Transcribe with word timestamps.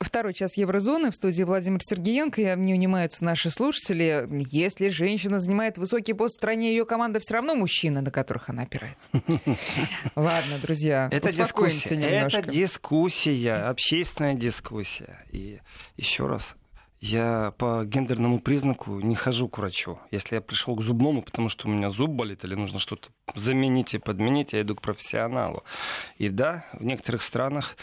Второй 0.00 0.34
час 0.34 0.56
Еврозоны. 0.56 1.10
В 1.10 1.14
студии 1.14 1.42
Владимир 1.42 1.80
Сергеенко. 1.82 2.40
И 2.40 2.56
не 2.56 2.74
унимаются 2.74 3.24
наши 3.24 3.50
слушатели. 3.50 4.28
Если 4.50 4.88
женщина 4.88 5.38
занимает 5.38 5.78
высокий 5.78 6.12
пост 6.12 6.34
в 6.34 6.38
стране, 6.38 6.70
ее 6.70 6.84
команда 6.84 7.20
все 7.20 7.34
равно 7.34 7.54
мужчина, 7.54 8.02
на 8.02 8.10
которых 8.10 8.48
она 8.48 8.62
опирается. 8.62 9.08
Ладно, 10.16 10.58
друзья, 10.62 11.08
это 11.10 11.32
дискуссия. 11.32 11.96
немножко. 11.96 12.38
Это 12.38 12.50
дискуссия, 12.50 13.54
общественная 13.68 14.34
дискуссия. 14.34 15.24
И 15.32 15.60
еще 15.96 16.26
раз, 16.26 16.56
я 17.00 17.52
по 17.58 17.84
гендерному 17.84 18.40
признаку 18.40 19.00
не 19.00 19.14
хожу 19.14 19.48
к 19.48 19.58
врачу. 19.58 19.98
Если 20.10 20.34
я 20.34 20.40
пришел 20.40 20.76
к 20.76 20.82
зубному, 20.82 21.22
потому 21.22 21.48
что 21.48 21.68
у 21.68 21.70
меня 21.70 21.90
зуб 21.90 22.10
болит 22.10 22.44
или 22.44 22.54
нужно 22.54 22.78
что-то 22.78 23.10
заменить 23.34 23.94
и 23.94 23.98
подменить, 23.98 24.52
я 24.52 24.62
иду 24.62 24.74
к 24.74 24.82
профессионалу. 24.82 25.64
И 26.18 26.28
да, 26.28 26.64
в 26.72 26.84
некоторых 26.84 27.22
странах 27.22 27.76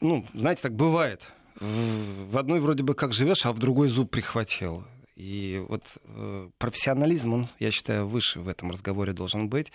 ну, 0.00 0.26
знаете, 0.34 0.62
так 0.62 0.74
бывает. 0.74 1.22
В 1.60 2.36
одной 2.36 2.60
вроде 2.60 2.82
бы 2.82 2.94
как 2.94 3.12
живешь, 3.12 3.46
а 3.46 3.52
в 3.52 3.58
другой 3.58 3.88
зуб 3.88 4.10
прихватил. 4.10 4.84
И 5.16 5.64
вот 5.68 5.84
э, 6.06 6.50
профессионализм, 6.58 7.34
он, 7.34 7.48
я 7.60 7.70
считаю, 7.70 8.08
выше 8.08 8.40
в 8.40 8.48
этом 8.48 8.72
разговоре 8.72 9.12
должен 9.12 9.48
быть. 9.48 9.70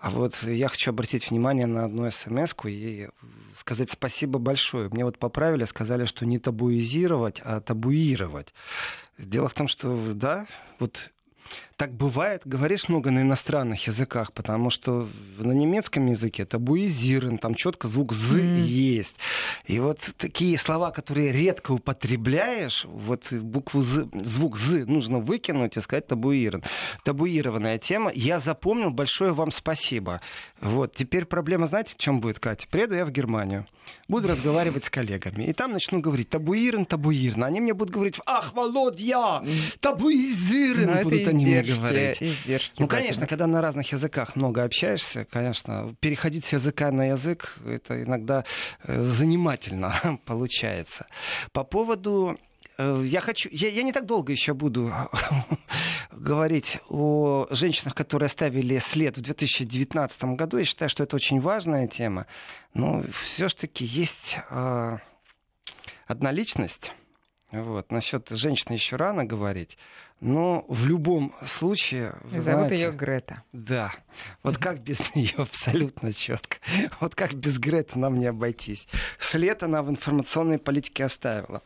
А 0.00 0.10
вот 0.10 0.40
я 0.44 0.68
хочу 0.68 0.90
обратить 0.90 1.30
внимание 1.30 1.66
на 1.66 1.84
одну 1.84 2.08
смс 2.10 2.54
и 2.64 3.08
сказать 3.56 3.90
спасибо 3.90 4.38
большое. 4.38 4.88
Мне 4.88 5.04
вот 5.04 5.18
поправили, 5.18 5.64
сказали, 5.64 6.04
что 6.04 6.24
не 6.26 6.38
табуизировать, 6.38 7.40
а 7.44 7.60
табуировать. 7.60 8.54
Дело 9.18 9.48
в 9.48 9.54
том, 9.54 9.66
что, 9.66 10.12
да, 10.14 10.46
вот 10.78 11.10
так 11.78 11.92
бывает, 11.94 12.42
говоришь 12.44 12.88
много 12.88 13.12
на 13.12 13.20
иностранных 13.20 13.86
языках, 13.86 14.32
потому 14.32 14.68
что 14.68 15.08
на 15.38 15.52
немецком 15.52 16.06
языке 16.06 16.44
табуизирован, 16.44 17.38
там 17.38 17.54
четко 17.54 17.86
звук 17.86 18.12
«з» 18.12 18.40
mm. 18.40 18.62
есть. 18.62 19.14
И 19.64 19.78
вот 19.78 20.00
такие 20.16 20.58
слова, 20.58 20.90
которые 20.90 21.30
редко 21.30 21.70
употребляешь, 21.70 22.84
вот 22.84 23.32
букву 23.32 23.82
«з», 23.82 24.08
звук 24.12 24.56
«з» 24.56 24.86
нужно 24.86 25.20
выкинуть 25.20 25.76
и 25.76 25.80
сказать 25.80 26.08
табуирован. 26.08 26.64
Табуированная 27.04 27.78
тема. 27.78 28.10
Я 28.12 28.40
запомнил, 28.40 28.90
большое 28.90 29.32
вам 29.32 29.52
спасибо. 29.52 30.20
Вот, 30.60 30.96
теперь 30.96 31.26
проблема, 31.26 31.66
знаете, 31.66 31.94
в 31.94 31.96
чем 31.96 32.20
будет, 32.20 32.40
Катя? 32.40 32.66
Приеду 32.68 32.96
я 32.96 33.04
в 33.04 33.12
Германию, 33.12 33.68
буду 34.08 34.26
разговаривать 34.26 34.84
с 34.84 34.90
коллегами, 34.90 35.44
и 35.44 35.52
там 35.52 35.70
начну 35.70 36.00
говорить 36.00 36.28
табуирован, 36.28 36.86
табуирован. 36.86 37.44
Они 37.44 37.60
мне 37.60 37.72
будут 37.72 37.94
говорить, 37.94 38.16
ах, 38.26 38.52
Володя, 38.52 39.44
табуизирован, 39.78 41.04
будут 41.04 41.28
они 41.28 41.44
мне 41.44 41.67
говорить. 41.74 42.22
Издержки, 42.22 42.80
ну, 42.80 42.88
конечно, 42.88 43.26
когда 43.26 43.46
на 43.46 43.60
разных 43.60 43.92
языках 43.92 44.36
много 44.36 44.62
общаешься, 44.62 45.24
конечно, 45.24 45.94
переходить 46.00 46.44
с 46.44 46.52
языка 46.52 46.90
на 46.90 47.08
язык, 47.08 47.58
это 47.66 48.02
иногда 48.02 48.44
э, 48.84 49.02
занимательно 49.02 50.18
получается. 50.24 51.06
По 51.52 51.64
поводу 51.64 52.38
э, 52.78 53.02
я 53.04 53.20
хочу, 53.20 53.48
я, 53.52 53.68
я 53.68 53.82
не 53.82 53.92
так 53.92 54.06
долго 54.06 54.32
еще 54.32 54.54
буду 54.54 54.92
говорить 56.12 56.78
о 56.88 57.46
женщинах, 57.50 57.94
которые 57.94 58.26
оставили 58.26 58.78
след 58.78 59.16
в 59.16 59.20
2019 59.20 60.24
году. 60.24 60.58
Я 60.58 60.64
считаю, 60.64 60.88
что 60.88 61.04
это 61.04 61.16
очень 61.16 61.40
важная 61.40 61.86
тема. 61.86 62.26
Но 62.74 63.04
все-таки 63.24 63.84
есть 63.84 64.38
э, 64.50 64.98
одна 66.06 66.32
личность. 66.32 66.92
Вот. 67.50 67.90
Насчет 67.90 68.28
женщины 68.30 68.74
еще 68.74 68.96
рано 68.96 69.24
говорить. 69.24 69.78
Но 70.20 70.64
в 70.68 70.86
любом 70.86 71.32
случае... 71.46 72.16
Зовут 72.30 72.42
знаете, 72.42 72.74
ее 72.74 72.92
Грета. 72.92 73.42
Да. 73.52 73.92
Вот 74.42 74.58
как 74.58 74.80
без 74.80 74.98
нее 75.14 75.34
абсолютно 75.36 76.12
четко. 76.12 76.56
Вот 77.00 77.14
как 77.14 77.34
без 77.34 77.58
Греты 77.58 77.98
нам 77.98 78.18
не 78.18 78.26
обойтись. 78.26 78.88
След 79.18 79.62
она 79.62 79.82
в 79.82 79.90
информационной 79.90 80.58
политике 80.58 81.04
оставила. 81.04 81.62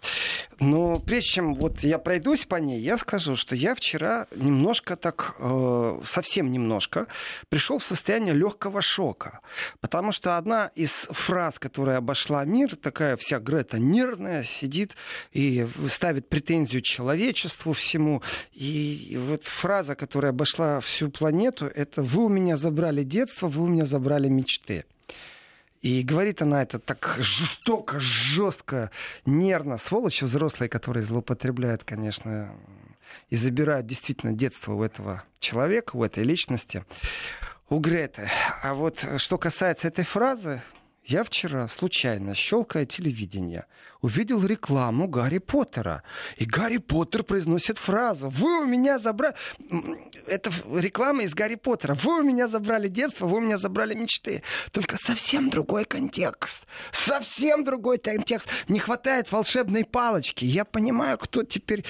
Но 0.61 0.99
прежде 0.99 1.31
чем 1.31 1.55
вот 1.55 1.81
я 1.81 1.99
пройдусь 1.99 2.45
по 2.45 2.57
ней, 2.57 2.81
я 2.81 2.99
скажу, 2.99 3.37
что 3.37 3.55
я 3.55 3.75
вчера 3.75 4.27
немножко 4.35 4.97
так, 4.97 5.35
э, 5.39 6.01
совсем 6.05 6.53
немножко, 6.53 7.07
пришел 7.49 7.79
в 7.79 7.85
состояние 7.85 8.35
легкого 8.35 8.83
шока. 8.83 9.41
Потому 9.81 10.13
что 10.13 10.37
одна 10.37 10.71
из 10.75 10.91
фраз, 11.11 11.59
которая 11.59 11.99
обошла 11.99 12.45
мир, 12.45 12.77
такая 12.77 13.17
вся 13.17 13.39
Грета 13.39 13.79
нервная, 13.79 14.43
сидит 14.43 14.95
и 15.33 15.67
ставит 15.89 16.29
претензию 16.29 16.83
человечеству 16.83 17.73
всему. 17.73 18.23
И 18.53 19.19
вот 19.29 19.45
фраза, 19.45 19.95
которая 19.95 20.31
обошла 20.31 20.81
всю 20.81 21.11
планету, 21.11 21.67
это 21.67 22.03
«Вы 22.03 22.25
у 22.25 22.29
меня 22.29 22.57
забрали 22.57 23.03
детство, 23.03 23.49
вы 23.49 23.63
у 23.63 23.67
меня 23.67 23.85
забрали 23.85 24.29
мечты». 24.29 24.85
И 25.83 26.03
говорит 26.03 26.41
она 26.43 26.63
это 26.63 26.79
так 26.79 27.17
жестоко, 27.19 27.99
жестко, 27.99 28.91
нервно. 29.27 29.79
Сволочи 29.79 30.25
взрослые, 30.25 30.69
которые 30.69 31.03
злоупотребляют, 31.03 31.83
конечно, 31.83 32.55
и 33.31 33.37
забирают 33.37 33.87
действительно 33.87 34.33
детство 34.33 34.75
у 34.75 34.83
этого 34.85 35.25
человека, 35.41 35.97
у 35.97 36.05
этой 36.05 36.23
личности, 36.23 36.85
у 37.69 37.81
Греты. 37.81 38.31
А 38.63 38.75
вот 38.75 39.05
что 39.17 39.39
касается 39.39 39.89
этой 39.89 40.05
фразы, 40.05 40.63
я 41.05 41.25
вчера 41.25 41.69
случайно, 41.69 42.35
щелкая 42.35 42.87
телевидение, 42.87 43.67
увидел 44.03 44.45
рекламу 44.45 45.09
Гарри 45.09 45.39
Поттера. 45.39 46.03
И 46.37 46.45
Гарри 46.45 46.79
Поттер 46.79 47.23
произносит 47.23 47.79
фразу 47.79 48.29
«Вы 48.29 48.63
у 48.63 48.67
меня 48.67 48.99
забрали...» 48.99 49.35
Это 50.27 50.53
реклама 50.75 51.23
из 51.23 51.35
Гарри 51.35 51.55
Поттера. 51.55 51.95
«Вы 51.95 52.21
у 52.21 52.23
меня 52.23 52.49
забрали 52.49 52.89
детство, 52.89 53.27
вы 53.27 53.39
у 53.39 53.41
меня 53.41 53.59
забрали 53.59 53.95
мечты». 53.95 54.43
Только 54.73 54.97
совсем 54.97 55.51
другой 55.51 55.85
контекст. 55.85 56.63
Совсем 56.91 57.65
другой 57.65 57.99
контекст. 57.99 58.49
Не 58.69 58.79
хватает 58.81 59.31
волшебной 59.31 59.85
палочки. 59.85 60.45
Я 60.45 60.65
понимаю, 60.65 61.19
кто 61.19 61.45
теперь 61.45 61.85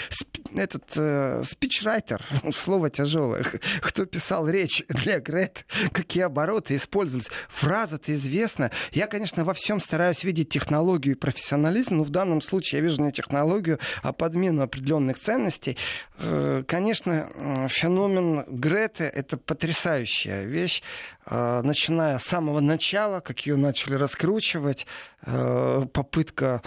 этот 0.55 0.85
э, 0.97 1.43
спичрайтер, 1.45 2.25
слово 2.55 2.91
тяжелое, 2.91 3.45
кто 3.83 4.05
писал 4.05 4.49
речь 4.49 4.85
для 4.89 5.19
Грет, 5.19 5.65
какие 5.93 6.25
обороты 6.25 6.77
использовались. 6.77 7.29
Фраза-то 7.49 8.15
известна. 8.15 8.71
Я, 8.93 9.02
конечно, 9.07 9.45
во 9.45 9.55
всем 9.55 9.81
стараюсь 9.81 10.25
видеть 10.25 10.49
технологию 10.49 11.15
и 11.15 11.19
профессионализм, 11.19 11.97
но 11.97 12.05
в 12.05 12.11
данном 12.11 12.41
случае 12.41 12.81
я 12.81 12.85
вижу 12.85 13.03
не 13.03 13.13
технологию, 13.13 13.79
а 14.03 14.13
подмену 14.13 14.63
определенных 14.63 15.19
ценностей. 15.19 15.77
Э, 16.19 16.63
конечно, 16.67 17.69
феномен 17.69 18.45
Греты— 18.49 19.05
это 19.15 19.37
потрясающая 19.37 20.45
вещь. 20.45 20.83
Э, 21.27 21.61
начиная 21.63 22.19
с 22.19 22.25
самого 22.25 22.61
начала, 22.61 23.21
как 23.21 23.47
ее 23.47 23.57
начали 23.57 23.95
раскручивать, 23.95 24.87
э, 25.25 25.87
попытка 25.93 26.63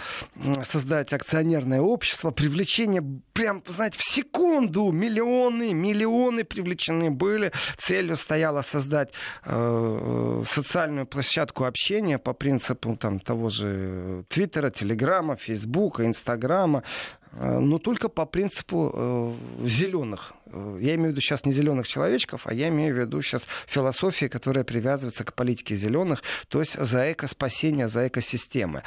создать 0.64 1.12
акционерное 1.12 1.80
общество, 1.80 2.30
привлечение 2.30 3.02
прям, 3.34 3.62
знаете, 3.68 3.98
в 3.98 4.02
секунду 4.02 4.90
миллионы, 4.92 5.74
миллионы 5.74 6.44
привлечены 6.44 7.10
были. 7.10 7.52
Целью 7.76 8.16
стояло 8.16 8.62
создать 8.62 9.10
социальную 9.44 11.06
площадку 11.06 11.64
общения 11.64 12.18
по 12.18 12.32
принципу 12.32 12.96
там, 12.96 13.20
того 13.20 13.50
же 13.50 14.24
Твиттера, 14.28 14.70
Телеграма, 14.70 15.36
Фейсбука, 15.36 16.06
Инстаграма, 16.06 16.82
Э, 17.25 17.25
но 17.38 17.78
только 17.78 18.08
по 18.08 18.24
принципу 18.24 18.90
э, 18.94 19.34
зеленых. 19.66 20.32
Э, 20.46 20.78
я 20.80 20.94
имею 20.94 21.08
в 21.08 21.12
виду 21.12 21.20
сейчас 21.20 21.44
не 21.44 21.52
зеленых 21.52 21.86
человечков, 21.86 22.46
а 22.46 22.54
я 22.54 22.68
имею 22.68 22.94
в 22.94 22.98
виду 22.98 23.20
сейчас 23.20 23.46
философии, 23.66 24.26
которая 24.26 24.64
привязывается 24.64 25.24
к 25.24 25.34
политике 25.34 25.76
зеленых, 25.76 26.22
то 26.48 26.60
есть 26.60 26.78
за 26.78 27.12
экоспасение, 27.12 27.88
за 27.88 28.08
экосистемы. 28.08 28.82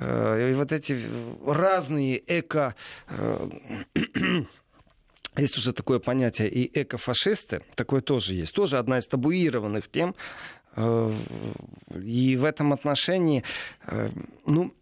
И 0.00 0.54
вот 0.56 0.72
эти 0.72 1.00
разные 1.46 2.20
эко... 2.26 2.74
Есть 5.36 5.58
уже 5.58 5.72
такое 5.72 5.98
понятие 5.98 6.48
и 6.48 6.80
экофашисты, 6.80 7.62
такое 7.74 8.00
тоже 8.02 8.34
есть. 8.34 8.54
Тоже 8.54 8.78
одна 8.78 8.98
из 8.98 9.08
табуированных 9.08 9.88
тем. 9.88 10.14
И 10.76 12.36
в 12.36 12.44
этом 12.44 12.72
отношении, 12.72 13.42
ну, 14.46 14.72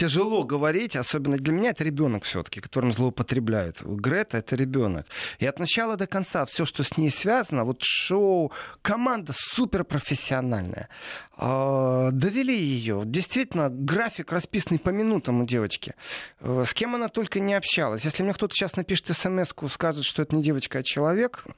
тяжело 0.00 0.44
говорить, 0.44 0.96
особенно 0.96 1.36
для 1.36 1.52
меня 1.52 1.70
это 1.70 1.84
ребенок 1.84 2.24
все-таки, 2.24 2.60
которым 2.60 2.90
злоупотребляют. 2.90 3.82
Грета 3.82 4.38
это 4.38 4.56
ребенок. 4.56 5.06
И 5.38 5.44
от 5.44 5.58
начала 5.58 5.98
до 5.98 6.06
конца 6.06 6.46
все, 6.46 6.64
что 6.64 6.82
с 6.82 6.96
ней 6.96 7.10
связано, 7.10 7.64
вот 7.64 7.82
шоу, 7.82 8.50
команда 8.80 9.34
суперпрофессиональная. 9.36 10.88
А, 11.36 12.10
довели 12.12 12.56
ее. 12.56 13.02
Действительно, 13.04 13.68
график 13.68 14.32
расписанный 14.32 14.78
по 14.78 14.88
минутам 14.88 15.42
у 15.42 15.44
девочки. 15.44 15.94
Э, 16.40 16.64
с 16.66 16.72
кем 16.72 16.94
она 16.94 17.08
только 17.08 17.38
не 17.38 17.52
общалась. 17.52 18.06
Если 18.06 18.22
мне 18.22 18.32
кто-то 18.32 18.54
сейчас 18.54 18.76
напишет 18.76 19.14
смс 19.14 19.50
скажет, 19.70 20.04
что 20.04 20.22
это 20.22 20.34
не 20.34 20.42
девочка, 20.42 20.78
а 20.78 20.82
человек. 20.82 21.44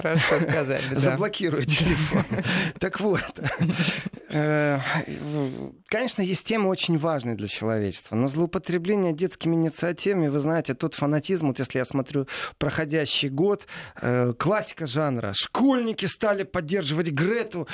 Хорошо 0.00 0.40
сказали, 0.40 0.82
да. 0.90 1.00
Заблокирую 1.00 1.64
телефон. 1.64 2.24
Так 2.78 3.00
вот, 3.00 3.22
э, 4.30 4.78
конечно, 5.86 6.22
есть 6.22 6.44
темы 6.44 6.68
очень 6.68 6.98
важные 6.98 7.34
для 7.34 7.48
человечества, 7.48 8.16
но 8.16 8.26
злоупотребление 8.26 9.12
детскими 9.12 9.54
инициативами, 9.54 10.28
вы 10.28 10.38
знаете, 10.40 10.74
тот 10.74 10.94
фанатизм, 10.94 11.48
вот 11.48 11.58
если 11.58 11.78
я 11.78 11.84
смотрю 11.84 12.26
проходящий 12.58 13.28
год, 13.28 13.66
э, 14.00 14.32
классика 14.38 14.86
жанра, 14.86 15.32
школьники 15.34 16.06
стали 16.06 16.42
поддерживать 16.42 17.08
Грету, 17.08 17.68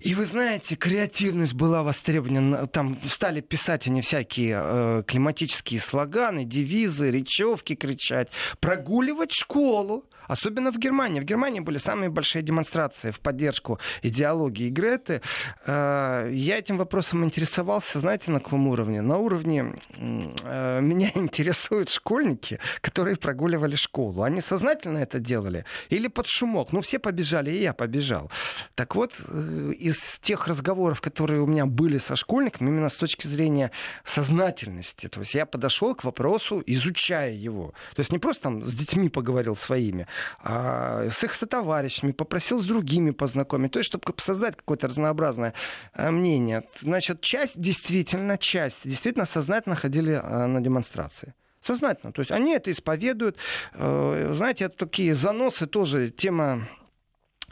и 0.00 0.14
вы 0.14 0.26
знаете, 0.26 0.76
креативность 0.76 1.54
была 1.54 1.82
востребована, 1.82 2.66
там 2.66 2.98
стали 3.06 3.40
писать 3.40 3.86
они 3.86 4.02
всякие 4.02 4.60
э, 4.62 5.02
климатические 5.06 5.80
слоганы, 5.80 6.44
девизы, 6.44 7.10
речевки 7.10 7.74
кричать, 7.74 8.28
прогуливать 8.60 9.32
школу, 9.32 10.04
Особенно 10.28 10.72
в 10.72 10.78
Германии. 10.78 11.20
В 11.20 11.24
Германии 11.24 11.60
были 11.60 11.78
самые 11.78 12.10
большие 12.10 12.42
демонстрации 12.42 13.10
в 13.10 13.20
поддержку 13.20 13.78
идеологии 14.02 14.70
Греты. 14.70 15.20
Э, 15.66 16.30
я 16.32 16.58
этим 16.58 16.78
вопросом 16.78 17.24
интересовался, 17.24 18.00
знаете, 18.00 18.30
на 18.30 18.40
каком 18.40 18.68
уровне? 18.68 19.02
На 19.02 19.18
уровне 19.18 19.74
э, 19.96 20.80
меня 20.80 21.10
интересуют 21.14 21.90
школьники, 21.90 22.58
которые 22.80 23.16
прогуливали 23.16 23.76
школу. 23.76 24.22
Они 24.22 24.40
сознательно 24.40 24.98
это 24.98 25.18
делали 25.18 25.64
или 25.90 26.08
под 26.08 26.26
шумок? 26.26 26.72
Ну, 26.72 26.80
все 26.80 26.98
побежали, 26.98 27.50
и 27.50 27.62
я 27.62 27.72
побежал. 27.72 28.30
Так 28.74 28.94
вот, 28.94 29.20
э, 29.28 29.72
из 29.78 30.18
тех 30.20 30.46
разговоров, 30.48 31.00
которые 31.00 31.40
у 31.40 31.46
меня 31.46 31.66
были 31.66 31.98
со 31.98 32.16
школьниками, 32.16 32.68
именно 32.68 32.88
с 32.88 32.96
точки 32.96 33.26
зрения 33.26 33.70
сознательности, 34.04 35.08
то 35.08 35.20
есть 35.20 35.34
я 35.34 35.46
подошел 35.46 35.94
к 35.94 36.04
вопросу, 36.04 36.62
изучая 36.66 37.32
его. 37.32 37.72
То 37.94 38.00
есть 38.00 38.12
не 38.12 38.18
просто 38.18 38.42
там 38.42 38.62
с 38.62 38.72
детьми 38.72 39.08
поговорил 39.08 39.56
своими, 39.56 40.06
с 40.42 41.24
их 41.24 41.34
сотоварищами, 41.34 42.12
попросил 42.12 42.60
с 42.60 42.64
другими 42.64 43.10
познакомить, 43.10 43.72
то 43.72 43.78
есть 43.78 43.88
чтобы 43.88 44.04
создать 44.18 44.56
какое-то 44.56 44.88
разнообразное 44.88 45.52
э, 45.94 46.10
мнение. 46.10 46.64
Значит, 46.80 47.20
часть 47.20 47.60
действительно, 47.60 48.38
часть 48.38 48.80
действительно 48.84 49.26
сознательно 49.26 49.76
ходили 49.76 50.12
э, 50.12 50.46
на 50.46 50.60
демонстрации. 50.60 51.34
Сознательно. 51.60 52.12
То 52.12 52.20
есть 52.20 52.30
они 52.30 52.54
это 52.54 52.70
исповедуют. 52.70 53.36
Э, 53.74 54.32
знаете, 54.34 54.66
это 54.66 54.76
такие 54.76 55.14
заносы 55.14 55.66
тоже 55.66 56.10
тема 56.10 56.68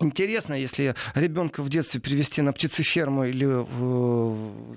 Интересно, 0.01 0.55
если 0.55 0.95
ребенка 1.15 1.63
в 1.63 1.69
детстве 1.69 2.01
привести 2.01 2.43
на 2.43 2.53
птицеферму 2.53 3.27
или 3.27 3.45
в, 3.45 4.75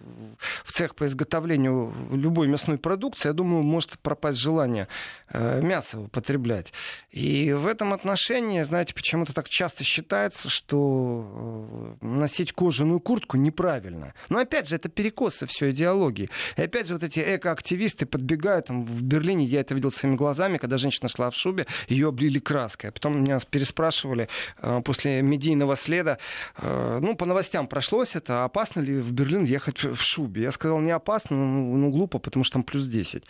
цех 0.77 0.95
по 0.95 1.07
изготовлению 1.07 1.91
любой 2.11 2.47
мясной 2.47 2.77
продукции, 2.77 3.29
я 3.29 3.33
думаю, 3.33 3.63
может 3.63 3.97
пропасть 3.99 4.37
желание 4.37 4.87
э, 5.29 5.61
мясо 5.61 5.99
употреблять. 5.99 6.71
И 7.09 7.51
в 7.51 7.65
этом 7.65 7.93
отношении, 7.93 8.61
знаете, 8.61 8.93
почему-то 8.93 9.33
так 9.33 9.49
часто 9.49 9.83
считается, 9.83 10.49
что 10.49 11.97
э, 12.01 12.05
носить 12.05 12.53
кожаную 12.53 12.99
куртку 12.99 13.37
неправильно. 13.37 14.13
Но 14.29 14.37
опять 14.37 14.69
же, 14.69 14.75
это 14.75 14.87
перекосы 14.87 15.47
все 15.47 15.71
идеологии. 15.71 16.29
И 16.57 16.61
опять 16.61 16.87
же, 16.87 16.93
вот 16.93 17.01
эти 17.01 17.19
экоактивисты 17.19 18.05
подбегают, 18.05 18.67
там, 18.67 18.85
в 18.85 19.01
Берлине 19.01 19.45
я 19.45 19.61
это 19.61 19.73
видел 19.73 19.91
своими 19.91 20.15
глазами, 20.15 20.59
когда 20.59 20.77
женщина 20.77 21.09
шла 21.09 21.31
в 21.31 21.35
шубе, 21.35 21.65
ее 21.87 22.09
облили 22.09 22.37
краской. 22.37 22.91
А 22.91 22.93
потом 22.93 23.23
меня 23.23 23.39
переспрашивали 23.49 24.29
э, 24.59 24.81
после 24.85 25.06
медийного 25.21 25.75
следа, 25.75 26.17
э, 26.57 26.99
ну, 27.01 27.15
по 27.15 27.25
новостям 27.25 27.67
прошлось 27.67 28.15
это, 28.15 28.43
опасно 28.43 28.81
ли 28.81 28.99
в 28.99 29.11
Берлин 29.11 29.43
ехать 29.43 29.83
в 29.83 29.97
шубе? 29.97 30.43
Я 30.43 30.51
сказал, 30.51 30.79
не 30.79 30.91
опасно, 30.91 31.35
ну, 31.35 31.77
ну 31.77 31.89
глупо, 31.89 32.19
потому 32.19 32.43
что 32.43 32.53
там 32.53 32.63
плюс 32.63 32.87
10. 32.87 33.23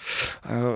Э, 0.43 0.75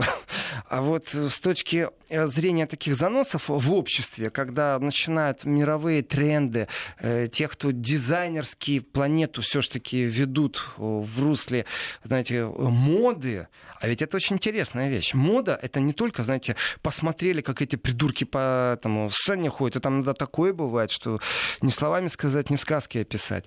а 0.69 0.81
вот 0.81 1.13
с 1.13 1.39
точки 1.39 1.89
зрения 2.09 2.65
таких 2.65 2.95
заносов 2.95 3.49
в 3.49 3.73
обществе, 3.73 4.29
когда 4.29 4.79
начинают 4.79 5.45
мировые 5.45 6.03
тренды, 6.03 6.67
э, 6.99 7.27
тех, 7.27 7.51
кто 7.51 7.71
дизайнерски 7.71 8.79
планету 8.79 9.41
все-таки 9.41 10.01
ведут 10.01 10.71
в 10.77 11.23
русле, 11.23 11.65
знаете, 12.03 12.45
моды, 12.45 13.47
а 13.81 13.87
ведь 13.87 14.03
это 14.03 14.17
очень 14.17 14.35
интересная 14.35 14.89
вещь. 14.89 15.15
Мода— 15.15 15.57
это 15.61 15.79
не 15.79 15.91
только, 15.91 16.21
знаете, 16.21 16.55
посмотрели, 16.83 17.41
как 17.41 17.63
эти 17.63 17.77
придурки 17.77 18.25
по 18.25 18.73
этому 18.75 19.09
сцене 19.09 19.49
ходят, 19.49 19.77
и 19.77 19.79
там 19.79 19.95
иногда 19.95 20.13
такое 20.13 20.53
бывает, 20.53 20.90
что 20.91 21.19
не 21.61 21.71
словами 21.71 22.07
сказать, 22.07 22.49
не 22.49 22.57
в 22.57 22.61
сказке 22.61 23.01
описать. 23.01 23.45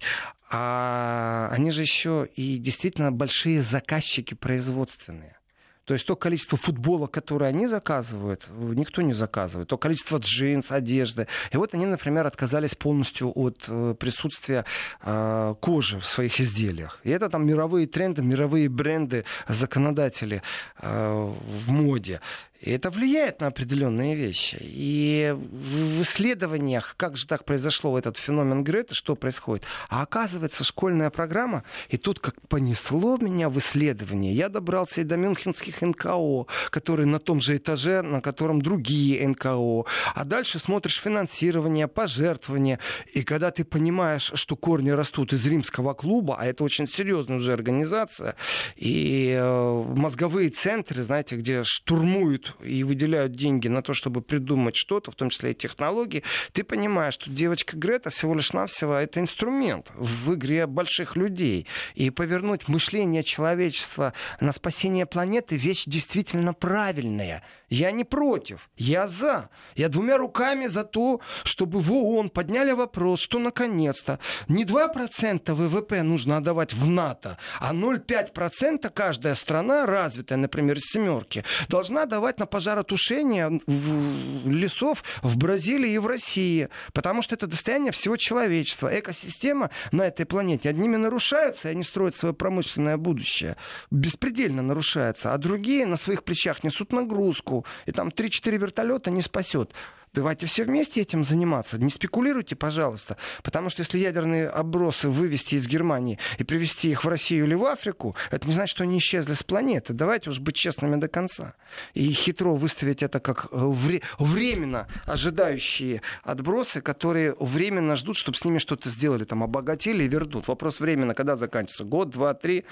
А 0.51 1.49
они 1.53 1.71
же 1.71 1.83
еще 1.83 2.29
и 2.37 2.59
действительно 2.59 3.11
большие 3.11 3.61
заказчики 3.61 4.35
производственные. 4.35 5.37
То 5.85 5.93
есть 5.95 6.07
то 6.07 6.17
количество 6.17 6.57
футбола, 6.57 7.07
которое 7.07 7.47
они 7.47 7.67
заказывают, 7.67 8.49
никто 8.51 9.03
не 9.03 9.13
заказывает. 9.13 9.69
То 9.69 9.77
количество 9.77 10.19
джинс, 10.19 10.71
одежды. 10.71 11.27
И 11.53 11.57
вот 11.57 11.75
они, 11.75 11.85
например, 11.85 12.27
отказались 12.27 12.75
полностью 12.75 13.31
от 13.35 13.65
э, 13.69 13.95
присутствия 13.99 14.65
э, 15.03 15.55
кожи 15.61 16.01
в 16.01 16.07
своих 16.07 16.41
изделиях. 16.41 17.01
И 17.05 17.11
это 17.11 17.29
там 17.29 17.47
мировые 17.47 17.87
тренды, 17.87 18.23
мировые 18.23 18.69
бренды, 18.69 19.25
законодатели 19.47 20.43
э, 20.81 21.35
в 21.67 21.71
моде. 21.71 22.21
И 22.65 22.71
это 22.71 22.91
влияет 22.91 23.41
на 23.41 23.49
определенные 23.49 24.15
вещи. 24.15 24.57
И 24.59 25.37
в 25.37 26.01
исследованиях, 26.01 26.95
как 26.97 27.19
же 27.19 27.27
так 27.27 27.45
произошло 27.45 27.99
этот 27.99 28.17
феномен 28.17 28.65
Греты, 28.65 28.95
что 28.95 29.17
происходит? 29.17 29.65
А 29.91 30.03
оказывается, 30.03 30.65
школьная 30.65 31.11
программа, 31.11 31.65
и 31.91 31.99
тут 31.99 32.21
как 32.21 32.41
понесло 32.49 33.19
меня 33.19 33.51
в 33.51 33.59
исследование, 33.59 34.33
я 34.33 34.49
добрался 34.49 35.03
и 35.03 35.05
до 35.05 35.19
мюнхенских 35.19 35.83
НКО, 35.83 36.47
которые 36.71 37.07
на 37.07 37.19
том 37.19 37.43
же 37.43 37.59
этаже, 37.59 38.01
на 38.01 38.23
котором 38.23 38.63
другие 38.63 39.29
НКО. 39.29 39.85
А 40.15 40.25
дальше 40.25 40.59
смотришь 40.59 41.03
финансирование, 41.03 41.87
пожертвования. 41.87 42.79
И 43.13 43.25
когда 43.25 43.51
ты 43.51 43.65
понимаешь, 43.65 44.33
что 44.35 44.57
корни 44.57 44.89
растут 44.89 45.35
из 45.35 45.45
римского 45.47 45.93
клуба, 45.93 46.37
а 46.39 46.47
это 46.47 46.65
очень 46.65 46.89
серьезная 46.89 47.37
уже 47.37 47.53
организация, 47.53 48.37
и 48.75 49.37
э, 49.39 49.83
мозговые 49.95 50.49
центры, 50.49 51.03
знаете, 51.03 51.37
где 51.37 51.63
штурмуют 51.63 52.54
и 52.63 52.85
выделяют 52.85 53.33
деньги 53.33 53.69
на 53.69 53.83
то, 53.83 53.95
чтобы 53.95 54.21
придумать 54.21 54.77
что-то, 54.77 55.11
в 55.11 55.15
том 55.15 55.31
числе 55.31 55.53
и 55.53 55.55
технологии, 55.55 56.23
ты 56.53 56.65
понимаешь, 56.65 57.15
что 57.15 57.31
девочка 57.31 57.77
Грета 57.77 58.11
всего 58.11 58.35
лишь 58.35 58.53
навсего 58.53 58.95
это 58.95 59.21
инструмент 59.21 59.91
в 59.95 60.35
игре 60.35 60.67
больших 60.67 61.17
людей. 61.17 61.67
И 61.95 62.11
повернуть 62.11 62.69
мышление 62.69 63.23
человечества 63.23 64.13
на 64.41 64.53
спасение 64.53 65.07
планеты 65.07 65.57
вещь 65.57 65.85
действительно 65.87 66.55
правильная. 66.55 67.43
Я 67.75 67.91
не 67.91 68.05
против, 68.05 68.71
я 68.77 69.09
за. 69.09 69.49
Я 69.75 69.89
двумя 69.89 70.17
руками 70.17 70.69
за 70.69 70.85
то, 70.85 71.21
чтобы 71.43 71.81
в 71.81 71.93
ООН 71.93 72.29
подняли 72.29 72.71
вопрос, 72.71 73.19
что 73.21 73.41
наконец-то 73.41 74.21
не 74.47 74.65
2% 74.65 75.53
ВВП 75.53 76.03
нужно 76.05 76.37
отдавать 76.37 76.73
в 76.73 76.87
НАТО, 76.87 77.37
а 77.59 77.75
0,5% 77.75 78.89
каждая 78.95 79.35
страна, 79.35 79.87
развитая, 79.87 80.39
например, 80.39 80.77
из 80.77 80.85
семерки, 80.85 81.43
должна 81.69 82.07
давать 82.07 82.39
на 82.39 82.47
пожаротушение 82.47 83.61
лесов 83.67 85.03
в 85.23 85.37
Бразилии 85.37 85.95
и 85.95 85.99
в 85.99 86.07
России. 86.07 86.69
Потому 86.93 87.23
что 87.23 87.35
это 87.35 87.49
достояние 87.49 87.91
всего 87.91 88.17
человечества. 88.17 88.89
Экосистема 88.97 89.71
на 89.91 90.03
этой 90.03 90.27
планете 90.27 90.69
одними 90.69 90.95
нарушается, 90.95 91.69
и 91.69 91.73
они 91.73 91.83
строят 91.83 92.15
свое 92.15 92.35
промышленное 92.35 92.99
будущее. 92.99 93.57
Беспредельно 93.91 94.63
нарушается. 94.63 95.35
А 95.35 95.39
другие 95.39 95.87
на 95.87 95.97
своих 95.97 96.23
плечах 96.23 96.63
несут 96.63 96.93
нагрузку 96.93 97.64
и 97.87 97.93
там 97.93 98.09
3-4 98.09 98.57
вертолета 98.57 99.11
не 99.11 99.23
спасет. 99.23 99.73
Давайте 100.15 100.47
все 100.47 100.63
вместе 100.63 101.01
этим 101.01 101.25
заниматься. 101.25 101.77
Не 101.77 101.91
спекулируйте, 101.91 102.55
пожалуйста. 102.55 103.17
Потому 103.43 103.69
что 103.69 103.81
если 103.81 103.99
ядерные 103.99 104.49
обросы 104.49 105.09
вывести 105.09 105.57
из 105.57 105.67
Германии 105.67 106.21
и 106.39 106.45
привезти 106.45 106.91
их 106.91 107.05
в 107.05 107.09
Россию 107.09 107.47
или 107.47 107.55
в 107.55 107.65
Африку, 107.65 108.15
это 108.31 108.47
не 108.47 108.55
значит, 108.55 108.77
что 108.77 108.85
они 108.85 108.99
исчезли 108.99 109.35
с 109.35 109.43
планеты. 109.43 109.93
Давайте 109.93 110.31
уж 110.31 110.39
быть 110.39 110.55
честными 110.55 110.97
до 111.01 111.09
конца. 111.09 111.55
И 111.95 112.07
хитро 112.13 112.55
выставить 112.55 113.03
это 113.03 113.19
как 113.19 113.47
э, 113.51 113.57
вре- 113.57 114.03
временно 114.21 114.87
ожидающие 115.05 116.01
отбросы, 116.23 116.81
которые 116.81 117.35
временно 117.41 117.97
ждут, 117.97 118.17
чтобы 118.17 118.39
с 118.39 118.45
ними 118.45 118.59
что-то 118.59 118.91
сделали, 118.91 119.25
там 119.25 119.43
обогатили 119.43 120.05
и 120.05 120.09
вернут. 120.09 120.47
Вопрос 120.47 120.79
временно, 120.79 121.15
когда 121.15 121.35
заканчивается? 121.35 121.83
Год, 121.83 122.11
два, 122.11 122.35
три. 122.35 122.65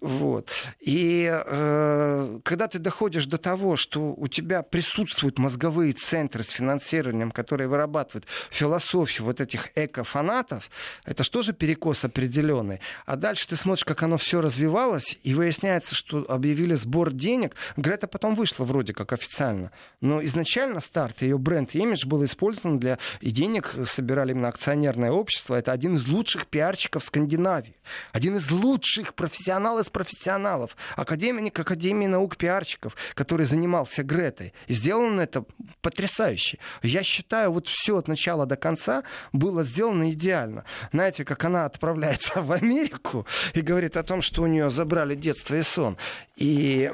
Вот. 0.00 0.48
И 0.78 1.28
э, 1.28 2.38
когда 2.44 2.68
ты 2.68 2.78
доходишь 2.78 3.26
до 3.26 3.38
того, 3.38 3.74
что 3.74 4.14
у 4.14 4.28
тебя 4.28 4.62
присутствуют 4.62 5.40
мозговые 5.40 5.92
центры 5.92 6.44
с 6.44 6.50
финансовым 6.50 6.83
финансированием, 6.84 7.30
которые 7.30 7.68
вырабатывают 7.68 8.26
философию 8.50 9.26
вот 9.26 9.40
этих 9.40 9.68
эко-фанатов, 9.74 10.70
это 11.04 11.24
что 11.24 11.42
же 11.42 11.52
перекос 11.52 12.04
определенный? 12.04 12.80
А 13.06 13.16
дальше 13.16 13.48
ты 13.48 13.56
смотришь, 13.56 13.84
как 13.84 14.02
оно 14.02 14.16
все 14.16 14.40
развивалось, 14.40 15.18
и 15.22 15.34
выясняется, 15.34 15.94
что 15.94 16.24
объявили 16.28 16.74
сбор 16.74 17.12
денег. 17.12 17.54
Грета 17.76 18.06
потом 18.06 18.34
вышла 18.34 18.64
вроде 18.64 18.92
как 18.92 19.12
официально. 19.12 19.70
Но 20.00 20.22
изначально 20.24 20.80
старт, 20.80 21.22
ее 21.22 21.38
бренд 21.38 21.74
и 21.74 21.78
имидж 21.78 22.06
был 22.06 22.24
использован 22.24 22.78
для... 22.78 22.98
И 23.20 23.30
денег 23.30 23.74
собирали 23.86 24.32
именно 24.32 24.48
акционерное 24.48 25.10
общество. 25.10 25.54
Это 25.54 25.72
один 25.72 25.96
из 25.96 26.06
лучших 26.08 26.46
пиарщиков 26.46 27.04
Скандинавии. 27.04 27.76
Один 28.12 28.36
из 28.36 28.50
лучших 28.50 29.14
профессионалов 29.14 29.86
из 29.86 29.90
профессионалов. 29.90 30.76
Академик 30.96 31.58
Академии 31.58 32.06
наук 32.06 32.36
пиарщиков, 32.36 32.96
который 33.14 33.46
занимался 33.46 34.02
Гретой. 34.02 34.52
И 34.66 34.74
сделано 34.74 35.20
это 35.20 35.44
потрясающе. 35.80 36.58
Я 36.82 37.02
считаю, 37.02 37.52
вот 37.52 37.68
все 37.68 37.98
от 37.98 38.08
начала 38.08 38.46
до 38.46 38.56
конца 38.56 39.04
было 39.32 39.62
сделано 39.62 40.10
идеально. 40.10 40.64
Знаете, 40.92 41.24
как 41.24 41.44
она 41.44 41.64
отправляется 41.64 42.42
в 42.42 42.52
Америку 42.52 43.26
и 43.52 43.60
говорит 43.60 43.96
о 43.96 44.02
том, 44.02 44.22
что 44.22 44.42
у 44.42 44.46
нее 44.46 44.70
забрали 44.70 45.14
детство 45.14 45.54
и 45.54 45.62
сон. 45.62 45.96
И 46.36 46.90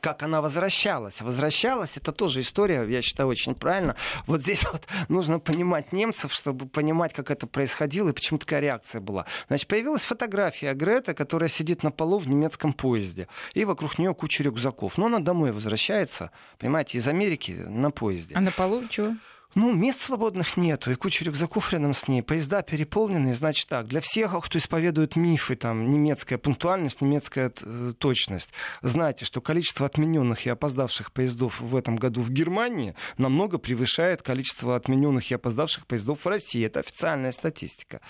как 0.00 0.22
она 0.22 0.40
возвращалась. 0.40 1.20
Возвращалась, 1.20 1.96
это 1.96 2.12
тоже 2.12 2.40
история, 2.40 2.84
я 2.84 3.02
считаю, 3.02 3.28
очень 3.28 3.54
правильно. 3.54 3.96
Вот 4.26 4.42
здесь 4.42 4.64
вот 4.64 4.86
нужно 5.08 5.38
понимать 5.38 5.92
немцев, 5.92 6.32
чтобы 6.32 6.66
понимать, 6.66 7.12
как 7.12 7.30
это 7.30 7.46
происходило 7.46 8.08
и 8.08 8.12
почему 8.12 8.38
такая 8.38 8.60
реакция 8.60 9.00
была. 9.00 9.26
Значит, 9.48 9.68
появилась 9.68 10.04
фотография 10.04 10.74
Грета, 10.74 11.14
которая 11.14 11.48
сидит 11.48 11.82
на 11.82 11.90
полу 11.90 12.18
в 12.18 12.28
немецком 12.28 12.72
поезде. 12.72 13.28
И 13.54 13.64
вокруг 13.64 13.98
нее 13.98 14.14
куча 14.14 14.42
рюкзаков. 14.42 14.98
Но 14.98 15.06
она 15.06 15.20
домой 15.20 15.52
возвращается, 15.52 16.30
понимаете, 16.58 16.98
из 16.98 17.08
Америки 17.08 17.52
на 17.52 17.90
поезде. 17.90 18.34
А 18.34 18.40
на 18.40 18.50
полу 18.50 18.86
чего? 18.88 19.14
Ну, 19.54 19.72
мест 19.72 20.02
свободных 20.02 20.56
нету, 20.56 20.90
и 20.90 20.96
куча 20.96 21.24
рюкзаков 21.24 21.72
рядом 21.72 21.94
с 21.94 22.08
ней. 22.08 22.22
Поезда 22.22 22.62
переполнены, 22.62 23.34
значит 23.34 23.68
так, 23.68 23.86
для 23.86 24.00
всех, 24.00 24.34
кто 24.44 24.58
исповедует 24.58 25.14
мифы, 25.14 25.54
там, 25.54 25.90
немецкая 25.92 26.38
пунктуальность, 26.38 27.00
немецкая 27.00 27.52
э, 27.60 27.92
точность, 27.96 28.50
знайте, 28.82 29.24
что 29.24 29.40
количество 29.40 29.86
отмененных 29.86 30.46
и 30.46 30.50
опоздавших 30.50 31.12
поездов 31.12 31.60
в 31.60 31.76
этом 31.76 31.94
году 31.94 32.20
в 32.20 32.30
Германии 32.30 32.96
намного 33.16 33.58
превышает 33.58 34.22
количество 34.22 34.74
отмененных 34.74 35.30
и 35.30 35.34
опоздавших 35.34 35.86
поездов 35.86 36.24
в 36.24 36.28
России. 36.28 36.66
Это 36.66 36.80
официальная 36.80 37.30
статистика. 37.30 38.00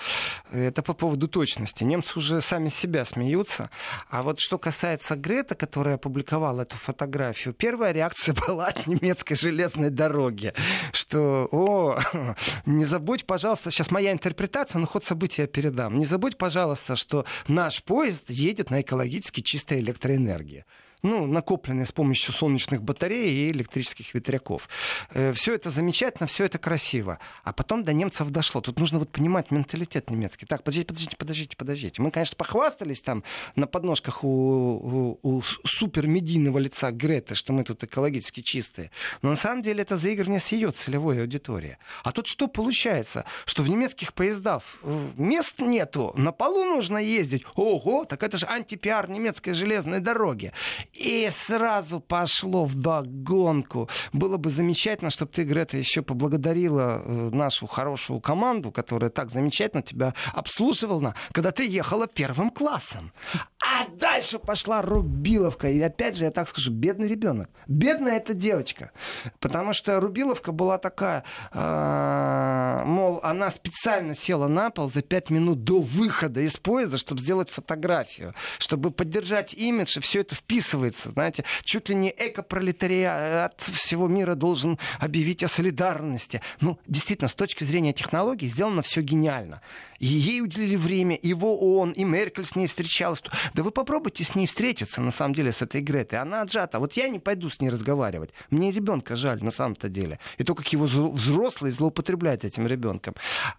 Это 0.51 0.83
по 0.83 0.95
поводу 0.95 1.29
точности. 1.29 1.85
Немцы 1.85 2.19
уже 2.19 2.41
сами 2.41 2.69
себя 2.69 3.05
смеются. 3.05 3.69
А 4.09 4.23
вот 4.23 4.41
что 4.41 4.57
касается 4.57 5.15
Грета, 5.15 5.55
которая 5.55 5.97
опубликовала 5.97 6.63
эту 6.63 6.79
фотографию, 6.79 7.53
первая 7.53 7.93
реакция 7.93 8.35
была 8.49 8.69
от 8.69 8.87
немецкой 8.87 9.35
железной 9.35 9.91
дороги, 9.91 10.55
что 10.93 11.34
о, 11.51 11.99
не 12.67 12.85
забудь, 12.85 13.27
пожалуйста, 13.27 13.71
сейчас 13.71 13.91
моя 13.91 14.13
интерпретация, 14.13 14.79
но 14.79 14.87
ход 14.87 15.05
событий 15.05 15.43
я 15.43 15.49
передам. 15.49 15.99
Не 15.99 16.07
забудь, 16.07 16.37
пожалуйста, 16.37 16.97
что 16.97 17.25
наш 17.49 17.83
поезд 17.83 18.31
едет 18.31 18.71
на 18.71 18.81
экологически 18.81 19.41
чистой 19.41 19.81
электроэнергии 19.81 20.65
ну, 21.05 21.27
накопленные 21.27 21.85
с 21.85 21.93
помощью 21.93 22.33
солнечных 22.33 22.83
батарей 22.83 23.31
и 23.31 23.53
электрических 23.53 24.15
ветряков. 24.15 24.69
Э, 25.11 25.33
все 25.35 25.55
это 25.55 25.71
замечательно, 25.71 26.27
все 26.27 26.47
это 26.47 26.59
красиво. 26.59 27.19
А 27.45 27.53
потом 27.53 27.85
до 27.85 27.93
немцев 27.93 28.31
дошло. 28.31 28.63
Тут 28.63 28.79
нужно 28.79 28.99
вот 28.99 29.13
понимать 29.13 29.51
менталитет 29.51 30.11
немецкий. 30.11 30.47
Так, 30.47 30.63
подождите, 30.63 30.87
подождите, 30.87 31.17
подождите, 31.17 31.57
подождите. 31.57 32.03
Мы, 32.03 32.11
конечно, 32.11 32.37
похвастались 32.37 33.03
там 33.03 33.23
на 33.55 33.67
подножках 33.67 34.25
у, 34.25 34.29
у, 34.29 35.19
у 35.23 35.43
супермедийного 35.43 36.59
лица 36.59 36.91
Греты, 36.91 37.35
что 37.35 37.53
мы 37.53 37.65
тут 37.65 37.85
экологически 37.85 38.41
чистые. 38.41 38.91
Но 39.21 39.29
на 39.31 39.37
самом 39.37 39.61
деле 39.61 39.83
это 39.83 39.99
заигрывание 39.99 40.41
с 40.41 40.49
ее 40.53 40.71
целевой 40.71 41.21
аудиторией. 41.21 41.77
А 42.03 42.13
тут 42.13 42.27
что 42.27 42.49
получается? 42.49 43.27
Что 43.45 43.63
в 43.63 43.69
немецких 43.69 44.15
поездах 44.15 44.63
э, 44.83 45.11
мест 45.19 45.59
нету, 45.59 46.13
на 46.17 46.33
полу 46.33 46.65
нужно 46.65 46.97
ездить. 46.97 47.45
Ого, 47.57 48.07
так 48.07 48.23
это 48.23 48.39
же 48.39 48.47
антипиар 48.47 49.11
немецкой 49.11 49.53
железной 49.53 50.01
дороги. 50.01 50.53
И 50.95 51.29
сразу 51.31 52.01
пошло 52.01 52.65
в 52.65 52.77
догонку. 52.77 53.89
Было 54.13 54.37
бы 54.37 54.51
замечательно, 54.51 55.11
чтобы 55.11 55.33
ты, 55.33 55.43
Грета, 55.43 55.77
еще 55.77 56.03
поблагодарила 56.03 57.03
э, 57.05 57.31
нашу 57.33 57.67
хорошую 57.67 58.21
команду, 58.21 58.71
которая 58.71 59.11
так 59.11 59.31
замечательно 59.31 59.83
тебя 59.83 60.15
обслуживала, 60.33 61.15
когда 61.33 61.51
ты 61.51 61.67
ехала 61.67 62.07
первым 62.07 62.51
классом. 62.51 63.13
А 63.61 63.89
дальше 63.89 64.39
пошла 64.39 64.83
Рубиловка. 64.83 65.69
И 65.69 65.81
опять 65.81 66.17
же, 66.17 66.25
я 66.25 66.31
так 66.31 66.49
скажу, 66.49 66.71
бедный 66.71 67.09
ребенок. 67.09 67.51
Бедная 67.67 68.19
эта 68.19 68.35
девочка. 68.35 68.93
Потому 69.41 69.73
что 69.73 69.99
Рубиловка 69.99 70.53
была 70.53 70.79
такая, 70.79 71.25
э, 71.53 72.83
мол, 72.85 73.21
она 73.23 73.51
специально 73.51 74.15
села 74.15 74.47
на 74.47 74.71
пол 74.71 74.89
за 74.89 75.03
пять 75.03 75.31
минут 75.31 75.65
до 75.65 75.81
выхода 75.81 76.41
из 76.41 76.57
поезда, 76.57 76.99
чтобы 76.99 77.21
сделать 77.21 77.51
фотографию, 77.51 78.35
чтобы 78.59 78.91
поддержать 78.91 79.55
имидж, 79.55 79.99
и 79.99 80.01
все 80.01 80.21
это 80.21 80.37
вписывается. 80.85 81.11
Знаете, 81.11 81.45
чуть 81.63 81.89
ли 81.89 81.95
не 81.95 82.11
эко-пролетариат 82.11 83.61
всего 83.61 84.09
мира 84.09 84.35
должен 84.35 84.79
объявить 84.99 85.43
о 85.43 85.49
солидарности. 85.49 86.41
Ну, 86.61 86.79
действительно, 86.87 87.29
с 87.29 87.35
точки 87.35 87.65
зрения 87.65 87.93
технологий 87.93 88.49
сделано 88.49 88.83
все 88.83 89.01
гениально. 89.03 89.61
И 89.99 90.07
ей 90.07 90.41
уделили 90.43 90.77
время, 90.77 91.19
его 91.23 91.79
он, 91.79 91.93
и 91.93 92.05
Меркель 92.05 92.45
с 92.45 92.57
ней 92.57 92.67
встречалась. 92.67 93.23
Да 93.55 93.63
вы 93.63 93.71
попробуйте 93.71 94.25
с 94.25 94.35
ней 94.35 94.47
встретиться, 94.47 95.01
на 95.01 95.11
самом 95.11 95.35
деле, 95.35 95.53
с 95.53 95.63
этой 95.63 95.81
Гретой. 95.81 96.19
Она 96.19 96.43
отжата. 96.43 96.79
Вот 96.79 96.95
я 96.95 97.09
не 97.09 97.19
пойду 97.19 97.49
с 97.49 97.61
ней 97.61 97.71
разговаривать. 97.71 98.31
Мне 98.51 98.71
ребенка 98.73 99.17
жаль, 99.17 99.43
на 99.43 99.51
самом-то 99.51 99.89
деле. 99.89 100.19
И 100.39 100.45
то, 100.45 100.55
как 100.55 100.71
его 100.73 100.85
взрослые 100.85 101.73
злоупотребляют 101.73 102.45
этим 102.45 102.67
ребенком. 102.67 103.15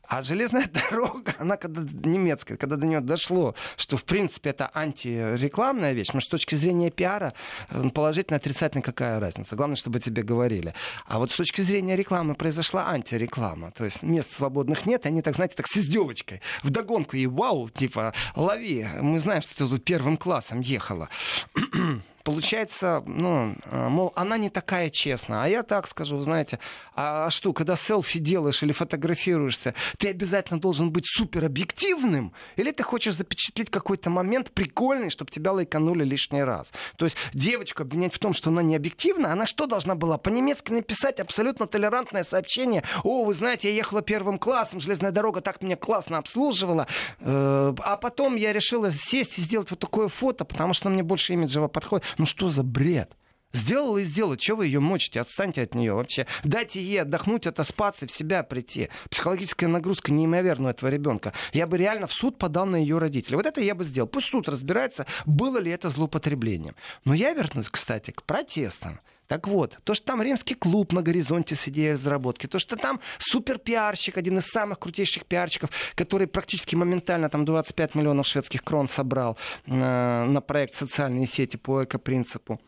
А 0.07 0.21
железная 0.21 0.69
дорога, 0.91 1.33
она 1.39 1.57
когда 1.57 1.81
немецкая, 1.81 2.57
когда 2.57 2.75
до 2.75 2.85
нее 2.85 2.99
дошло, 2.99 3.55
что, 3.77 3.97
в 3.97 4.03
принципе, 4.03 4.49
это 4.49 4.69
антирекламная 4.73 5.93
вещь, 5.93 6.09
но 6.13 6.19
с 6.19 6.27
точки 6.27 6.55
зрения 6.55 6.91
пиара, 6.91 7.14
э, 7.23 7.89
положительно, 7.89 8.37
отрицательно, 8.37 8.81
какая 8.81 9.19
разница? 9.19 9.55
Главное, 9.55 9.75
чтобы 9.75 9.99
тебе 9.99 10.23
говорили. 10.23 10.73
А 11.05 11.19
вот 11.19 11.31
с 11.31 11.35
точки 11.35 11.61
зрения 11.61 11.95
рекламы 11.95 12.35
произошла 12.35 12.89
антиреклама. 12.89 13.71
То 13.71 13.85
есть 13.85 14.03
мест 14.03 14.35
свободных 14.35 14.85
нет, 14.85 15.05
и 15.05 15.09
они, 15.09 15.21
так 15.21 15.35
знаете, 15.35 15.55
так 15.55 15.67
с 15.67 15.77
издевочкой. 15.77 16.41
Вдогонку 16.63 17.15
и 17.15 17.27
вау, 17.27 17.69
типа, 17.69 18.13
лови. 18.35 18.85
Мы 19.01 19.19
знаем, 19.19 19.41
что 19.41 19.55
ты 19.55 19.67
тут 19.67 19.83
первым 19.83 20.17
классом 20.17 20.59
ехала 20.59 21.09
получается, 22.25 23.03
ну, 23.05 23.55
э, 23.65 23.87
мол, 23.87 24.11
она 24.15 24.37
не 24.37 24.49
такая 24.49 24.89
честная. 24.89 25.43
А 25.43 25.47
я 25.47 25.63
так 25.63 25.87
скажу, 25.87 26.17
вы 26.17 26.23
знаете, 26.23 26.59
а 26.95 27.29
что, 27.29 27.53
когда 27.53 27.75
селфи 27.75 28.19
делаешь 28.19 28.63
или 28.63 28.71
фотографируешься, 28.71 29.75
ты 29.99 30.09
обязательно 30.09 30.59
должен 30.59 30.91
быть 30.91 31.05
супер 31.05 31.45
объективным? 31.45 32.33
Или 32.55 32.71
ты 32.71 32.81
хочешь 32.81 33.13
запечатлеть 33.13 33.69
какой-то 33.69 34.09
момент 34.09 34.51
прикольный, 34.51 35.11
чтобы 35.11 35.29
тебя 35.29 35.51
лайканули 35.51 36.03
лишний 36.03 36.43
раз? 36.43 36.73
То 36.97 37.05
есть 37.05 37.15
девочку 37.33 37.83
обвинять 37.83 38.13
в 38.13 38.19
том, 38.19 38.33
что 38.33 38.49
она 38.49 38.63
не 38.63 38.75
объективна, 38.75 39.31
она 39.31 39.45
что 39.45 39.67
должна 39.67 39.93
была? 39.93 40.17
По-немецки 40.17 40.71
написать 40.71 41.19
абсолютно 41.19 41.67
толерантное 41.67 42.23
сообщение. 42.23 42.83
О, 43.03 43.23
вы 43.23 43.35
знаете, 43.35 43.69
я 43.69 43.75
ехала 43.75 44.01
первым 44.01 44.39
классом, 44.39 44.79
железная 44.79 45.11
дорога 45.11 45.41
так 45.41 45.61
меня 45.61 45.75
классно 45.75 46.17
обслуживала. 46.17 46.87
Э, 47.19 47.73
а 47.83 47.97
потом 47.97 48.35
я 48.35 48.51
решила 48.51 48.89
сесть 48.89 49.37
и 49.37 49.41
сделать 49.41 49.69
вот 49.69 49.79
такое 49.79 50.07
фото, 50.07 50.43
потому 50.43 50.73
что 50.73 50.89
мне 50.89 51.03
больше 51.03 51.33
имиджево 51.33 51.67
подходит. 51.67 52.03
Ну 52.17 52.25
что 52.25 52.49
за 52.49 52.63
бред? 52.63 53.15
Сделала 53.55 53.99
и 53.99 54.03
сделала. 54.03 54.35
Чего 54.35 54.57
вы 54.57 54.65
ее 54.65 54.81
мочите? 54.81 55.21
Отстаньте 55.21 55.61
от 55.61 55.75
нее 55.75 55.93
вообще. 55.93 56.27
Дайте 56.43 56.81
ей 56.81 57.01
отдохнуть, 57.01 57.47
отоспаться, 57.47 58.05
в 58.05 58.11
себя 58.11 58.43
прийти. 58.43 58.89
Психологическая 59.09 59.69
нагрузка 59.69 60.11
неимоверная 60.11 60.67
у 60.67 60.69
этого 60.71 60.89
ребенка. 60.89 61.31
Я 61.53 61.65
бы 61.65 61.77
реально 61.77 62.07
в 62.07 62.13
суд 62.13 62.37
подал 62.37 62.65
на 62.65 62.75
ее 62.75 62.97
родителей. 62.97 63.37
Вот 63.37 63.45
это 63.45 63.61
я 63.61 63.73
бы 63.73 63.85
сделал. 63.85 64.09
Пусть 64.09 64.27
суд 64.27 64.49
разбирается, 64.49 65.05
было 65.25 65.57
ли 65.57 65.71
это 65.71 65.89
злоупотреблением. 65.89 66.75
Но 67.05 67.13
я 67.13 67.33
вернусь, 67.33 67.69
кстати, 67.69 68.11
к 68.11 68.23
протестам. 68.23 68.99
Так 69.27 69.47
вот, 69.47 69.79
то, 69.83 69.93
что 69.93 70.05
там 70.05 70.21
римский 70.21 70.53
клуб 70.53 70.93
на 70.93 71.01
горизонте 71.01 71.55
с 71.55 71.67
идеей 71.67 71.93
разработки, 71.93 72.47
то, 72.47 72.59
что 72.59 72.75
там 72.75 72.99
супер-пиарщик, 73.17 74.17
один 74.17 74.37
из 74.37 74.45
самых 74.45 74.79
крутейших 74.79 75.25
пиарщиков, 75.25 75.69
который 75.95 76.27
практически 76.27 76.75
моментально 76.75 77.29
там 77.29 77.45
25 77.45 77.95
миллионов 77.95 78.27
шведских 78.27 78.63
крон 78.63 78.87
собрал 78.87 79.37
э, 79.65 79.71
на 79.71 80.41
проект 80.41 80.75
«Социальные 80.75 81.25
сети» 81.25 81.57
по 81.57 81.83
эко-принципу. 81.83 82.59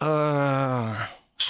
Э, 0.00 0.49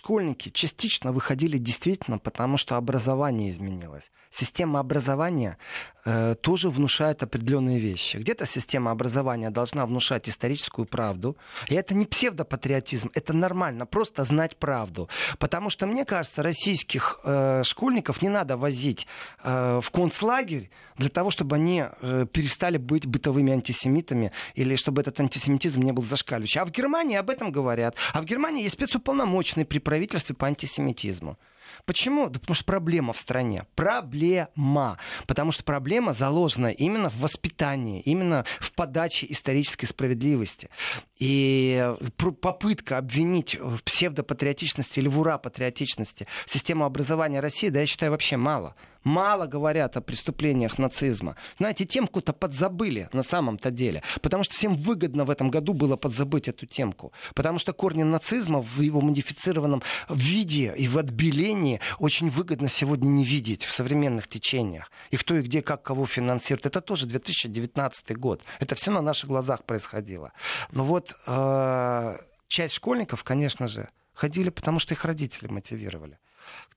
школьники 0.01 0.49
частично 0.49 1.13
выходили 1.13 1.59
действительно 1.59 2.19
потому, 2.19 2.57
что 2.57 2.77
образование 2.77 3.51
изменилось. 3.51 4.11
Система 4.31 4.81
образования 4.81 5.59
Э, 6.07 6.35
тоже 6.35 6.71
внушает 6.71 7.23
определенные 7.23 7.79
вещи. 7.79 8.17
Где-то 8.17 8.47
система 8.47 8.91
образования 8.91 9.51
должна 9.51 9.85
внушать 9.85 10.29
историческую 10.29 10.87
правду. 10.87 11.37
И 11.69 11.75
это 11.75 11.95
не 11.95 12.07
псевдопатриотизм, 12.07 13.11
это 13.15 13.35
нормально, 13.35 13.85
просто 13.85 14.25
знать 14.25 14.57
правду. 14.57 15.11
Потому 15.39 15.69
что, 15.69 15.87
мне 15.87 16.07
кажется, 16.07 16.43
российских 16.43 17.21
э, 17.25 17.63
школьников 17.65 18.23
не 18.23 18.31
надо 18.31 18.57
возить 18.57 19.07
э, 19.43 19.81
в 19.83 19.91
концлагерь 19.91 20.71
для 20.97 21.11
того, 21.11 21.31
чтобы 21.31 21.57
они 21.57 21.85
э, 21.85 22.27
перестали 22.33 22.79
быть 22.79 23.07
бытовыми 23.07 23.53
антисемитами 23.53 24.33
или 24.55 24.77
чтобы 24.77 25.03
этот 25.03 25.21
антисемитизм 25.21 25.83
не 25.83 25.93
был 25.93 26.03
зашкаливающий. 26.03 26.63
А 26.63 26.65
в 26.65 26.71
Германии 26.71 27.17
об 27.17 27.29
этом 27.29 27.53
говорят. 27.53 27.95
А 28.15 28.23
в 28.23 28.25
Германии 28.25 28.63
есть 28.63 28.75
спецуполномоченный 28.75 29.67
при 29.67 29.81
правительстве 29.91 30.37
по 30.37 30.47
антисемитизму. 30.47 31.37
Почему? 31.85 32.29
Да 32.29 32.41
потому 32.41 32.55
что 32.55 32.65
проблема 32.65 33.13
в 33.13 33.19
стране. 33.19 33.67
Проблема. 33.75 34.99
Потому 35.27 35.53
что 35.53 35.65
проблема 35.65 36.13
заложена 36.13 36.69
именно 36.69 37.11
в 37.11 37.19
воспитании, 37.21 38.01
именно 38.01 38.45
в 38.59 38.73
подаче 38.73 39.27
исторической 39.29 39.87
справедливости. 39.87 40.71
И 41.19 41.95
попытка 42.41 42.99
обвинить 42.99 43.59
в 43.61 43.83
псевдопатриотичности 43.83 45.01
или 45.01 45.09
в 45.09 45.19
ура-патриотичности 45.21 46.27
систему 46.47 46.85
образования 46.85 47.41
России, 47.41 47.69
да, 47.69 47.81
я 47.81 47.87
считаю, 47.87 48.13
вообще 48.13 48.37
мало 48.37 48.75
мало 49.05 49.47
говорят 49.47 49.97
о 49.97 50.01
преступлениях 50.01 50.79
нацизма. 50.79 51.37
Знаете, 51.59 51.85
темку-то 51.85 52.33
подзабыли 52.33 53.09
на 53.13 53.23
самом-то 53.23 53.71
деле. 53.71 54.03
Потому 54.21 54.45
что 54.45 54.55
всем 54.55 54.75
выгодно 54.75 55.25
в 55.25 55.31
этом 55.31 55.51
году 55.51 55.73
было 55.73 55.97
подзабыть 55.97 56.49
эту 56.49 56.67
темку. 56.67 57.13
Потому 57.35 57.59
что 57.59 57.73
корни 57.73 58.03
нацизма 58.03 58.61
в 58.61 58.81
его 58.81 59.01
модифицированном 59.01 59.83
виде 60.09 60.75
и 60.77 60.89
в 60.89 60.99
отбелении 60.99 61.60
очень 61.99 62.31
выгодно 62.31 62.69
сегодня 62.69 63.09
не 63.09 63.25
видеть 63.25 63.65
в 63.65 63.73
современных 63.73 64.29
течениях. 64.29 64.91
И 65.11 65.17
кто 65.17 65.37
и 65.37 65.43
где, 65.43 65.63
как 65.63 65.83
кого 65.83 66.07
финансирует. 66.07 66.67
Это 66.67 66.81
тоже 66.81 67.07
2019 67.07 68.17
год. 68.17 68.43
Это 68.59 68.75
все 68.75 68.91
на 68.91 69.03
наших 69.03 69.29
глазах 69.29 69.65
происходило. 69.65 70.33
Но 70.71 70.85
вот 70.85 71.13
э, 71.27 72.19
часть 72.49 72.75
школьников, 72.75 73.25
конечно 73.25 73.69
же, 73.69 73.89
ходили, 74.15 74.51
потому 74.51 74.79
что 74.79 74.95
их 74.95 75.05
родители 75.05 75.49
мотивировали 75.49 76.19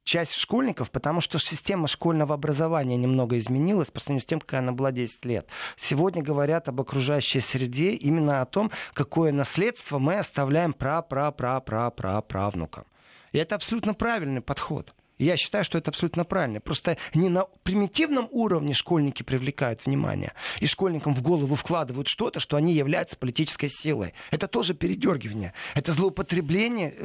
часть 0.04 0.34
школьников, 0.34 0.92
потому 0.92 1.22
что 1.22 1.40
система 1.40 1.88
школьного 1.88 2.36
образования 2.36 2.98
немного 2.98 3.38
изменилась 3.38 3.90
по 3.90 4.00
сравнению 4.00 4.24
с 4.24 4.26
тем, 4.26 4.42
какая 4.42 4.62
она 4.62 4.72
была 4.72 4.92
10 4.92 5.26
лет. 5.26 5.48
Сегодня 5.78 6.22
говорят 6.22 6.70
об 6.70 6.80
окружающей 6.82 7.40
среде, 7.40 7.94
именно 7.94 8.42
о 8.42 8.46
том, 8.46 8.72
какое 8.94 9.32
наследство 9.32 9.98
мы 10.00 10.18
оставляем 10.18 10.74
пра-пра-пра-пра-пра-правнукам. 10.74 12.86
И 13.34 13.38
это 13.38 13.56
абсолютно 13.56 13.94
правильный 13.94 14.42
подход. 14.42 14.94
Я 15.20 15.38
считаю, 15.38 15.64
что 15.64 15.78
это 15.78 15.92
абсолютно 15.92 16.26
правильно. 16.26 16.60
Просто 16.60 16.98
не 17.14 17.30
на 17.30 17.46
примитивном 17.64 18.28
уровне 18.32 18.74
школьники 18.74 19.24
привлекают 19.24 19.86
внимание. 19.86 20.34
И 20.60 20.68
школьникам 20.68 21.14
в 21.14 21.22
голову 21.22 21.56
вкладывают 21.56 22.08
что-то, 22.08 22.40
что 22.40 22.58
они 22.58 22.74
являются 22.74 23.16
политической 23.16 23.70
силой. 23.70 24.14
Это 24.32 24.48
тоже 24.48 24.74
передергивание. 24.74 25.54
Это 25.76 25.92
злоупотребление 25.92 26.96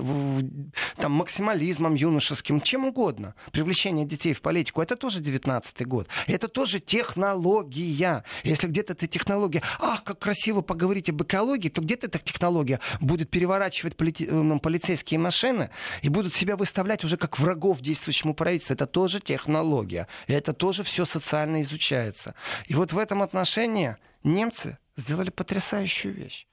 там, 0.96 1.12
максимализмом 1.12 1.94
юношеским, 1.94 2.60
чем 2.60 2.86
угодно. 2.86 3.34
Привлечение 3.52 4.06
детей 4.06 4.32
в 4.32 4.40
политику. 4.40 4.80
Это 4.80 4.96
тоже 4.96 5.20
19 5.20 5.86
год. 5.86 6.08
Это 6.26 6.48
тоже 6.48 6.80
технология. 6.80 8.24
Если 8.42 8.66
где-то 8.66 8.94
эта 8.94 9.06
технология, 9.06 9.62
ах, 9.78 10.02
как 10.02 10.18
красиво 10.18 10.62
поговорить 10.62 11.10
об 11.10 11.22
экологии, 11.22 11.68
то 11.68 11.82
где-то 11.82 12.06
эта 12.06 12.18
технология 12.18 12.80
будет 13.00 13.30
переворачивать 13.30 13.96
полити... 13.96 14.26
Э, 14.28 14.58
полицейские 14.62 15.20
машины 15.20 15.70
и 16.02 16.08
будут 16.08 16.34
себя 16.34 16.56
выставлять 16.56 17.04
уже 17.04 17.16
как 17.16 17.38
врагов 17.38 17.80
действия 17.80 17.97
действующему 17.98 18.34
правительству. 18.34 18.74
Это 18.74 18.86
тоже 18.86 19.20
технология. 19.20 20.06
И 20.28 20.32
это 20.32 20.52
тоже 20.52 20.82
все 20.82 21.04
социально 21.04 21.62
изучается. 21.62 22.34
И 22.66 22.74
вот 22.74 22.92
в 22.92 22.98
этом 22.98 23.22
отношении 23.22 23.96
немцы 24.24 24.78
сделали 24.96 25.30
потрясающую 25.30 26.14
вещь. 26.14 26.46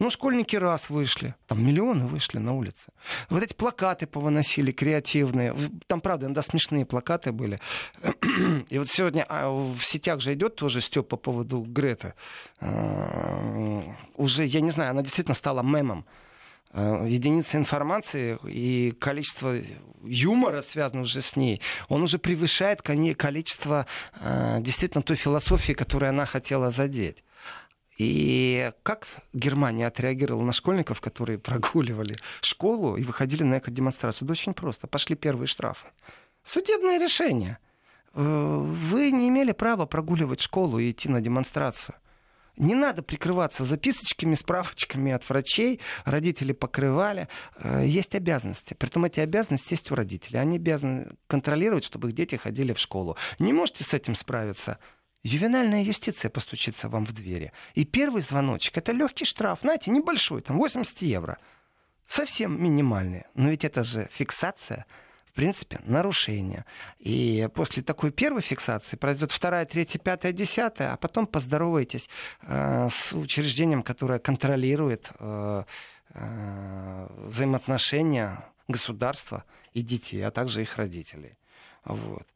Ну, 0.00 0.10
школьники 0.10 0.54
раз 0.54 0.90
вышли, 0.90 1.34
там 1.48 1.66
миллионы 1.66 2.06
вышли 2.06 2.38
на 2.38 2.54
улицы. 2.54 2.92
Вот 3.30 3.42
эти 3.42 3.52
плакаты 3.52 4.06
повыносили 4.06 4.70
креативные. 4.70 5.52
Там, 5.88 6.00
правда, 6.00 6.26
иногда 6.26 6.42
смешные 6.42 6.86
плакаты 6.86 7.32
были. 7.32 7.58
И 8.70 8.78
вот 8.78 8.88
сегодня 8.88 9.26
а, 9.28 9.50
в 9.50 9.82
сетях 9.82 10.20
же 10.20 10.34
идет 10.34 10.54
тоже 10.54 10.80
стёб 10.80 11.08
по 11.08 11.16
поводу 11.16 11.62
Греты. 11.62 12.14
А, 12.60 13.82
уже, 14.14 14.44
я 14.44 14.60
не 14.60 14.70
знаю, 14.70 14.90
она 14.90 15.02
действительно 15.02 15.34
стала 15.34 15.62
мемом. 15.62 16.04
Э, 16.72 17.06
единица 17.08 17.56
информации 17.56 18.38
и 18.44 18.92
количество 18.92 19.56
юмора, 20.04 20.62
связанного 20.62 21.04
уже 21.04 21.22
с 21.22 21.34
ней, 21.34 21.60
он 21.88 22.02
уже 22.02 22.18
превышает 22.18 22.82
количество 22.82 23.86
э, 24.20 24.58
действительно 24.60 25.02
той 25.02 25.16
философии, 25.16 25.72
которую 25.72 26.10
она 26.10 26.26
хотела 26.26 26.70
задеть. 26.70 27.24
И 27.96 28.70
как 28.84 29.08
Германия 29.32 29.86
отреагировала 29.86 30.44
на 30.44 30.52
школьников, 30.52 31.00
которые 31.00 31.38
прогуливали 31.38 32.14
школу 32.42 32.96
и 32.96 33.02
выходили 33.02 33.42
на 33.42 33.58
эко-демонстрацию? 33.58 34.28
Да 34.28 34.32
очень 34.32 34.54
просто. 34.54 34.86
Пошли 34.86 35.16
первые 35.16 35.48
штрафы. 35.48 35.86
Судебное 36.44 36.98
решение. 36.98 37.58
Э, 38.14 38.22
вы 38.22 39.10
не 39.10 39.28
имели 39.28 39.52
права 39.52 39.86
прогуливать 39.86 40.40
школу 40.40 40.78
и 40.78 40.90
идти 40.90 41.08
на 41.08 41.20
демонстрацию. 41.20 41.96
Не 42.58 42.74
надо 42.74 43.02
прикрываться 43.02 43.64
записочками, 43.64 44.34
справочками 44.34 45.12
от 45.12 45.28
врачей. 45.28 45.80
Родители 46.04 46.52
покрывали. 46.52 47.28
Э, 47.56 47.84
есть 47.86 48.14
обязанности. 48.16 48.74
Притом 48.74 49.04
эти 49.04 49.20
обязанности 49.20 49.74
есть 49.74 49.90
у 49.92 49.94
родителей. 49.94 50.40
Они 50.40 50.56
обязаны 50.56 51.12
контролировать, 51.28 51.84
чтобы 51.84 52.08
их 52.08 52.14
дети 52.14 52.34
ходили 52.34 52.72
в 52.72 52.78
школу. 52.78 53.16
Не 53.38 53.52
можете 53.52 53.84
с 53.84 53.94
этим 53.94 54.16
справиться? 54.16 54.78
Ювенальная 55.22 55.82
юстиция 55.82 56.30
постучится 56.30 56.88
вам 56.88 57.06
в 57.06 57.12
двери. 57.12 57.52
И 57.74 57.84
первый 57.84 58.22
звоночек— 58.22 58.76
это 58.78 58.92
легкий 58.92 59.24
штраф, 59.24 59.60
знаете, 59.62 59.90
небольшой, 59.90 60.42
там 60.42 60.58
80 60.58 61.02
евро. 61.02 61.38
Совсем 62.06 62.60
минимальный. 62.60 63.24
Но 63.34 63.50
ведь 63.50 63.64
это 63.64 63.84
же 63.84 64.08
фиксация— 64.10 64.84
принципе, 65.38 65.78
нарушение. 65.84 66.64
И 66.98 67.48
после 67.54 67.80
такой 67.80 68.10
первой 68.10 68.40
фиксации 68.40 68.96
произойдет 68.96 69.30
вторая, 69.30 69.64
третья, 69.66 70.00
пятая, 70.00 70.32
десятая, 70.32 70.92
а 70.92 70.96
потом 70.96 71.28
поздоровайтесь 71.28 72.10
э, 72.42 72.88
с 72.90 73.12
учреждением, 73.12 73.84
которое 73.84 74.18
контролирует 74.18 75.12
э, 75.20 75.62
э, 76.14 77.06
взаимоотношения 77.26 78.44
государства 78.66 79.44
и 79.74 79.82
детей, 79.82 80.26
а 80.26 80.32
также 80.32 80.62
их 80.62 80.76
родителей. 80.76 81.38
Вот. 81.84 82.26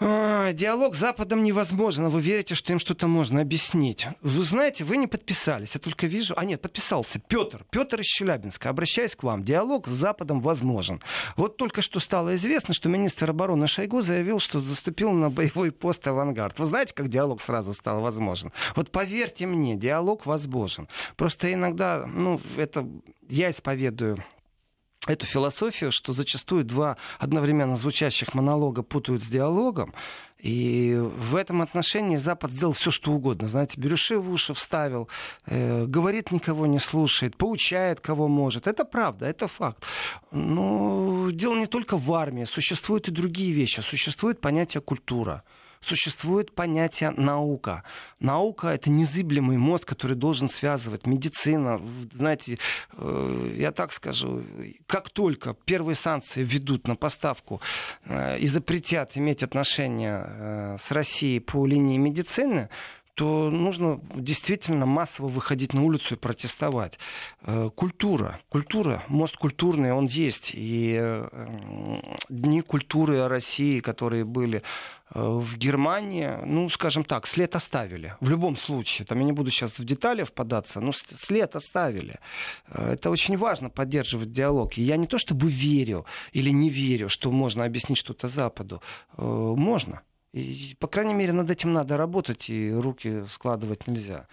А, 0.00 0.52
диалог 0.52 0.96
с 0.96 0.98
Западом 0.98 1.44
невозможен. 1.44 2.08
Вы 2.08 2.20
верите, 2.20 2.56
что 2.56 2.72
им 2.72 2.80
что-то 2.80 3.06
можно 3.06 3.40
объяснить. 3.40 4.08
Вы 4.22 4.42
знаете, 4.42 4.82
вы 4.82 4.96
не 4.96 5.06
подписались. 5.06 5.74
Я 5.74 5.80
только 5.80 6.08
вижу... 6.08 6.34
А 6.36 6.44
нет, 6.44 6.60
подписался. 6.60 7.20
Петр. 7.20 7.64
Петр 7.70 8.00
из 8.00 8.06
Челябинска. 8.06 8.70
Обращаюсь 8.70 9.14
к 9.14 9.22
вам. 9.22 9.44
Диалог 9.44 9.86
с 9.86 9.92
Западом 9.92 10.40
возможен. 10.40 11.00
Вот 11.36 11.56
только 11.56 11.80
что 11.80 12.00
стало 12.00 12.34
известно, 12.34 12.74
что 12.74 12.88
министр 12.88 13.30
обороны 13.30 13.68
Шойгу 13.68 14.02
заявил, 14.02 14.40
что 14.40 14.58
заступил 14.58 15.12
на 15.12 15.30
боевой 15.30 15.70
пост 15.70 16.04
«Авангард». 16.08 16.58
Вы 16.58 16.64
знаете, 16.64 16.92
как 16.92 17.08
диалог 17.08 17.40
сразу 17.40 17.72
стал 17.72 18.00
возможен? 18.00 18.52
Вот 18.74 18.90
поверьте 18.90 19.46
мне, 19.46 19.76
диалог 19.76 20.26
возможен. 20.26 20.88
Просто 21.16 21.52
иногда, 21.52 22.04
ну, 22.04 22.40
это 22.56 22.88
я 23.28 23.50
исповедую 23.50 24.24
эту 25.06 25.26
философию, 25.26 25.92
что 25.92 26.12
зачастую 26.12 26.64
два 26.64 26.96
одновременно 27.18 27.76
звучащих 27.76 28.34
монолога 28.34 28.82
путают 28.82 29.22
с 29.22 29.28
диалогом. 29.28 29.94
И 30.38 30.94
в 31.00 31.36
этом 31.36 31.62
отношении 31.62 32.16
Запад 32.18 32.50
сделал 32.50 32.74
все, 32.74 32.90
что 32.90 33.12
угодно. 33.12 33.48
Знаете, 33.48 33.80
беруши 33.80 34.18
в 34.18 34.30
уши 34.30 34.52
вставил, 34.52 35.08
э, 35.46 35.86
говорит, 35.86 36.32
никого 36.32 36.66
не 36.66 36.78
слушает, 36.78 37.36
поучает, 37.36 38.00
кого 38.00 38.28
может. 38.28 38.66
Это 38.66 38.84
правда, 38.84 39.24
это 39.26 39.48
факт. 39.48 39.82
Но 40.32 41.30
дело 41.30 41.54
не 41.54 41.66
только 41.66 41.96
в 41.96 42.12
армии. 42.12 42.44
Существуют 42.44 43.08
и 43.08 43.10
другие 43.10 43.52
вещи. 43.52 43.80
Существует 43.80 44.40
понятие 44.40 44.82
культура 44.82 45.42
существует 45.84 46.54
понятие 46.54 47.10
наука. 47.10 47.82
Наука— 48.20 48.68
это 48.68 48.90
незыблемый 48.90 49.58
мозг, 49.58 49.86
который 49.86 50.16
должен 50.16 50.48
связывать 50.48 51.06
медицина. 51.06 51.80
Знаете, 52.12 52.58
э, 52.92 53.54
я 53.58 53.72
так 53.72 53.92
скажу, 53.92 54.42
как 54.86 55.10
только 55.10 55.54
первые 55.54 55.94
санкции 55.94 56.42
ведут 56.42 56.88
на 56.88 56.96
поставку 56.96 57.60
э, 58.04 58.38
и 58.38 58.46
запретят 58.46 59.16
иметь 59.16 59.42
отношения 59.42 60.24
э, 60.26 60.76
с 60.80 60.90
Россией 60.90 61.40
по 61.40 61.66
линии 61.66 61.98
медицины, 61.98 62.68
то 63.14 63.48
нужно 63.48 64.00
действительно 64.14 64.86
массово 64.86 65.28
выходить 65.28 65.72
на 65.72 65.82
улицу 65.82 66.14
и 66.14 66.18
протестовать. 66.18 66.98
Э, 67.42 67.70
культура. 67.74 68.40
Культура, 68.48 69.04
мост 69.08 69.36
культурный, 69.36 69.92
он 69.92 70.06
есть. 70.06 70.50
И 70.52 70.98
э, 71.00 72.00
дни 72.28 72.60
культуры 72.60 73.28
России, 73.28 73.78
которые 73.78 74.24
были 74.24 74.62
э, 75.14 75.20
в 75.20 75.56
Германии, 75.56 76.28
ну, 76.44 76.68
скажем 76.68 77.04
так, 77.04 77.28
след 77.28 77.54
оставили. 77.54 78.16
В 78.20 78.28
любом 78.30 78.56
случае. 78.56 79.06
Там 79.06 79.20
я 79.20 79.24
не 79.24 79.32
буду 79.32 79.50
сейчас 79.50 79.78
в 79.78 79.84
детали 79.84 80.24
впадаться, 80.24 80.80
но 80.80 80.90
след 80.92 81.54
оставили. 81.54 82.14
Это 82.68 83.10
очень 83.10 83.36
важно, 83.36 83.70
поддерживать 83.70 84.32
диалог. 84.32 84.76
И 84.76 84.82
я 84.82 84.96
не 84.96 85.06
то 85.06 85.18
чтобы 85.18 85.48
верю 85.48 86.04
или 86.32 86.50
не 86.50 86.68
верю, 86.68 87.08
что 87.08 87.30
можно 87.30 87.64
объяснить 87.64 87.98
что-то 87.98 88.26
Западу. 88.26 88.82
Можно. 89.16 90.02
И, 90.34 90.74
по 90.80 90.88
крайней 90.88 91.14
мере, 91.14 91.32
над 91.32 91.48
этим 91.48 91.72
надо 91.72 91.96
работать, 91.96 92.50
и 92.50 92.72
руки 92.72 93.22
складывать 93.30 93.86
нельзя. 93.86 94.26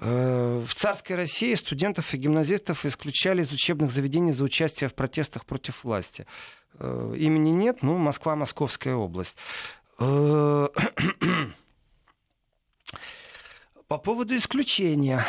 Э, 0.00 0.62
в 0.64 0.72
царской 0.72 1.16
России 1.16 1.52
студентов 1.54 2.14
и 2.14 2.16
гимназистов 2.16 2.86
исключали 2.86 3.42
из 3.42 3.50
учебных 3.50 3.90
заведений 3.90 4.30
за 4.30 4.44
участие 4.44 4.88
в 4.88 4.94
протестах 4.94 5.44
против 5.44 5.82
власти. 5.82 6.26
Э, 6.78 7.14
имени 7.18 7.50
нет, 7.50 7.82
ну, 7.82 7.98
Москва, 7.98 8.36
Московская 8.36 8.94
область. 8.94 9.36
Э, 9.98 10.68
По 13.88 13.98
поводу 13.98 14.36
исключения. 14.36 15.26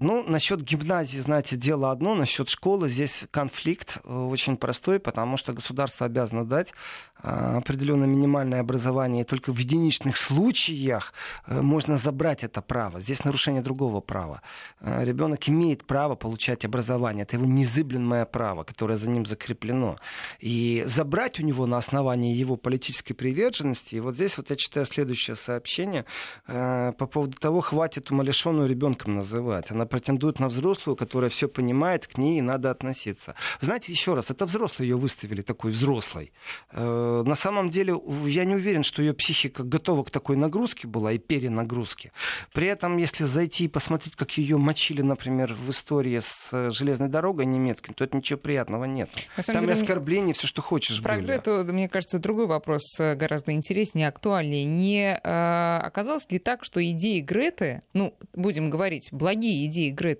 Ну, 0.00 0.13
насчет 0.34 0.62
гимназии, 0.62 1.20
знаете, 1.20 1.54
дело 1.56 1.92
одно. 1.92 2.16
Насчет 2.16 2.48
школы 2.48 2.88
здесь 2.88 3.24
конфликт 3.30 3.98
э, 4.04 4.12
очень 4.12 4.56
простой, 4.56 4.98
потому 4.98 5.36
что 5.36 5.52
государство 5.52 6.06
обязано 6.06 6.44
дать 6.44 6.74
э, 7.22 7.28
определенное 7.28 8.08
минимальное 8.08 8.60
образование. 8.60 9.22
И 9.22 9.24
только 9.24 9.52
в 9.52 9.58
единичных 9.58 10.16
случаях 10.16 11.12
можно 11.46 11.96
забрать 11.96 12.42
это 12.42 12.60
право. 12.62 12.98
Здесь 12.98 13.24
нарушение 13.24 13.62
другого 13.62 14.00
права. 14.00 14.42
Ребенок 14.80 15.48
имеет 15.48 15.86
право 15.86 16.16
получать 16.16 16.64
образование. 16.64 17.22
Это 17.22 17.36
его 17.36 17.46
незыблемое 17.46 18.24
право, 18.24 18.64
которое 18.64 18.96
за 18.96 19.08
ним 19.08 19.26
закреплено. 19.26 19.98
И 20.40 20.82
забрать 20.86 21.38
у 21.38 21.44
него 21.44 21.66
на 21.66 21.76
основании 21.76 22.34
его 22.34 22.56
политической 22.56 23.14
приверженности. 23.14 23.94
И 23.94 24.00
вот 24.00 24.14
здесь 24.14 24.36
вот 24.36 24.50
я 24.50 24.56
читаю 24.56 24.86
следующее 24.86 25.36
сообщение 25.36 26.04
по 26.46 27.06
поводу 27.06 27.36
того, 27.38 27.60
хватит 27.60 28.10
умалишенную 28.10 28.68
ребенком 28.68 29.14
называть. 29.14 29.70
Она 29.70 29.86
претендует 29.86 30.23
на 30.32 30.48
взрослую, 30.48 30.96
которая 30.96 31.30
все 31.30 31.48
понимает, 31.48 32.06
к 32.06 32.18
ней 32.18 32.40
надо 32.40 32.70
относиться. 32.70 33.34
Знаете, 33.60 33.92
еще 33.92 34.14
раз, 34.14 34.30
это 34.30 34.46
взрослые 34.46 34.90
ее 34.90 34.96
выставили 34.96 35.42
такой 35.42 35.70
взрослой. 35.70 36.32
Э, 36.72 37.22
на 37.24 37.34
самом 37.34 37.70
деле, 37.70 37.94
я 38.26 38.44
не 38.44 38.54
уверен, 38.54 38.82
что 38.82 39.02
ее 39.02 39.14
психика 39.14 39.62
готова 39.62 40.04
к 40.04 40.10
такой 40.10 40.36
нагрузке 40.36 40.86
была 40.86 41.12
и 41.12 41.18
перенагрузке. 41.18 42.12
При 42.52 42.66
этом, 42.66 42.96
если 42.96 43.24
зайти 43.24 43.64
и 43.64 43.68
посмотреть, 43.68 44.16
как 44.16 44.32
ее 44.38 44.56
мочили, 44.56 45.02
например, 45.02 45.54
в 45.54 45.70
истории 45.70 46.18
с 46.20 46.48
э, 46.52 46.70
железной 46.70 47.08
дорогой 47.08 47.46
немецкой, 47.46 47.94
то 47.94 48.04
это 48.04 48.16
ничего 48.16 48.38
приятного 48.38 48.84
нет. 48.84 49.10
Там 49.46 49.58
деле, 49.60 49.72
и 49.72 49.76
оскорбления, 49.76 50.34
все, 50.34 50.46
что 50.46 50.62
хочешь. 50.62 51.02
Про 51.02 51.16
были. 51.16 51.26
Грету, 51.26 51.64
мне 51.64 51.88
кажется, 51.88 52.18
другой 52.18 52.46
вопрос 52.46 52.82
э, 52.98 53.14
гораздо 53.14 53.52
интереснее, 53.52 54.08
актуальнее. 54.08 54.64
Не 54.64 55.20
э, 55.22 55.78
оказалось 55.78 56.30
ли 56.30 56.38
так, 56.38 56.64
что 56.64 56.84
идеи 56.84 57.20
Греты, 57.20 57.80
ну, 57.92 58.14
будем 58.34 58.70
говорить, 58.70 59.08
благие 59.12 59.66
идеи 59.66 59.90
Греты, 59.90 60.13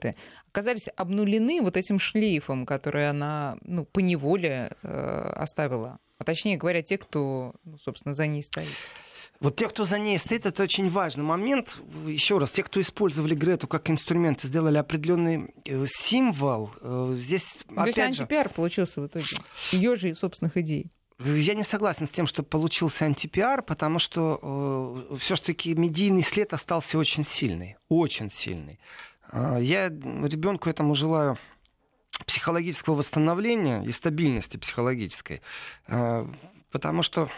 оказались 0.51 0.89
обнулены 0.97 1.61
вот 1.63 1.77
этим 1.77 1.99
шлейфом, 1.99 2.67
который 2.67 3.09
она, 3.09 3.57
ну, 3.63 3.85
поневоле 3.85 4.73
э, 4.83 5.33
оставила. 5.37 5.99
А 6.19 6.25
точнее 6.25 6.57
говоря, 6.57 6.83
те, 6.83 6.99
кто, 6.99 7.55
ну, 7.65 7.79
собственно, 7.79 8.15
за 8.15 8.27
ней 8.27 8.43
стоит. 8.43 8.69
Вот 9.41 9.57
те, 9.57 9.69
кто 9.69 9.85
за 9.85 9.99
ней 9.99 10.19
стоит, 10.19 10.47
это 10.47 10.63
очень 10.63 10.89
важный 10.89 11.25
момент. 11.25 11.81
Еще 12.07 12.39
раз, 12.39 12.51
те, 12.53 12.63
кто 12.63 12.81
использовали 12.81 13.35
Грету 13.35 13.67
как 13.67 13.91
инструмент, 13.91 14.41
сделали 14.41 14.79
определенный 14.79 15.55
э, 15.65 15.85
символ. 15.87 16.71
Э, 16.81 17.15
здесь, 17.19 17.65
То 17.75 17.85
есть 17.85 17.99
антипиар 17.99 18.49
же... 18.49 18.55
получился 18.55 19.01
в 19.01 19.07
итоге. 19.07 19.27
Ее 19.73 19.97
же 19.97 20.15
собственных 20.15 20.57
идей. 20.57 20.91
Я 21.19 21.55
не 21.55 21.63
согласен 21.63 22.07
с 22.07 22.11
тем, 22.11 22.27
что 22.27 22.43
получился 22.43 23.05
антипиар, 23.05 23.63
потому 23.63 23.99
что 23.99 25.07
э, 25.11 25.17
все-таки 25.17 25.75
медийный 25.75 26.23
след 26.23 26.53
остался 26.53 26.99
очень 26.99 27.25
сильный. 27.25 27.77
Очень 27.89 28.31
сильный. 28.31 28.81
Э, 29.35 29.59
я 29.61 29.89
ребенку 29.89 30.71
этому 30.71 30.95
желаю 30.95 31.37
психологического 32.27 32.95
восстановления 32.95 33.85
и 33.85 33.93
стабильности 33.93 34.57
психологической. 34.57 35.43
Э, 35.89 36.27
потому 36.71 37.03
что 37.03 37.29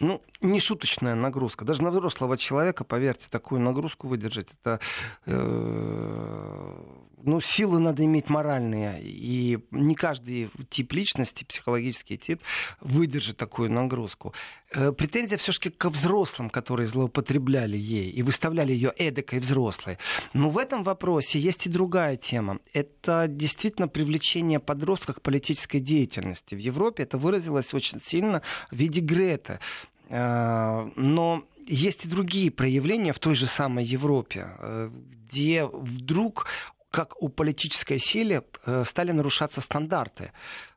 ну, 0.00 0.22
не 0.40 0.60
шуточная 0.60 1.14
нагрузка. 1.14 1.64
Даже 1.64 1.82
на 1.82 1.90
взрослого 1.90 2.36
человека, 2.36 2.84
поверьте, 2.84 3.26
такую 3.30 3.60
нагрузку 3.60 4.06
выдержать, 4.06 4.48
это 4.52 4.78
э, 5.26 6.82
ну, 7.22 7.40
силы 7.40 7.78
надо 7.78 8.04
иметь 8.04 8.28
моральные. 8.28 9.00
И 9.02 9.58
не 9.70 9.94
каждый 9.94 10.50
тип 10.70 10.92
личности, 10.92 11.44
психологический 11.44 12.16
тип, 12.16 12.42
выдержит 12.80 13.36
такую 13.36 13.70
нагрузку. 13.70 14.34
Э, 14.72 14.92
претензия 14.92 15.38
все-таки 15.38 15.70
к 15.70 15.88
взрослым, 15.88 16.50
которые 16.50 16.86
злоупотребляли 16.86 17.76
ей 17.76 18.10
и 18.10 18.22
выставляли 18.22 18.72
ее 18.72 18.92
эдакой 18.96 19.40
взрослой. 19.40 19.98
Но 20.32 20.48
в 20.48 20.58
этом 20.58 20.84
вопросе 20.84 21.38
есть 21.38 21.66
и 21.66 21.70
другая 21.70 22.16
тема. 22.16 22.58
Это 22.72 23.26
действительно 23.28 23.88
привлечение 23.88 24.60
подростков 24.60 25.16
к 25.16 25.22
политической 25.22 25.80
деятельности. 25.80 26.54
В 26.54 26.58
Европе 26.58 27.02
это 27.02 27.18
выразилось 27.18 27.74
очень 27.74 28.00
сильно 28.00 28.42
в 28.70 28.76
виде 28.76 29.00
Грета. 29.00 29.60
Э, 30.08 30.90
но 30.96 31.44
есть 31.66 32.04
и 32.04 32.08
другие 32.08 32.50
проявления 32.50 33.12
в 33.12 33.18
той 33.18 33.34
же 33.34 33.46
самой 33.46 33.84
Европе, 33.84 34.46
э, 34.58 34.90
где 35.28 35.66
вдруг 35.66 36.46
как 36.98 37.22
у 37.22 37.28
политической 37.28 38.00
силы 38.00 38.42
э, 38.66 38.84
стали 38.84 39.12
нарушаться 39.12 39.60
стандарты. 39.60 40.32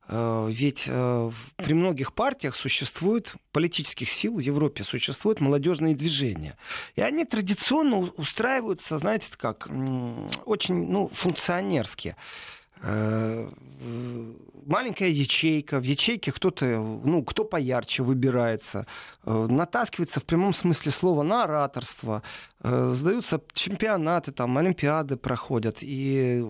Э, 0.08 0.48
ведь 0.52 0.84
э, 0.86 1.32
при 1.56 1.74
многих 1.74 2.14
партиях 2.14 2.56
существует, 2.56 3.34
политических 3.52 4.08
сил 4.08 4.36
в 4.36 4.40
Европе 4.40 4.84
существуют 4.84 5.42
молодежные 5.42 5.96
движения. 5.96 6.60
И 6.96 7.02
они 7.02 7.26
традиционно 7.26 7.98
устраиваются, 8.18 9.00
знаете, 9.00 9.32
как, 9.36 9.68
очень 10.46 10.92
ну, 10.92 11.10
функционерски 11.12 12.16
маленькая 14.66 15.10
ячейка, 15.10 15.80
в 15.80 15.84
ячейке 15.84 16.32
кто-то, 16.32 16.66
ну, 16.66 17.24
кто 17.24 17.44
поярче 17.44 18.04
выбирается, 18.04 18.86
натаскивается 19.26 20.20
в 20.20 20.26
прямом 20.26 20.54
смысле 20.54 20.92
слова 20.92 21.24
на 21.24 21.44
ораторство, 21.44 22.24
Э, 22.64 22.92
сдаются 22.94 23.42
чемпионаты, 23.54 24.32
там, 24.32 24.56
олимпиады 24.58 25.16
проходят, 25.18 25.78
и 25.82 26.46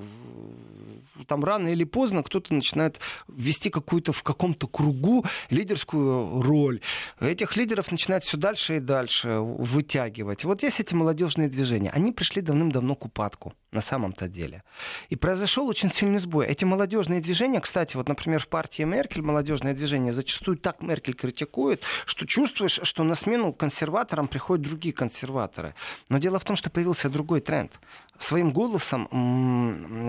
там 1.26 1.44
рано 1.44 1.68
или 1.68 1.84
поздно 1.84 2.24
кто-то 2.24 2.54
начинает 2.54 3.00
вести 3.28 3.70
какую-то 3.70 4.12
в 4.14 4.24
каком-то 4.24 4.68
кругу 4.68 5.26
лидерскую 5.50 6.42
роль. 6.42 6.82
Этих 7.20 7.58
лидеров 7.58 7.92
начинают 7.92 8.24
все 8.24 8.38
дальше 8.38 8.78
и 8.78 8.80
дальше 8.80 9.40
вытягивать. 9.40 10.44
Вот 10.44 10.64
есть 10.64 10.80
эти 10.80 10.94
молодежные 10.94 11.50
движения. 11.50 11.92
Они 11.92 12.12
пришли 12.12 12.42
давным-давно 12.42 12.96
к 12.96 13.06
упадку 13.06 13.54
на 13.72 13.82
самом-то 13.82 14.28
деле. 14.28 14.64
И 15.10 15.16
произошел 15.16 15.68
очень 15.68 15.92
сильный 15.92 16.20
сбой. 16.20 16.46
Эти 16.48 16.66
молодежные 16.66 17.22
движения, 17.22 17.62
кстати, 17.62 17.96
вот, 17.96 18.10
например, 18.10 18.40
в 18.40 18.48
партии 18.48 18.84
Меркель 18.84 19.22
молодежное 19.22 19.74
движение 19.74 20.14
зачастую 20.14 20.58
так 20.58 20.82
Меркель 20.82 21.14
критикует, 21.14 21.84
что 22.06 22.28
чувствуешь, 22.28 22.80
что 22.84 23.04
на 23.04 23.16
смену 23.16 23.54
консерваторам 23.54 24.28
приходят 24.28 24.66
другие 24.66 24.94
консерваторы. 24.94 25.74
Но 26.10 26.18
дело 26.18 26.40
в 26.40 26.44
том, 26.44 26.56
что 26.56 26.70
появился 26.70 27.10
другой 27.10 27.40
тренд. 27.40 27.72
Своим 28.20 28.52
голосом 28.52 29.08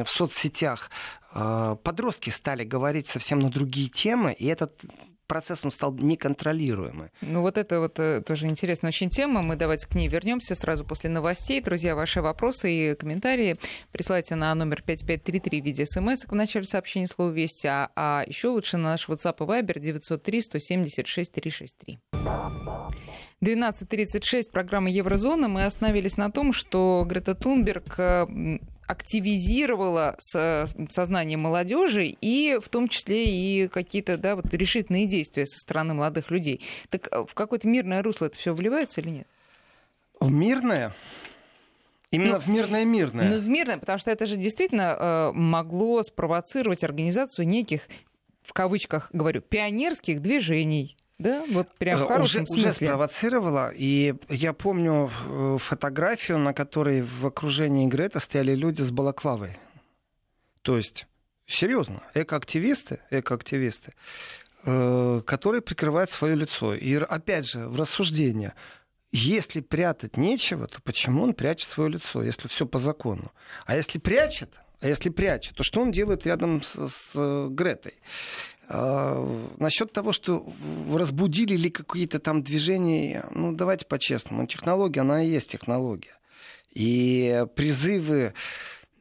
в 0.04 0.08
соцсетях 0.08 0.90
э, 1.34 1.76
подростки 1.82 2.30
стали 2.30 2.64
говорить 2.64 3.08
совсем 3.08 3.38
на 3.38 3.50
другие 3.50 3.88
темы, 3.88 4.32
и 4.32 4.46
этот 4.46 4.84
процесс 5.32 5.64
он 5.64 5.70
стал 5.70 5.94
неконтролируемый. 5.94 7.08
Ну 7.22 7.40
вот 7.40 7.56
это 7.56 7.80
вот 7.80 7.98
э, 7.98 8.20
тоже 8.20 8.48
интересная 8.48 8.90
очень 8.90 9.08
тема. 9.08 9.40
Мы 9.40 9.56
давайте 9.56 9.88
к 9.88 9.94
ней 9.94 10.06
вернемся 10.06 10.54
сразу 10.54 10.84
после 10.84 11.08
новостей. 11.08 11.62
Друзья, 11.62 11.94
ваши 11.94 12.20
вопросы 12.20 12.70
и 12.70 12.94
комментарии 12.94 13.56
присылайте 13.92 14.34
на 14.34 14.54
номер 14.54 14.82
5533 14.82 15.62
в 15.62 15.64
виде 15.64 15.86
смс 15.86 16.26
в 16.26 16.34
начале 16.34 16.66
сообщения 16.66 17.06
слова 17.06 17.30
«Вести», 17.30 17.66
а, 17.66 17.90
а 17.96 18.24
еще 18.26 18.48
лучше 18.48 18.76
на 18.76 18.90
наш 18.90 19.08
WhatsApp 19.08 19.36
и 19.38 19.62
Viber 19.62 19.78
903 19.78 20.42
176 20.42 21.32
363. 21.32 21.98
12.36, 23.42 24.52
программа 24.52 24.88
Еврозона. 24.88 25.48
Мы 25.48 25.64
остановились 25.64 26.16
на 26.16 26.31
том, 26.31 26.52
что 26.52 27.05
Грета 27.09 27.35
Тунберг 27.35 27.98
активизировала 28.87 30.14
сознание 30.18 31.37
молодежи 31.37 32.07
и 32.07 32.59
в 32.62 32.68
том 32.68 32.88
числе 32.88 33.24
и 33.24 33.66
какие-то 33.66 34.16
да, 34.16 34.37
вот 34.37 34.52
решительные 34.55 35.07
действия 35.07 35.46
со 35.46 35.59
стороны 35.59 35.94
молодых 35.94 36.31
людей. 36.31 36.61
Так 36.90 37.09
э, 37.11 37.24
в 37.26 37.35
какое-то 37.35 37.66
мирное 37.68 38.02
русло 38.02 38.26
это 38.26 38.38
все 38.38 38.52
вливается 38.55 39.00
или 39.00 39.11
нет? 39.11 39.26
В 40.20 40.31
мирное? 40.31 40.94
Именно 42.11 42.35
ну, 42.35 42.38
в 42.40 42.48
мирное 42.48 42.85
мирное. 42.85 43.31
Ну, 43.31 43.40
в 43.40 43.48
мирное, 43.48 43.78
потому 43.78 43.98
что 43.98 44.11
это 44.11 44.26
же 44.26 44.37
действительно 44.37 44.96
э, 44.98 45.33
могло 45.33 46.02
спровоцировать 46.02 46.85
организацию 46.85 47.46
неких, 47.46 47.88
в 48.42 48.52
кавычках 48.52 49.09
говорю, 49.12 49.40
пионерских 49.40 50.20
движений. 50.20 50.96
Да, 51.22 51.44
вот 51.50 51.72
прям 51.78 52.00
в 52.00 52.04
э, 52.04 52.06
хорошем 52.08 52.42
уже, 52.42 52.52
смысле. 52.52 52.70
Уже 52.70 52.72
спровоцировала. 52.72 53.72
И 53.74 54.14
я 54.28 54.52
помню 54.52 55.11
э, 55.28 55.56
фотографию, 55.61 56.38
на 56.38 56.52
которой 56.52 57.02
в 57.02 57.24
окружении 57.26 57.87
Грета 57.87 58.18
стояли 58.18 58.54
люди 58.54 58.82
с 58.82 58.90
балаклавой. 58.90 59.56
То 60.62 60.76
есть, 60.76 61.06
серьезно, 61.46 62.02
экоактивисты, 62.14 63.00
экоактивисты, 63.11 63.94
э, 64.64 65.22
которые 65.24 65.62
прикрывают 65.62 66.11
свое 66.11 66.35
лицо. 66.35 66.74
И 66.74 66.94
опять 66.96 67.46
же, 67.46 67.68
в 67.68 67.76
рассуждение. 67.76 68.54
Если 69.12 69.61
прятать 69.61 70.16
нечего, 70.16 70.66
то 70.66 70.80
почему 70.82 71.22
он 71.22 71.35
прячет 71.35 71.68
свое 71.68 71.90
лицо, 71.90 72.22
если 72.22 72.48
все 72.48 72.66
по 72.66 72.78
закону? 72.78 73.30
А 73.66 73.76
если 73.76 73.98
прячет, 73.98 74.58
а 74.80 74.88
если 74.88 75.11
прячет, 75.11 75.54
то 75.54 75.62
что 75.62 75.82
он 75.82 75.92
делает 75.92 76.26
рядом 76.26 76.62
с, 76.62 76.88
с 76.88 77.48
Гретой? 77.50 78.00
А, 78.74 79.22
насчет 79.58 79.92
того, 79.92 80.12
что 80.12 80.46
разбудили 80.90 81.56
ли 81.56 81.68
какие-то 81.68 82.18
там 82.18 82.42
движения, 82.42 83.24
ну 83.30 83.52
давайте 83.52 83.85
по-честному, 83.85 84.46
технология, 84.46 85.02
она 85.02 85.22
и 85.22 85.28
есть 85.28 85.50
технология. 85.50 86.16
И 86.72 87.44
призывы 87.54 88.32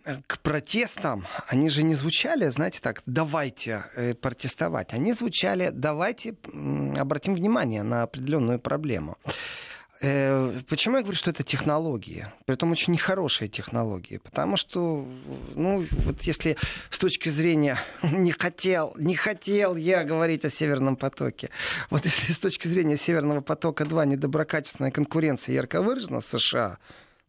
э, 0.04 0.16
к 0.28 0.40
протестам, 0.40 1.26
они 1.48 1.70
же 1.70 1.84
не 1.84 1.96
звучали, 1.96 2.50
знаете, 2.50 2.80
так, 2.82 3.02
давайте 3.06 3.86
э, 3.96 4.14
протестовать. 4.14 4.92
Они 4.92 5.14
звучали, 5.14 5.70
давайте 5.74 6.36
обратим 6.98 7.36
внимание 7.36 7.84
на 7.84 8.04
определенную 8.04 8.60
проблему. 8.60 9.18
Э, 10.04 10.62
почему 10.68 10.98
я 10.98 11.04
говорю, 11.04 11.18
что 11.18 11.30
это 11.30 11.44
технологии? 11.44 12.26
Притом 12.46 12.72
очень 12.72 12.94
нехорошие 12.94 13.48
технологии. 13.48 14.18
Потому 14.18 14.58
что, 14.58 15.06
ну, 15.56 15.86
вот 15.92 16.24
если 16.24 16.58
с 16.90 16.98
точки 16.98 17.30
зрения 17.30 17.78
не 18.04 18.32
хотел, 18.32 18.96
не 18.98 19.16
хотел 19.16 19.76
я 19.76 20.04
говорить 20.04 20.44
о 20.44 20.50
Северном 20.50 20.96
потоке. 20.96 21.50
Вот 21.92 22.06
если 22.06 22.32
с 22.32 22.40
точки 22.40 22.68
зрения 22.68 22.98
Северного 22.98 23.42
потока 23.42 23.86
2 23.86 24.06
недоброкачественная 24.06 24.92
конкуренция 24.92 25.54
ярко 25.54 25.84
выражена 25.84 26.22
США, 26.22 26.80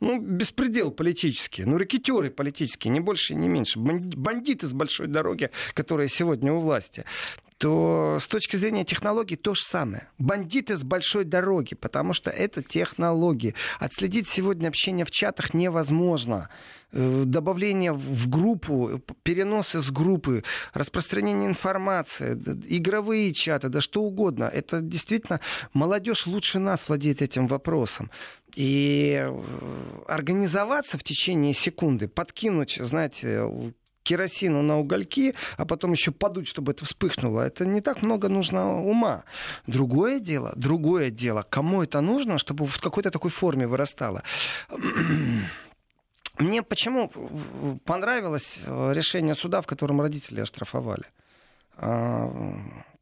ну, 0.01 0.19
беспредел 0.19 0.91
политический, 0.91 1.65
ну, 1.65 1.77
ракетеры 1.77 2.31
политические, 2.31 2.91
не 2.91 3.01
больше 3.01 3.35
не 3.35 3.49
меньше, 3.49 3.79
бандиты 3.79 4.67
с 4.67 4.73
большой 4.73 5.07
дороги, 5.07 5.51
которые 5.75 6.09
сегодня 6.09 6.53
у 6.53 6.61
власти 6.61 7.05
то 7.63 8.19
с 8.19 8.27
точки 8.27 8.57
зрения 8.57 8.85
технологий 8.85 9.37
то 9.37 9.55
же 9.55 9.63
самое. 9.63 10.09
Бандиты 10.19 10.77
с 10.77 10.83
большой 10.83 11.23
дороги, 11.23 11.77
потому 11.77 12.13
что 12.13 12.29
это 12.29 12.61
технологии. 12.61 13.55
Отследить 13.79 14.29
сегодня 14.29 14.67
общение 14.67 15.07
в 15.07 15.13
чатах 15.13 15.55
невозможно 15.55 16.49
э, 16.91 17.23
добавление 17.25 17.93
в 17.93 18.29
группу, 18.29 19.01
переносы 19.23 19.81
с 19.81 19.93
группы, 19.93 20.43
распространение 20.75 21.49
информации, 21.49 22.33
игровые 22.67 23.33
чаты, 23.33 23.69
да 23.69 23.81
что 23.81 24.03
угодно. 24.03 24.51
Это 24.53 24.81
действительно 24.81 25.39
молодежь 25.73 26.27
лучше 26.27 26.59
нас 26.59 26.89
владеет 26.89 27.23
этим 27.23 27.47
вопросом. 27.47 28.11
И 28.57 29.23
э, 29.25 30.03
организоваться 30.09 30.99
в 30.99 31.05
течение 31.05 31.55
секунды, 31.55 32.09
подкинуть, 32.09 32.81
знаете, 32.81 33.49
керосину 34.03 34.63
на 34.63 34.79
угольки, 34.79 35.35
а 35.57 35.65
потом 35.65 35.93
еще 35.93 36.11
подуть, 36.11 36.49
чтобы 36.49 36.73
это 36.73 36.85
вспыхнуло, 36.85 37.41
это 37.43 37.65
не 37.65 37.81
так 37.81 38.03
много 38.03 38.29
нужно 38.29 38.83
ума. 38.83 39.25
Другое 39.67 40.21
дело, 40.21 40.53
другое 40.57 41.11
дело, 41.11 41.47
кому 41.49 41.83
это 41.83 42.01
нужно, 42.01 42.39
чтобы 42.39 42.67
в 42.67 42.81
какой-то 42.81 43.11
такой 43.11 43.31
форме 43.31 43.67
вырастало. 43.67 44.23
Мне 46.39 46.63
почему 46.63 47.11
понравилось 47.85 48.61
решение 48.67 49.35
суда, 49.35 49.61
в 49.61 49.67
котором 49.67 50.01
родители 50.01 50.41
оштрафовали? 50.41 51.05
А, 51.77 52.31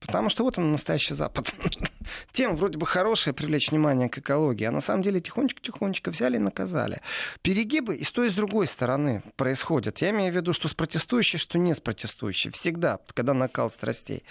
потому 0.00 0.28
что 0.28 0.44
вот 0.44 0.59
он 0.59 0.72
настоящий 0.72 1.14
Запад. 1.14 1.52
Тем 2.33 2.56
вроде 2.56 2.78
бы 2.78 2.87
хорошая, 2.87 3.35
привлечь 3.35 3.70
внимание 3.70 4.09
к 4.09 4.18
экологии, 4.18 4.64
а 4.64 4.70
на 4.70 4.80
самом 4.80 5.02
деле 5.02 5.20
тихонечко-тихонечко 5.20 6.11
взяли 6.11 6.37
и 6.37 6.40
наказали. 6.40 7.00
Перегибы 7.42 7.96
и 7.96 8.04
с 8.04 8.11
той, 8.11 8.28
и 8.28 8.30
с 8.30 8.35
другой 8.35 8.66
стороны 8.66 9.22
происходят. 9.37 9.98
Я 9.98 10.11
имею 10.11 10.33
в 10.33 10.37
виду, 10.37 10.52
что 10.52 10.68
с 10.68 10.74
протестующей, 10.74 11.38
что 11.38 11.59
не 11.59 11.74
с 11.74 11.80
протестующей. 11.80 12.50
Всегда, 12.50 12.98
когда 13.14 13.35
накал 13.35 13.70
страстей. 13.70 14.24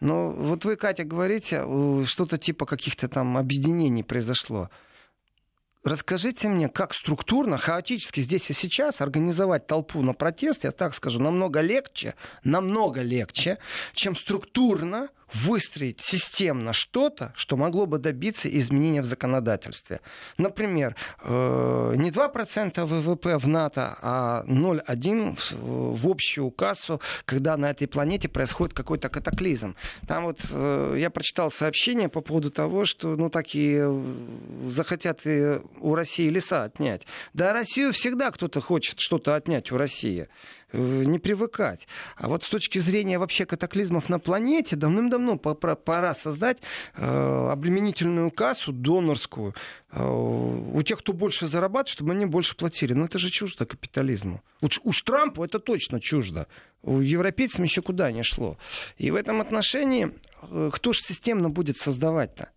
Но 0.00 0.30
вот 0.30 0.64
вы, 0.64 0.76
Катя, 0.76 1.04
говорите, 1.04 1.64
что-то 2.06 2.38
типа 2.38 2.66
каких-то 2.66 3.08
там 3.08 3.36
объединений 3.36 4.02
произошло. 4.02 4.70
Расскажите 5.86 6.48
мне, 6.48 6.68
как 6.68 6.94
структурно, 6.94 7.58
хаотически 7.58 8.18
здесь 8.18 8.50
и 8.50 8.52
сейчас 8.52 9.00
организовать 9.00 9.68
толпу 9.68 10.02
на 10.02 10.14
протест, 10.14 10.64
я 10.64 10.72
так 10.72 10.92
скажу, 10.94 11.20
намного 11.20 11.60
легче, 11.60 12.16
намного 12.42 13.02
легче, 13.02 13.58
чем 13.94 14.16
структурно 14.16 15.10
выстроить 15.32 16.00
системно 16.00 16.72
что-то, 16.72 17.32
что 17.36 17.56
могло 17.56 17.86
бы 17.86 17.98
добиться 17.98 18.48
изменения 18.48 19.02
в 19.02 19.06
законодательстве. 19.06 20.00
Например, 20.38 20.94
э, 21.22 21.94
не 21.96 22.10
2% 22.10 22.84
ВВП 22.84 23.38
в 23.38 23.48
НАТО, 23.48 23.96
а 24.02 24.44
0,1 24.46 25.36
в 25.60 26.08
общую 26.08 26.50
кассу, 26.50 27.00
когда 27.24 27.56
на 27.56 27.70
этой 27.70 27.88
планете 27.88 28.28
происходит 28.28 28.74
какой-то 28.74 29.08
катаклизм. 29.08 29.74
Там 30.06 30.24
вот 30.24 30.38
э, 30.50 30.96
я 30.98 31.10
прочитал 31.10 31.50
сообщение 31.50 32.08
по 32.08 32.20
поводу 32.20 32.50
того, 32.50 32.84
что 32.84 33.16
ну 33.16 33.28
такие 33.28 33.80
э, 33.82 34.70
захотят 34.70 35.26
у 35.80 35.94
России 35.94 36.28
леса 36.28 36.64
отнять. 36.64 37.06
Да, 37.32 37.52
Россию 37.52 37.92
всегда 37.92 38.30
кто-то 38.30 38.60
хочет 38.60 39.00
что-то 39.00 39.34
отнять 39.34 39.72
у 39.72 39.76
России. 39.76 40.28
Э, 40.72 41.04
не 41.04 41.18
привыкать. 41.18 41.86
А 42.16 42.28
вот 42.28 42.42
с 42.42 42.48
точки 42.48 42.80
зрения 42.80 43.18
вообще 43.18 43.46
катаклизмов 43.46 44.08
на 44.08 44.18
планете, 44.18 44.74
давным-давно 44.74 45.38
пора 45.38 46.14
создать 46.14 46.58
э, 46.96 47.48
обременительную 47.52 48.32
кассу 48.32 48.72
донорскую 48.72 49.54
э, 49.92 50.04
у 50.04 50.82
тех, 50.82 50.98
кто 50.98 51.12
больше 51.12 51.46
зарабатывает, 51.46 51.88
чтобы 51.88 52.12
они 52.12 52.26
больше 52.26 52.56
платили. 52.56 52.94
Но 52.94 53.04
это 53.04 53.18
же 53.18 53.30
чуждо 53.30 53.64
капитализму. 53.64 54.42
Уж, 54.60 54.80
уж 54.82 55.02
Трампу 55.02 55.44
это 55.44 55.60
точно 55.60 56.00
чуждо. 56.00 56.48
У 56.82 56.98
европейцам 56.98 57.64
еще 57.64 57.80
куда 57.80 58.10
не 58.10 58.22
шло. 58.22 58.58
И 58.98 59.10
в 59.10 59.14
этом 59.14 59.40
отношении 59.40 60.12
кто 60.72 60.92
же 60.92 61.00
системно 61.00 61.48
будет 61.48 61.76
создавать-то? 61.78 62.50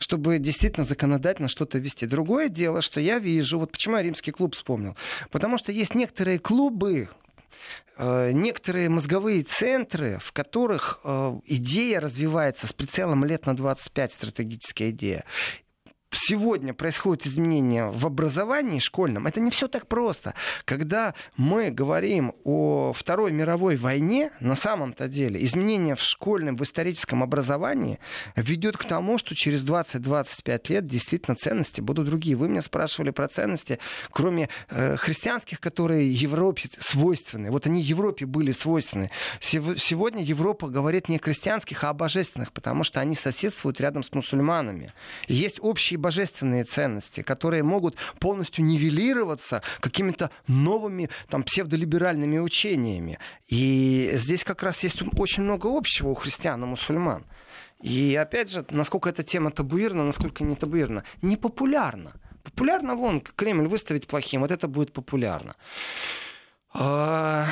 Чтобы 0.00 0.38
действительно 0.38 0.84
законодательно 0.84 1.48
что-то 1.48 1.78
вести. 1.78 2.06
Другое 2.06 2.48
дело, 2.48 2.82
что 2.82 3.00
я 3.00 3.20
вижу, 3.20 3.60
вот 3.60 3.70
почему 3.70 3.96
я 3.96 4.02
римский 4.02 4.32
клуб 4.32 4.56
вспомнил. 4.56 4.96
Потому 5.30 5.56
что 5.56 5.70
есть 5.70 5.94
некоторые 5.94 6.40
клубы, 6.40 7.08
Э, 7.96 8.32
некоторые 8.32 8.88
мозговые 8.88 9.42
центры, 9.42 10.18
в 10.22 10.32
которых 10.32 11.00
э, 11.04 11.40
идея 11.46 12.00
развивается 12.00 12.66
с 12.66 12.72
прицелом 12.72 13.24
лет 13.24 13.46
на 13.46 13.54
25, 13.54 14.12
стратегическая 14.12 14.90
идея 14.90 15.24
сегодня 16.10 16.74
происходят 16.74 17.26
изменения 17.26 17.86
в 17.86 18.06
образовании 18.06 18.78
школьном, 18.78 19.26
это 19.26 19.40
не 19.40 19.50
все 19.50 19.68
так 19.68 19.86
просто. 19.86 20.34
Когда 20.64 21.14
мы 21.36 21.70
говорим 21.70 22.34
о 22.44 22.92
Второй 22.92 23.32
мировой 23.32 23.76
войне, 23.76 24.30
на 24.40 24.54
самом-то 24.54 25.08
деле 25.08 25.42
изменения 25.44 25.94
в 25.94 26.02
школьном, 26.02 26.56
в 26.56 26.62
историческом 26.62 27.22
образовании 27.22 27.98
ведет 28.36 28.76
к 28.76 28.84
тому, 28.84 29.18
что 29.18 29.34
через 29.34 29.64
20-25 29.64 30.72
лет 30.72 30.86
действительно 30.86 31.36
ценности 31.36 31.80
будут 31.80 32.06
другие. 32.06 32.36
Вы 32.36 32.48
меня 32.48 32.62
спрашивали 32.62 33.10
про 33.10 33.28
ценности, 33.28 33.78
кроме 34.10 34.48
э, 34.68 34.96
христианских, 34.96 35.60
которые 35.60 36.12
Европе 36.12 36.68
свойственны. 36.78 37.50
Вот 37.50 37.66
они 37.66 37.80
Европе 37.80 38.26
были 38.26 38.50
свойственны. 38.50 39.10
Сегодня 39.40 40.22
Европа 40.22 40.68
говорит 40.68 41.08
не 41.08 41.16
о 41.16 41.20
христианских, 41.20 41.84
а 41.84 41.90
о 41.90 41.94
божественных, 41.94 42.52
потому 42.52 42.84
что 42.84 43.00
они 43.00 43.14
соседствуют 43.14 43.80
рядом 43.80 44.02
с 44.02 44.12
мусульманами. 44.12 44.92
Есть 45.28 45.58
общие 45.60 45.98
божественные 46.00 46.64
ценности, 46.64 47.22
которые 47.22 47.62
могут 47.62 47.96
полностью 48.18 48.64
нивелироваться 48.64 49.62
какими-то 49.80 50.30
новыми 50.48 51.10
там, 51.28 51.42
псевдолиберальными 51.44 52.38
учениями. 52.38 53.18
И 53.48 54.10
здесь 54.14 54.42
как 54.44 54.62
раз 54.62 54.82
есть 54.82 55.02
очень 55.16 55.44
много 55.44 55.68
общего 55.68 56.08
у 56.08 56.14
христиан 56.14 56.62
и 56.64 56.66
мусульман. 56.66 57.24
И 57.80 58.14
опять 58.16 58.50
же, 58.50 58.64
насколько 58.70 59.08
эта 59.08 59.22
тема 59.22 59.50
табуирована, 59.50 60.04
насколько 60.04 60.44
не 60.44 60.56
табуирована. 60.56 61.04
Непопулярна. 61.22 62.12
Популярно 62.42 62.94
вон 62.94 63.20
Кремль 63.20 63.68
выставить 63.68 64.06
плохим, 64.06 64.40
вот 64.40 64.50
это 64.50 64.66
будет 64.66 64.92
популярно. 64.92 65.56
А, 66.72 67.46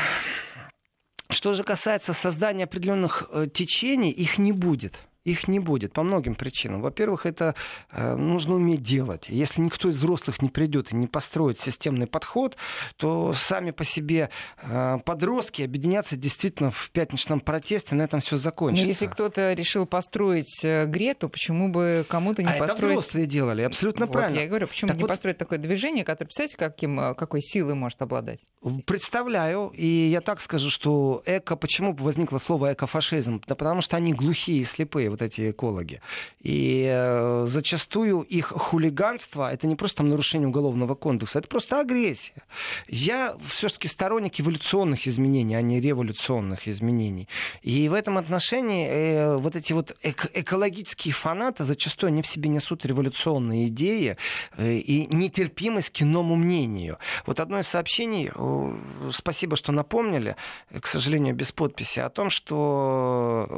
что 1.30 1.54
же 1.54 1.62
касается 1.62 2.12
создания 2.12 2.64
определенных 2.64 3.28
э, 3.32 3.46
течений, 3.52 4.11
их 4.11 4.38
не 4.38 4.52
будет 4.52 4.98
их 5.30 5.48
не 5.48 5.58
будет 5.58 5.92
по 5.92 6.02
многим 6.02 6.34
причинам. 6.34 6.80
Во-первых, 6.80 7.26
это 7.26 7.54
э, 7.90 8.14
нужно 8.16 8.54
уметь 8.54 8.82
делать. 8.82 9.28
Если 9.28 9.60
никто 9.60 9.88
из 9.88 9.96
взрослых 9.96 10.42
не 10.42 10.48
придет 10.48 10.92
и 10.92 10.96
не 10.96 11.06
построит 11.06 11.58
системный 11.58 12.06
подход, 12.06 12.56
то 12.96 13.32
сами 13.34 13.70
по 13.70 13.84
себе 13.84 14.30
э, 14.62 14.98
подростки 15.04 15.62
объединятся 15.62 16.16
действительно 16.16 16.70
в 16.70 16.90
пятничном 16.90 17.40
протесте, 17.40 17.94
на 17.94 18.02
этом 18.02 18.20
все 18.20 18.38
закончится. 18.38 18.84
Но 18.84 18.88
если 18.88 19.06
кто-то 19.06 19.52
решил 19.52 19.86
построить 19.86 20.64
э, 20.64 20.86
Грету, 20.86 21.28
почему 21.28 21.68
бы 21.68 22.06
кому-то 22.08 22.42
не 22.42 22.48
а 22.48 22.58
построить... 22.58 22.80
это 22.80 22.86
взрослые 22.86 23.26
делали, 23.26 23.62
абсолютно 23.62 24.06
вот, 24.06 24.12
правильно. 24.12 24.40
Я 24.40 24.46
говорю, 24.46 24.68
почему 24.68 24.88
так 24.88 24.96
не 24.96 25.02
вот... 25.02 25.08
построить 25.08 25.38
такое 25.38 25.58
движение, 25.58 26.04
которое, 26.04 26.26
представляете, 26.26 26.56
каким, 26.56 27.14
какой 27.14 27.40
силой 27.40 27.74
может 27.74 28.00
обладать? 28.02 28.40
Представляю, 28.86 29.72
и 29.74 29.86
я 29.86 30.20
так 30.20 30.40
скажу, 30.40 30.70
что 30.70 31.22
эко, 31.26 31.56
почему 31.56 31.94
возникло 31.94 32.38
слово 32.38 32.72
экофашизм? 32.72 33.42
Да 33.46 33.54
потому 33.54 33.80
что 33.80 33.96
они 33.96 34.12
глухие 34.12 34.60
и 34.60 34.64
слепые 34.64 35.10
вот 35.18 35.22
эти 35.22 35.50
экологи. 35.50 36.00
И 36.40 36.87
э, 36.88 37.46
зачастую 37.48 38.22
их 38.22 38.46
хулиганство 38.48 39.52
это 39.52 39.66
не 39.66 39.76
просто 39.76 39.98
там, 39.98 40.09
нарушение 40.09 40.48
уголовного 40.48 40.94
кодекса, 40.94 41.40
это 41.40 41.48
просто 41.48 41.81
агрессия. 41.81 42.42
Я 42.88 43.37
все-таки 43.46 43.88
сторонник 43.88 44.40
эволюционных 44.40 45.09
изменений, 45.09 45.57
а 45.57 45.62
не 45.62 45.81
революционных 45.81 46.68
изменений. 46.68 47.28
И 47.62 47.88
в 47.88 47.94
этом 47.94 48.18
отношении 48.18 48.88
э, 48.88 49.37
вот 49.37 49.57
эти 49.57 49.72
вот 49.72 49.96
эко- 50.02 50.31
экологические 50.35 51.12
фанаты 51.12 51.64
зачастую 51.64 52.09
они 52.09 52.22
в 52.22 52.26
себе 52.26 52.48
несут 52.48 52.85
революционные 52.87 53.66
идеи 53.66 54.16
э, 54.57 54.74
и 54.74 55.07
нетерпимость 55.14 55.90
к 55.90 56.02
иному 56.02 56.37
мнению. 56.37 56.98
Вот 57.26 57.40
одно 57.40 57.59
из 57.59 57.66
сообщений, 57.66 58.31
э, 58.35 59.11
спасибо, 59.12 59.57
что 59.57 59.72
напомнили, 59.72 60.37
к 60.81 60.87
сожалению, 60.87 61.35
без 61.35 61.52
подписи, 61.52 62.00
о 62.00 62.11
том, 62.11 62.31
что 62.31 63.48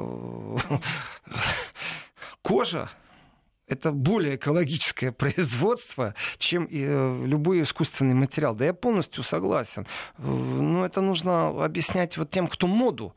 э, 0.70 0.74
Кожа 2.42 2.90
это 3.70 3.92
более 3.92 4.36
экологическое 4.36 5.12
производство, 5.22 6.14
чем 6.38 6.68
э, 6.70 7.24
любой 7.24 7.62
искусственный 7.62 8.14
материал. 8.14 8.54
Да 8.54 8.66
я 8.66 8.74
полностью 8.74 9.22
согласен. 9.22 9.86
Э, 10.18 10.22
но 10.22 10.84
это 10.84 11.00
нужно 11.00 11.64
объяснять 11.64 12.16
вот 12.18 12.30
тем, 12.30 12.48
кто 12.48 12.66
моду 12.66 13.14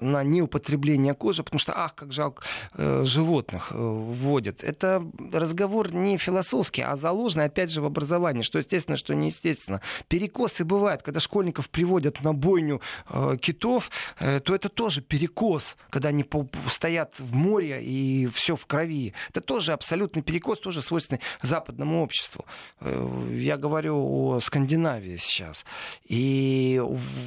на 0.00 0.22
неупотребление 0.22 1.14
кожи, 1.14 1.42
потому 1.42 1.58
что, 1.58 1.72
ах, 1.76 1.94
как 1.94 2.12
жалко 2.12 2.42
э, 2.74 3.04
животных 3.04 3.68
э, 3.70 3.76
вводят. 3.76 4.62
Это 4.62 5.04
разговор 5.32 5.92
не 5.94 6.18
философский, 6.18 6.82
а 6.82 6.96
заложенный, 6.96 7.46
опять 7.46 7.70
же, 7.70 7.80
в 7.80 7.84
образовании, 7.84 8.42
что 8.42 8.58
естественно, 8.58 8.96
что 8.96 9.14
неестественно. 9.14 9.80
Перекосы 10.08 10.64
бывают, 10.64 11.02
когда 11.02 11.20
школьников 11.20 11.70
приводят 11.70 12.22
на 12.22 12.34
бойню 12.34 12.80
э, 13.08 13.36
китов, 13.40 13.90
то 14.18 14.54
это 14.54 14.68
тоже 14.68 15.00
перекос, 15.00 15.76
когда 15.90 16.08
они 16.08 16.24
стоят 16.68 17.14
в 17.18 17.34
море 17.34 17.82
и 17.82 18.26
все 18.32 18.56
в 18.56 18.66
крови. 18.66 19.14
Это 19.30 19.40
тоже 19.40 19.72
абсолютный 19.72 20.22
перекос, 20.22 20.58
тоже 20.58 20.82
свойственный 20.82 21.20
западному 21.42 22.02
обществу. 22.02 22.44
Я 22.80 23.56
говорю 23.56 23.96
о 23.96 24.40
Скандинавии 24.40 25.16
сейчас. 25.16 25.64
И 26.04 26.82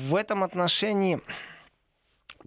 в 0.07 0.15
этом 0.15 0.43
отношении 0.43 1.19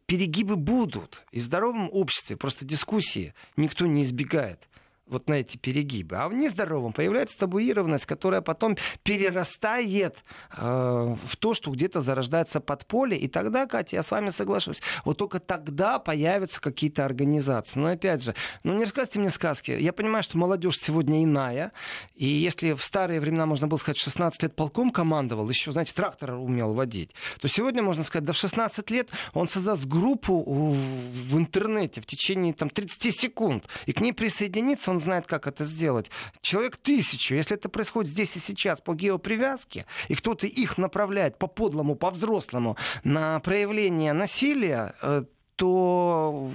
перегибы 0.07 0.57
будут. 0.57 1.25
И 1.33 1.41
в 1.41 1.45
здоровом 1.45 1.89
обществе 1.93 2.37
просто 2.37 2.65
дискуссии 2.65 3.35
никто 3.57 3.87
не 3.87 4.03
избегает 4.03 4.70
вот 5.11 5.29
на 5.29 5.35
эти 5.35 5.57
перегибы. 5.57 6.17
А 6.17 6.29
в 6.29 6.35
нездоровом 6.35 6.93
появляется 6.93 7.39
табуированность, 7.39 8.07
которая 8.07 8.41
потом 8.41 8.77
перерастает 9.03 10.25
э, 10.57 11.17
в 11.25 11.37
то, 11.37 11.55
что 11.55 11.71
где-то 11.71 12.01
зарождается 12.01 12.61
подполье. 12.61 13.19
И 13.19 13.29
тогда, 13.29 13.67
Катя, 13.67 13.97
я 13.97 14.03
с 14.03 14.11
вами 14.11 14.31
соглашусь, 14.31 14.81
вот 15.05 15.19
только 15.19 15.41
тогда 15.41 15.99
появятся 15.99 16.61
какие-то 16.61 17.05
организации. 17.05 17.79
Но 17.79 17.89
опять 17.89 18.23
же, 18.23 18.35
ну 18.63 18.75
не 18.75 18.85
рассказывайте 18.85 19.21
мне 19.21 19.31
сказки. 19.31 19.73
Я 19.73 19.93
понимаю, 19.93 20.23
что 20.23 20.39
молодежь 20.39 20.79
сегодня 20.79 21.23
иная. 21.25 21.73
И 22.15 22.27
если 22.27 22.73
в 22.73 22.83
старые 22.83 23.21
времена 23.21 23.47
можно 23.47 23.67
было 23.67 23.79
сказать, 23.79 23.99
16 23.99 24.43
лет 24.45 24.57
полком 24.57 24.91
командовал, 24.91 25.49
еще, 25.49 25.73
знаете, 25.73 25.93
трактор 25.95 26.35
умел 26.35 26.75
водить, 26.75 27.11
то 27.41 27.49
сегодня 27.49 27.83
можно 27.83 28.05
сказать, 28.05 28.25
да 28.25 28.33
в 28.33 28.37
16 28.37 28.91
лет 28.91 29.09
он 29.33 29.49
создаст 29.49 29.85
группу 29.85 30.43
в 30.43 31.37
интернете 31.37 32.01
в 32.01 32.07
течение 32.07 32.55
там, 32.55 32.71
30 32.71 33.15
секунд. 33.15 33.67
И 33.87 33.93
к 33.93 34.01
ней 34.01 34.13
присоединится, 34.13 34.91
он 34.91 35.00
знает, 35.01 35.27
как 35.27 35.47
это 35.47 35.65
сделать. 35.65 36.11
Человек 36.41 36.77
тысячу. 36.77 37.35
Если 37.35 37.57
это 37.57 37.69
происходит 37.69 38.11
здесь 38.11 38.37
и 38.37 38.39
сейчас 38.39 38.81
по 38.81 38.95
геопривязке, 38.95 39.87
и 40.09 40.15
кто-то 40.15 40.47
их 40.47 40.79
направляет 40.79 41.39
по-подлому, 41.39 41.95
по-взрослому 41.95 42.77
на 43.05 43.41
проявление 43.41 44.13
насилия, 44.13 44.95
э, 45.03 45.25
то 45.57 46.51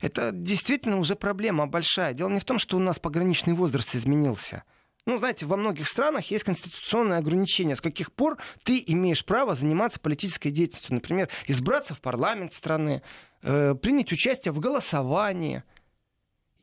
это 0.00 0.30
действительно 0.32 0.98
уже 0.98 1.16
проблема 1.16 1.66
большая. 1.66 2.12
Дело 2.14 2.28
не 2.28 2.40
в 2.40 2.44
том, 2.44 2.58
что 2.58 2.76
у 2.76 2.80
нас 2.80 2.98
пограничный 2.98 3.54
возраст 3.54 3.94
изменился. 3.94 4.64
Ну, 5.06 5.16
знаете, 5.16 5.46
во 5.46 5.56
многих 5.56 5.88
странах 5.88 6.30
есть 6.30 6.44
конституционное 6.44 7.18
ограничение, 7.18 7.76
с 7.76 7.80
каких 7.80 8.12
пор 8.12 8.36
ты 8.62 8.82
имеешь 8.86 9.24
право 9.24 9.54
заниматься 9.54 9.98
политической 9.98 10.50
деятельностью. 10.50 10.94
Например, 10.94 11.30
избраться 11.46 11.94
в 11.94 12.00
парламент 12.00 12.52
страны, 12.52 13.02
э, 13.42 13.74
принять 13.74 14.12
участие 14.12 14.52
в 14.52 14.60
голосовании– 14.60 15.62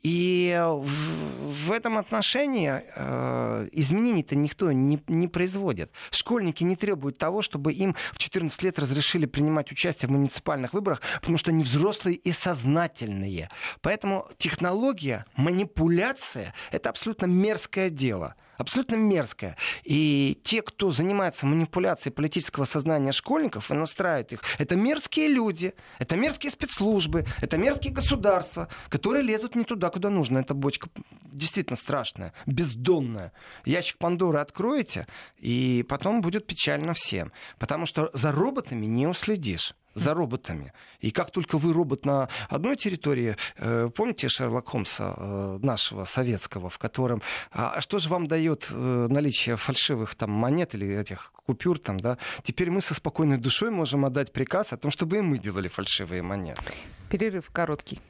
и 0.06 0.56
в 0.62 1.72
этом 1.72 1.98
отношении 1.98 2.80
э, 2.94 3.68
изменений-то 3.72 4.36
никто 4.36 4.70
не, 4.70 5.02
не 5.08 5.26
производит. 5.26 5.90
Школьники 6.12 6.62
не 6.62 6.76
требуют 6.76 7.18
того, 7.18 7.42
чтобы 7.42 7.72
им 7.72 7.96
в 8.12 8.18
14 8.18 8.62
лет 8.62 8.78
разрешили 8.78 9.26
принимать 9.26 9.72
участие 9.72 10.08
в 10.08 10.12
муниципальных 10.12 10.74
выборах, 10.74 11.02
потому 11.20 11.38
что 11.38 11.50
они 11.50 11.64
взрослые 11.64 12.14
и 12.14 12.30
сознательные. 12.30 13.50
Поэтому 13.80 14.28
технология, 14.38 15.24
манипуляция— 15.34 16.54
это 16.70 16.90
абсолютно 16.90 17.26
мерзкое 17.26 17.90
дело— 17.90 18.36
абсолютно 18.56 18.96
мерзкая. 18.96 19.56
И 19.84 20.40
те, 20.44 20.62
кто 20.62 20.90
занимается 20.90 21.46
манипуляцией 21.46 22.12
политического 22.12 22.64
сознания 22.64 23.12
школьников 23.12 23.70
и 23.70 23.74
настраивает 23.74 24.32
их, 24.32 24.42
это 24.58 24.76
мерзкие 24.76 25.28
люди, 25.28 25.74
это 25.98 26.16
мерзкие 26.16 26.52
спецслужбы, 26.52 27.26
это 27.40 27.56
мерзкие 27.56 27.92
государства, 27.92 28.68
которые 28.88 29.22
лезут 29.22 29.54
не 29.54 29.64
туда, 29.64 29.90
куда 29.90 30.10
нужно. 30.10 30.38
Эта 30.38 30.54
бочка 30.54 30.88
действительно 31.22 31.76
страшная, 31.76 32.32
бездонная. 32.46 33.32
Ящик 33.64 33.98
Пандоры 33.98 34.38
откроете, 34.38 35.06
и 35.38 35.84
потом 35.88 36.20
будет 36.20 36.46
печально 36.46 36.94
всем. 36.94 37.32
Потому 37.58 37.86
что 37.86 38.10
за 38.12 38.32
роботами 38.32 38.86
не 38.86 39.06
уследишь 39.06 39.74
за 39.96 40.14
роботами. 40.14 40.72
И 41.00 41.10
как 41.10 41.30
только 41.30 41.58
вы 41.58 41.72
робот 41.72 42.04
на 42.04 42.28
одной 42.48 42.76
территории, 42.76 43.36
э, 43.56 43.88
помните 43.94 44.28
Шерлок 44.28 44.68
Холмса 44.68 45.14
э, 45.16 45.58
нашего 45.62 46.04
советского, 46.04 46.68
в 46.68 46.78
котором, 46.78 47.22
а, 47.50 47.72
а 47.76 47.80
что 47.80 47.98
же 47.98 48.08
вам 48.08 48.26
дает 48.26 48.68
э, 48.70 49.06
наличие 49.10 49.56
фальшивых 49.56 50.14
там 50.14 50.30
монет 50.30 50.74
или 50.74 50.96
этих 50.96 51.32
купюр 51.46 51.78
там, 51.78 51.98
да? 51.98 52.18
Теперь 52.42 52.70
мы 52.70 52.80
со 52.80 52.94
спокойной 52.94 53.38
душой 53.38 53.70
можем 53.70 54.04
отдать 54.04 54.32
приказ 54.32 54.72
о 54.72 54.76
том, 54.76 54.90
чтобы 54.90 55.18
и 55.18 55.20
мы 55.20 55.38
делали 55.38 55.68
фальшивые 55.68 56.22
монеты. 56.22 56.62
Перерыв 57.10 57.50
короткий. 57.50 58.00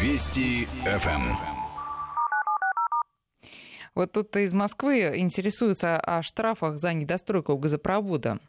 Вести 0.00 0.66
ФМ. 0.84 1.51
Вот 3.94 4.12
тут 4.12 4.36
из 4.36 4.52
Москвы 4.52 5.12
интересуются 5.16 5.98
о 5.98 6.22
штрафах 6.22 6.78
за 6.78 6.94
недостройку 6.94 7.56
газопровода. 7.58 8.40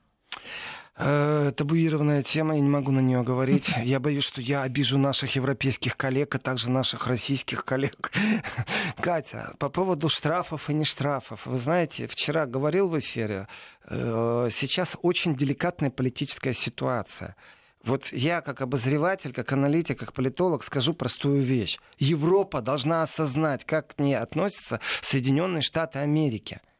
Э, 0.96 1.52
табуированная 1.56 2.22
тема, 2.22 2.54
я 2.54 2.62
не 2.62 2.70
могу 2.70 2.92
на 2.92 3.00
нее 3.00 3.24
говорить. 3.24 3.70
Я 3.84 4.00
боюсь, 4.00 4.24
что 4.24 4.42
я 4.42 4.62
обижу 4.62 4.98
наших 5.00 5.36
европейских 5.36 5.98
коллег, 5.98 6.36
а 6.36 6.40
также 6.40 6.70
наших 6.70 7.08
российских 7.08 7.66
коллег. 7.66 8.12
Катя, 9.02 9.56
по 9.58 9.70
поводу 9.70 10.08
штрафов 10.08 10.70
и 10.70 10.74
не 10.74 10.86
штрафов. 10.86 11.48
Вы 11.48 11.58
знаете, 11.58 12.06
вчера 12.08 12.46
говорил 12.46 12.90
в 12.90 13.00
эфире, 13.00 13.48
э, 13.90 14.50
сейчас 14.52 14.96
очень 15.02 15.36
деликатная 15.36 15.90
политическая 15.90 16.54
ситуация. 16.54 17.36
Вот 17.84 18.08
я 18.14 18.42
как 18.42 18.62
обозреватель, 18.62 19.34
как 19.34 19.52
аналитик, 19.52 20.00
как 20.00 20.14
политолог 20.14 20.64
скажу 20.64 20.94
простую 20.94 21.42
вещь. 21.42 21.80
Европа 22.00 22.62
должна 22.62 23.02
осознать, 23.02 23.66
как 23.66 23.96
к 23.96 24.00
ней 24.00 24.16
относятся 24.16 24.80
Соединенные 25.02 25.62
Штаты 25.62 26.00
Америки– 26.00 26.62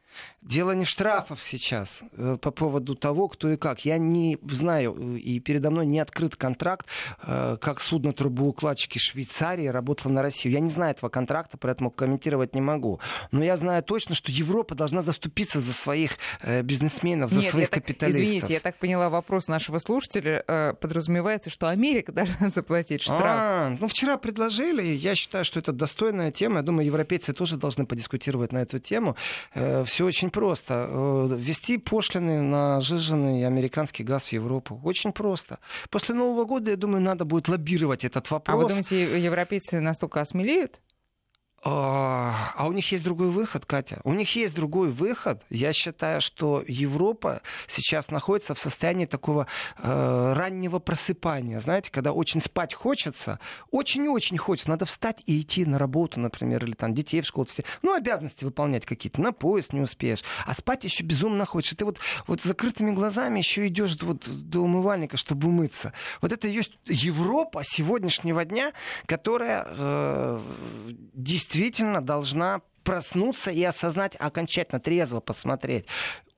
Дело 0.44 0.72
не 0.72 0.84
в 0.84 0.90
штрафах 0.90 1.40
сейчас 1.40 2.02
э, 2.18 2.36
по 2.36 2.50
поводу 2.50 2.94
того, 2.94 3.28
кто 3.28 3.48
и 3.50 3.56
как. 3.56 3.86
Я 3.86 3.96
не 3.96 4.38
знаю, 4.50 4.94
э, 4.94 5.18
и 5.18 5.40
передо 5.40 5.70
мной 5.70 5.86
не 5.86 5.98
открыт 5.98 6.36
контракт, 6.36 6.86
э, 7.22 7.56
как 7.58 7.80
судно 7.80 8.12
трубоукладчики 8.12 8.98
Швейцарии 8.98 9.66
работало 9.68 10.12
на 10.12 10.20
Россию. 10.20 10.52
Я 10.52 10.60
не 10.60 10.68
знаю 10.68 10.92
этого 10.92 11.08
контракта, 11.08 11.56
поэтому 11.56 11.90
комментировать 11.90 12.54
не 12.54 12.60
могу. 12.60 13.00
Но 13.32 13.42
я 13.42 13.56
знаю 13.56 13.82
точно, 13.82 14.14
что 14.14 14.30
Европа 14.30 14.74
должна 14.74 15.00
заступиться 15.00 15.60
за 15.60 15.72
своих 15.72 16.18
бизнесменов, 16.62 17.30
за 17.30 17.40
Нет, 17.40 17.50
своих 17.50 17.70
я 17.70 17.80
капиталистов. 17.80 18.20
Так, 18.20 18.26
извините, 18.26 18.52
я 18.52 18.60
так 18.60 18.76
поняла 18.76 19.08
вопрос 19.08 19.48
нашего 19.48 19.78
слушателя. 19.78 20.76
Подразумевается, 20.78 21.48
что 21.48 21.68
Америка 21.68 22.12
должна 22.12 22.50
заплатить 22.50 23.00
штраф. 23.00 23.22
А, 23.22 23.76
ну 23.80 23.88
вчера 23.88 24.18
предложили. 24.18 24.82
Я 24.82 25.14
считаю, 25.14 25.46
что 25.46 25.58
это 25.58 25.72
достойная 25.72 26.30
тема. 26.30 26.56
Я 26.56 26.62
думаю, 26.62 26.84
европейцы 26.84 27.32
тоже 27.32 27.56
должны 27.56 27.86
подискутировать 27.86 28.52
на 28.52 28.58
эту 28.58 28.78
тему. 28.78 29.16
Все 29.54 30.04
очень 30.04 30.30
просто. 30.34 30.88
Э, 30.90 31.36
ввести 31.36 31.78
пошлины 31.78 32.42
на 32.42 32.80
жиженный 32.80 33.46
американский 33.46 34.04
газ 34.04 34.24
в 34.24 34.32
Европу. 34.32 34.80
Очень 34.84 35.12
просто. 35.12 35.58
После 35.90 36.14
Нового 36.14 36.44
года, 36.44 36.70
я 36.70 36.76
думаю, 36.76 37.00
надо 37.00 37.24
будет 37.24 37.48
лоббировать 37.48 38.04
этот 38.04 38.30
вопрос. 38.30 38.54
А 38.54 38.56
вы 38.56 38.68
думаете, 38.68 39.20
европейцы 39.20 39.80
настолько 39.80 40.20
осмелеют? 40.20 40.80
А, 41.66 42.52
а 42.56 42.66
у 42.66 42.72
них 42.72 42.92
есть 42.92 43.02
другой 43.02 43.30
выход, 43.30 43.64
Катя. 43.64 44.02
У 44.04 44.12
них 44.12 44.36
есть 44.36 44.54
другой 44.54 44.90
выход. 44.90 45.42
Я 45.48 45.72
считаю, 45.72 46.20
что 46.20 46.62
Европа 46.68 47.40
сейчас 47.68 48.10
находится 48.10 48.54
в 48.54 48.58
состоянии 48.58 49.06
такого 49.06 49.46
э, 49.78 50.32
раннего 50.36 50.78
просыпания. 50.78 51.60
Знаете, 51.60 51.90
когда 51.90 52.12
очень 52.12 52.42
спать 52.42 52.74
хочется, 52.74 53.40
очень-очень 53.70 54.36
хочется. 54.36 54.68
Надо 54.68 54.84
встать 54.84 55.22
и 55.24 55.40
идти 55.40 55.64
на 55.64 55.78
работу, 55.78 56.20
например, 56.20 56.62
или 56.64 56.74
там 56.74 56.92
детей 56.92 57.22
в 57.22 57.26
школу. 57.26 57.46
Ну, 57.80 57.94
обязанности 57.94 58.44
выполнять 58.44 58.84
какие-то. 58.84 59.22
На 59.22 59.32
поезд 59.32 59.72
не 59.72 59.80
успеешь. 59.80 60.22
А 60.44 60.52
спать 60.52 60.84
еще 60.84 61.02
безумно 61.02 61.46
хочется. 61.46 61.76
Ты 61.76 61.86
вот, 61.86 61.98
вот 62.26 62.42
закрытыми 62.42 62.90
глазами 62.90 63.38
еще 63.38 63.66
идешь 63.68 63.96
вот 64.02 64.28
до 64.28 64.60
умывальника, 64.60 65.16
чтобы 65.16 65.48
умыться. 65.48 65.94
Вот 66.20 66.30
это 66.30 66.46
есть 66.46 66.72
Европа 66.84 67.62
сегодняшнего 67.64 68.44
дня, 68.44 68.72
которая 69.06 69.66
э, 69.66 70.40
действительно 71.14 71.53
действительно 71.54 72.00
должна 72.02 72.62
проснуться 72.82 73.50
и 73.50 73.62
осознать 73.62 74.16
окончательно, 74.18 74.80
трезво 74.80 75.20
посмотреть. 75.20 75.86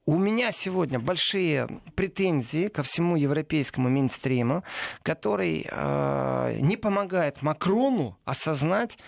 У 0.05 0.19
меня 0.19 0.53
сегодня 0.53 1.01
большие 1.01 1.69
претензии 1.97 2.69
ко 2.69 2.83
всему 2.83 3.17
европейскому 3.17 3.89
мейнстриму, 3.89 4.63
который 5.03 5.67
э, 5.69 6.59
не 6.61 6.77
помогает 6.77 7.43
Макрону 7.43 8.17
осознать 8.25 8.99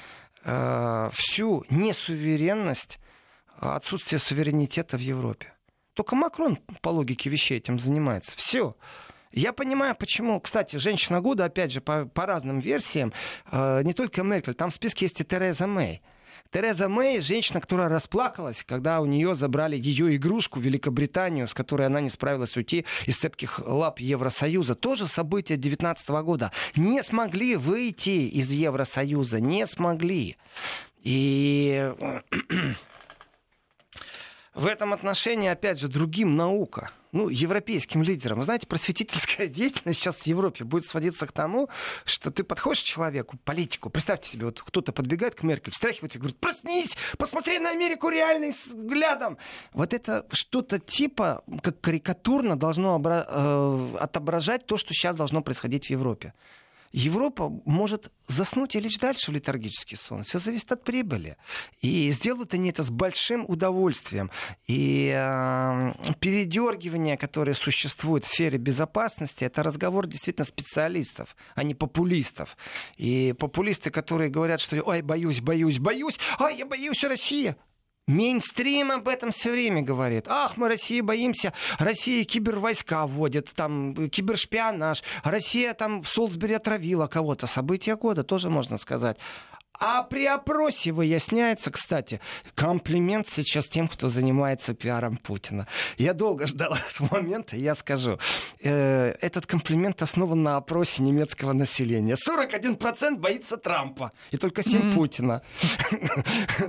э, 0.44 1.10
всю 1.12 1.64
несуверенность, 1.70 2.98
отсутствие 3.60 4.18
суверенитета 4.18 4.96
в 4.96 5.00
Европе. 5.00 5.52
Только 5.92 6.16
Макрон, 6.16 6.58
по 6.80 6.88
логике 6.88 7.28
вещей, 7.28 7.58
этим 7.58 7.78
занимается. 7.78 8.36
Все. 8.36 8.74
Я 9.32 9.52
понимаю, 9.52 9.94
почему. 9.94 10.40
Кстати, 10.40 10.76
женщина 10.76 11.20
года, 11.20 11.44
опять 11.44 11.72
же, 11.72 11.80
по, 11.80 12.06
по 12.06 12.26
разным 12.26 12.60
версиям, 12.60 13.12
э, 13.50 13.82
не 13.82 13.92
только 13.92 14.22
Меркель, 14.22 14.54
там 14.54 14.70
в 14.70 14.74
списке 14.74 15.04
есть 15.04 15.20
и 15.20 15.24
Тереза 15.24 15.66
Мэй. 15.66 16.02
Тереза 16.50 16.88
Мэй, 16.88 17.20
женщина, 17.20 17.60
которая 17.60 17.90
расплакалась, 17.90 18.64
когда 18.66 19.00
у 19.00 19.06
нее 19.06 19.34
забрали 19.34 19.76
ее 19.76 20.16
игрушку 20.16 20.60
Великобританию, 20.60 21.46
с 21.46 21.52
которой 21.52 21.86
она 21.86 22.00
не 22.00 22.08
справилась 22.08 22.56
уйти 22.56 22.86
из 23.04 23.18
цепких 23.18 23.60
лап 23.66 24.00
Евросоюза. 24.00 24.74
Тоже 24.74 25.06
событие 25.06 25.58
2019 25.58 26.08
года. 26.08 26.50
Не 26.74 27.02
смогли 27.02 27.56
выйти 27.56 28.30
из 28.30 28.50
Евросоюза, 28.50 29.40
не 29.40 29.66
смогли. 29.66 30.38
И 31.02 31.92
в 34.54 34.66
этом 34.66 34.94
отношении, 34.94 35.50
опять 35.50 35.78
же, 35.78 35.88
другим 35.88 36.34
наука 36.34 36.92
ну, 37.12 37.28
европейским 37.28 38.02
лидерам. 38.02 38.42
Знаете, 38.42 38.66
просветительская 38.66 39.46
деятельность 39.48 40.00
сейчас 40.00 40.16
в 40.16 40.26
Европе 40.26 40.64
будет 40.64 40.86
сводиться 40.86 41.26
к 41.26 41.32
тому, 41.32 41.68
что 42.04 42.30
ты 42.30 42.44
подходишь 42.44 42.82
к 42.82 42.86
человеку, 42.86 43.36
политику, 43.44 43.90
представьте 43.90 44.30
себе, 44.30 44.46
вот 44.46 44.62
кто-то 44.62 44.92
подбегает 44.92 45.34
к 45.34 45.42
Меркель, 45.42 45.72
встряхивает 45.72 46.14
и 46.14 46.18
говорит, 46.18 46.38
проснись, 46.38 46.96
посмотри 47.18 47.58
на 47.58 47.70
Америку 47.70 48.08
реальным 48.08 48.50
взглядом. 48.50 49.38
Вот 49.72 49.94
это 49.94 50.26
что-то 50.32 50.78
типа, 50.78 51.42
как 51.62 51.80
карикатурно 51.80 52.58
должно 52.58 52.96
обра- 52.96 53.26
э, 53.28 53.96
отображать 53.98 54.66
то, 54.66 54.76
что 54.76 54.92
сейчас 54.94 55.16
должно 55.16 55.42
происходить 55.42 55.86
в 55.86 55.90
Европе. 55.90 56.34
Европа 56.92 57.48
может 57.64 58.10
заснуть 58.26 58.74
и 58.74 58.80
лечь 58.80 58.98
дальше 58.98 59.30
в 59.30 59.34
летаргический 59.34 59.96
сон. 59.96 60.22
Все 60.22 60.38
зависит 60.38 60.72
от 60.72 60.84
прибыли. 60.84 61.36
И 61.80 62.10
сделают 62.10 62.54
они 62.54 62.70
это 62.70 62.82
с 62.82 62.90
большим 62.90 63.44
удовольствием. 63.48 64.30
И 64.66 65.12
э, 65.14 65.92
передергивание, 66.20 67.16
которое 67.16 67.54
существует 67.54 68.24
в 68.24 68.28
сфере 68.28 68.58
безопасности, 68.58 69.44
это 69.44 69.62
разговор 69.62 70.06
действительно 70.06 70.44
специалистов, 70.44 71.36
а 71.54 71.62
не 71.62 71.74
популистов. 71.74 72.56
И 72.96 73.34
популисты, 73.38 73.90
которые 73.90 74.30
говорят, 74.30 74.60
что 74.60 74.80
ой, 74.82 75.02
боюсь, 75.02 75.40
боюсь, 75.40 75.78
боюсь, 75.78 76.18
ай, 76.38 76.56
я 76.56 76.66
боюсь 76.66 77.02
России. 77.04 77.56
Мейнстрим 78.08 78.90
об 78.90 79.06
этом 79.06 79.30
все 79.30 79.52
время 79.52 79.82
говорит. 79.82 80.24
Ах, 80.28 80.56
мы 80.56 80.68
России 80.68 81.02
боимся. 81.02 81.52
Россия 81.78 82.24
кибервойска 82.24 83.06
вводит, 83.06 83.52
там 83.54 84.08
кибершпионаж. 84.08 85.02
Россия 85.22 85.74
там 85.74 86.02
в 86.02 86.08
Солсбери 86.08 86.54
отравила 86.54 87.06
кого-то. 87.06 87.46
События 87.46 87.96
года 87.96 88.24
тоже 88.24 88.48
можно 88.48 88.78
сказать. 88.78 89.18
А 89.80 90.02
при 90.02 90.26
опросе 90.26 90.90
выясняется, 90.90 91.70
кстати, 91.70 92.20
комплимент 92.56 93.28
сейчас 93.28 93.68
тем, 93.68 93.86
кто 93.86 94.08
занимается 94.08 94.74
пиаром 94.74 95.16
Путина. 95.16 95.68
Я 95.98 96.14
долго 96.14 96.46
ждал 96.46 96.76
этого 96.90 97.20
момента, 97.20 97.56
и 97.56 97.60
я 97.60 97.76
скажу. 97.76 98.18
Э, 98.62 99.14
этот 99.20 99.46
комплимент 99.46 100.02
основан 100.02 100.42
на 100.42 100.56
опросе 100.56 101.02
немецкого 101.02 101.52
населения. 101.52 102.16
41% 102.16 103.18
боится 103.18 103.56
Трампа, 103.56 104.12
и 104.32 104.36
только 104.36 104.62
7% 104.62 104.82
mm-hmm. 104.82 104.94
Путина. 104.94 105.42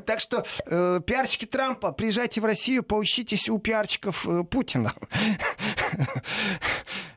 Так 0.06 0.20
что, 0.20 0.46
э, 0.66 1.02
пиарщики 1.06 1.46
Трампа, 1.46 1.92
приезжайте 1.92 2.42
в 2.42 2.46
Россию, 2.46 2.84
поучитесь 2.84 3.50
у 3.50 3.58
пиарщиков 3.58 4.28
э, 4.28 4.44
Путина. 4.44 4.94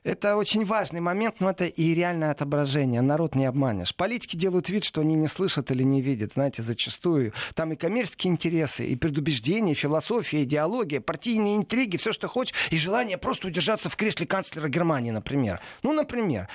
Это 0.05 0.37
очень 0.37 0.65
важный 0.65 1.01
момент, 1.01 1.37
но 1.39 1.51
это 1.51 1.67
и 1.67 1.95
реальное 1.95 2.33
отображение. 2.33 3.01
Народ 3.03 3.37
не 3.37 3.45
обманешь. 3.45 3.95
Политики 3.95 4.37
делают 4.37 4.69
вид, 4.69 4.83
что 4.83 5.01
они 5.01 5.15
не 5.15 5.29
слышат 5.29 5.71
или 5.71 5.85
не 5.85 6.03
видят. 6.03 6.33
Знаете, 6.33 6.63
зачастую 6.63 7.33
там 7.55 7.73
и 7.73 7.77
коммерческие 7.77 8.33
интересы, 8.33 8.85
и 8.85 8.97
предубеждения, 8.97 9.73
и 9.73 9.77
философия, 9.77 10.43
идеология, 10.43 11.01
партийные 11.01 11.57
интриги, 11.57 11.99
все, 11.99 12.11
что 12.11 12.27
хочешь, 12.27 12.55
и 12.71 12.79
желание 12.79 13.17
просто 13.17 13.47
удержаться 13.47 13.89
в 13.89 13.95
кресле 13.95 14.27
канцлера 14.27 14.69
Германии, 14.69 15.13
например. 15.13 15.61
Ну, 15.85 15.93
например. 15.93 16.49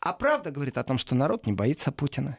А 0.00 0.14
правда 0.14 0.50
говорит 0.50 0.78
о 0.78 0.84
том, 0.84 0.96
что 0.96 1.14
народ 1.14 1.46
не 1.46 1.52
боится 1.52 1.92
Путина. 1.92 2.38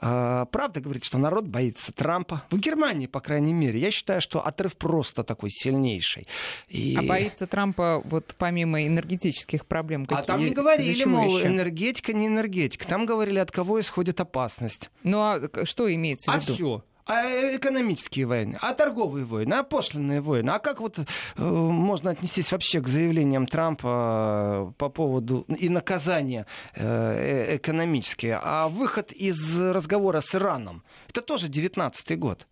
А, 0.00 0.46
правда 0.46 0.80
говорит, 0.80 1.04
что 1.04 1.18
народ 1.18 1.46
боится 1.46 1.92
Трампа. 1.92 2.42
В 2.50 2.58
Германии, 2.58 3.06
по 3.06 3.20
крайней 3.20 3.52
мере. 3.52 3.78
Я 3.78 3.90
считаю, 3.90 4.20
что 4.20 4.40
отрыв 4.40 4.76
просто 4.76 5.24
такой 5.24 5.50
сильнейший. 5.50 6.26
И... 6.68 6.96
А 6.98 7.02
боится 7.02 7.46
Трампа 7.46 8.02
вот 8.04 8.34
помимо 8.38 8.84
энергетических 8.86 9.66
проблем? 9.66 10.06
Какие... 10.06 10.20
А 10.20 10.22
там 10.24 10.40
не 10.40 10.50
говорили, 10.50 11.04
мол, 11.04 11.38
еще? 11.38 11.46
энергетика, 11.46 12.12
не 12.12 12.26
энергетика. 12.26 12.86
Там 12.86 13.06
говорили, 13.06 13.38
от 13.38 13.50
кого 13.50 13.80
исходит 13.80 14.20
опасность. 14.20 14.90
Ну 15.02 15.20
а 15.20 15.40
что 15.64 15.92
имеется 15.92 16.30
в 16.30 16.34
а 16.34 16.38
виду? 16.38 16.52
А 16.52 16.54
все 16.54 16.84
а 17.06 17.24
экономические 17.56 18.26
войны, 18.26 18.56
а 18.60 18.74
торговые 18.74 19.24
войны, 19.24 19.54
а 19.54 19.62
пошлинные 19.62 20.20
войны. 20.20 20.50
А 20.50 20.58
как 20.58 20.80
вот 20.80 20.98
э, 20.98 21.04
можно 21.36 22.10
отнестись 22.10 22.52
вообще 22.52 22.80
к 22.80 22.88
заявлениям 22.88 23.46
Трампа 23.46 24.68
э, 24.68 24.72
по 24.78 24.88
поводу 24.88 25.44
и 25.48 25.68
наказания 25.68 26.46
э, 26.74 26.82
э 26.84 27.56
экономические? 27.56 28.38
А 28.42 28.68
выход 28.68 29.12
из 29.12 29.60
разговора 29.60 30.20
с 30.20 30.34
Ираном, 30.34 30.82
это 31.08 31.22
тоже 31.22 31.48
19 31.48 32.18
год. 32.18 32.46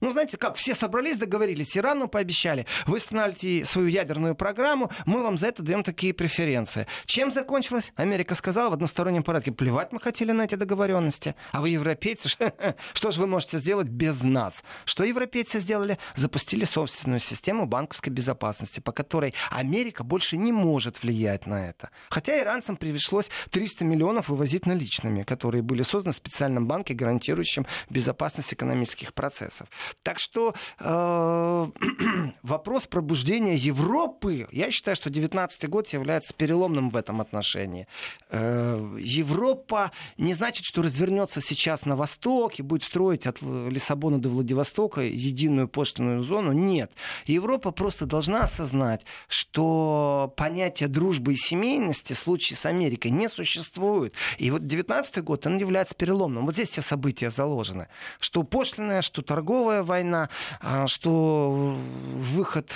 Ну, 0.00 0.12
знаете, 0.12 0.36
как, 0.36 0.56
все 0.56 0.74
собрались, 0.74 1.18
договорились, 1.18 1.76
Ирану 1.76 2.08
пообещали, 2.08 2.66
вы 2.86 2.98
останавливаете 2.98 3.64
свою 3.64 3.88
ядерную 3.88 4.34
программу, 4.34 4.90
мы 5.06 5.22
вам 5.22 5.36
за 5.36 5.48
это 5.48 5.62
даем 5.62 5.82
такие 5.82 6.14
преференции. 6.14 6.86
Чем 7.06 7.30
закончилось? 7.32 7.92
Америка 7.96 8.34
сказала 8.34 8.70
в 8.70 8.74
одностороннем 8.74 9.22
порядке, 9.22 9.50
плевать 9.52 9.92
мы 9.92 10.00
хотели 10.00 10.32
на 10.32 10.42
эти 10.42 10.54
договоренности. 10.54 11.34
А 11.52 11.60
вы, 11.60 11.70
европейцы, 11.70 12.28
что 12.94 13.10
же 13.10 13.20
вы 13.20 13.26
можете 13.26 13.58
сделать 13.58 13.88
без 13.88 14.22
нас? 14.22 14.62
Что 14.84 15.04
европейцы 15.04 15.58
сделали? 15.58 15.98
Запустили 16.14 16.64
собственную 16.64 17.20
систему 17.20 17.66
банковской 17.66 18.12
безопасности, 18.12 18.80
по 18.80 18.92
которой 18.92 19.34
Америка 19.50 20.04
больше 20.04 20.36
не 20.36 20.52
может 20.52 21.02
влиять 21.02 21.46
на 21.46 21.68
это. 21.68 21.90
Хотя 22.08 22.38
иранцам 22.40 22.76
пришлось 22.76 23.30
300 23.50 23.84
миллионов 23.84 24.28
вывозить 24.28 24.66
наличными, 24.66 25.22
которые 25.22 25.62
были 25.62 25.82
созданы 25.82 26.12
в 26.12 26.16
специальном 26.16 26.66
банке, 26.66 26.94
гарантирующем 26.94 27.66
безопасность 27.90 28.52
экономических 28.52 29.12
процессов. 29.12 29.68
Так 30.02 30.18
что 30.18 30.54
э, 30.80 31.66
вопрос 32.48 32.86
пробуждения 32.86 33.54
Европы, 33.54 34.48
я 34.50 34.70
считаю, 34.70 34.96
что 34.96 35.10
19 35.10 35.68
год 35.68 35.88
является 35.88 36.34
переломным 36.34 36.90
в 36.90 36.96
этом 36.96 37.20
отношении. 37.20 37.86
Э, 38.30 38.98
Европа 38.98 39.92
не 40.16 40.34
значит, 40.34 40.64
что 40.64 40.82
развернется 40.82 41.40
сейчас 41.40 41.84
на 41.84 41.94
восток 41.94 42.58
и 42.58 42.62
будет 42.62 42.82
строить 42.82 43.26
от 43.26 43.40
Лиссабона 43.42 44.18
до 44.18 44.30
Владивостока 44.30 45.02
единую 45.02 45.68
поштовую 45.68 46.22
зону. 46.22 46.52
Нет. 46.52 46.90
Европа 47.26 47.70
просто 47.70 48.06
должна 48.06 48.42
осознать, 48.42 49.02
что 49.28 50.32
понятие 50.36 50.88
дружбы 50.88 51.34
и 51.34 51.36
семейности 51.36 52.14
в 52.14 52.18
случае 52.18 52.56
с 52.56 52.66
Америкой 52.66 53.10
не 53.10 53.28
существует. 53.28 54.14
И 54.38 54.50
вот 54.50 54.66
19 54.66 55.22
год, 55.22 55.46
он 55.46 55.58
является 55.58 55.94
переломным. 55.94 56.46
Вот 56.46 56.54
здесь 56.54 56.70
все 56.70 56.82
события 56.82 57.30
заложены. 57.30 57.88
Что 58.20 58.42
пошлинное, 58.42 59.02
что 59.02 59.22
торговая 59.22 59.82
война, 59.82 60.30
а, 60.60 60.86
что 60.86 61.78
выход 62.38 62.72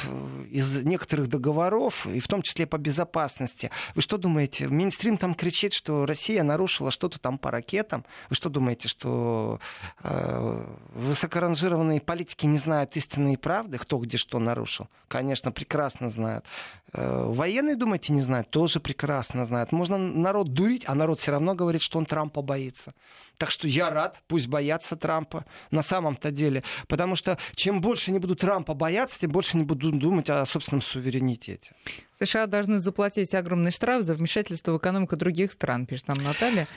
из 0.51 0.85
некоторых 0.85 1.29
договоров, 1.29 2.07
и 2.07 2.19
в 2.19 2.27
том 2.27 2.43
числе 2.43 2.67
по 2.67 2.79
безопасности. 2.79 3.71
Вы 3.95 4.03
что 4.03 4.19
думаете, 4.19 4.67
Минстрим 4.67 5.17
там 5.17 5.35
кричит, 5.35 5.73
что 5.73 6.05
Россия 6.05 6.43
нарушила 6.43 6.91
что-то 6.91 7.21
там 7.21 7.39
по 7.39 7.51
ракетам? 7.53 8.05
Вы 8.29 8.35
что 8.35 8.51
думаете, 8.51 8.89
что 8.89 9.61
э, 10.03 10.67
высокоранжированные 10.95 12.01
политики 12.01 12.47
не 12.47 12.59
знают 12.59 12.97
истинной 12.97 13.39
правды, 13.39 13.79
кто 13.79 13.99
где 13.99 14.17
что 14.17 14.41
нарушил? 14.41 14.89
Конечно, 15.07 15.53
прекрасно 15.53 16.09
знают. 16.09 16.45
Э, 16.93 17.25
военные, 17.27 17.77
думаете, 17.77 18.13
не 18.13 18.23
знают? 18.23 18.51
Тоже 18.51 18.81
прекрасно 18.81 19.45
знают. 19.47 19.71
Можно 19.71 19.97
народ 19.97 20.53
дурить, 20.53 20.85
а 20.89 20.95
народ 20.95 21.21
все 21.21 21.31
равно 21.31 21.55
говорит, 21.55 21.83
что 21.83 21.99
он 21.99 22.07
Трампа 22.07 22.43
боится. 22.43 22.95
Так 23.39 23.51
что 23.51 23.67
я 23.67 23.91
рад, 23.91 24.21
пусть 24.29 24.47
боятся 24.47 24.97
Трампа 24.97 25.45
на 25.71 25.83
самом-то 25.83 26.31
деле. 26.31 26.63
Потому 26.87 27.17
что 27.17 27.39
чем 27.55 27.81
больше 27.81 28.11
они 28.11 28.19
будут 28.19 28.41
Трампа 28.41 28.75
бояться, 28.75 29.19
тем 29.19 29.31
больше 29.31 29.57
они 29.57 29.65
будут 29.65 29.99
думать 29.99 30.31
о 30.31 30.45
собственном 30.47 30.83
суверенитете. 30.83 31.73
США 32.13 32.47
должны 32.47 32.79
заплатить 32.79 33.35
огромный 33.35 33.71
штраф 33.71 34.03
за 34.03 34.15
вмешательство 34.15 34.73
в 34.73 34.79
экономику 34.79 35.17
других 35.17 35.53
стран, 35.53 35.87
пишет 35.87 36.09
нам 36.09 36.19
Наталья. 36.23 36.69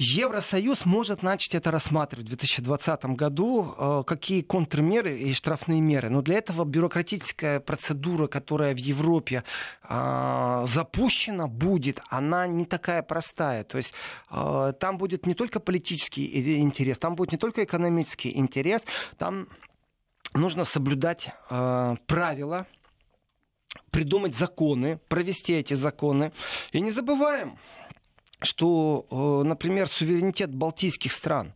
Евросоюз 0.00 0.84
может 0.84 1.24
начать 1.24 1.56
это 1.56 1.72
рассматривать 1.72 2.26
в 2.26 2.28
2020 2.28 3.16
году, 3.16 3.74
э, 3.76 4.04
какие 4.06 4.42
контрмеры 4.42 5.18
и 5.18 5.32
штрафные 5.32 5.80
меры. 5.80 6.08
Но 6.08 6.22
для 6.22 6.38
этого 6.38 6.64
бюрократическая 6.64 7.58
процедура, 7.58 8.28
которая 8.28 8.76
в 8.76 8.78
Европе 8.78 9.42
э, 9.82 10.64
запущена 10.68 11.48
будет, 11.48 12.00
она 12.10 12.46
не 12.46 12.64
такая 12.64 13.02
простая. 13.02 13.64
То 13.64 13.78
есть 13.78 13.92
э, 14.30 14.72
там 14.78 14.98
будет 14.98 15.26
не 15.26 15.34
только 15.34 15.58
политический 15.58 16.60
интерес, 16.60 16.96
там 16.98 17.16
будет 17.16 17.32
не 17.32 17.38
только 17.38 17.64
экономический 17.64 18.38
интерес, 18.38 18.86
там 19.18 19.48
нужно 20.32 20.64
соблюдать 20.64 21.30
правила, 21.48 22.66
придумать 23.90 24.36
законы, 24.36 25.00
провести 25.08 25.54
эти 25.54 25.74
законы. 25.74 26.32
И 26.70 26.80
не 26.80 26.92
забываем, 26.92 27.58
что, 28.40 29.06
э, 29.10 29.48
например, 29.48 29.88
суверенитет 29.88 30.54
балтийских 30.54 31.12
стран 31.12 31.54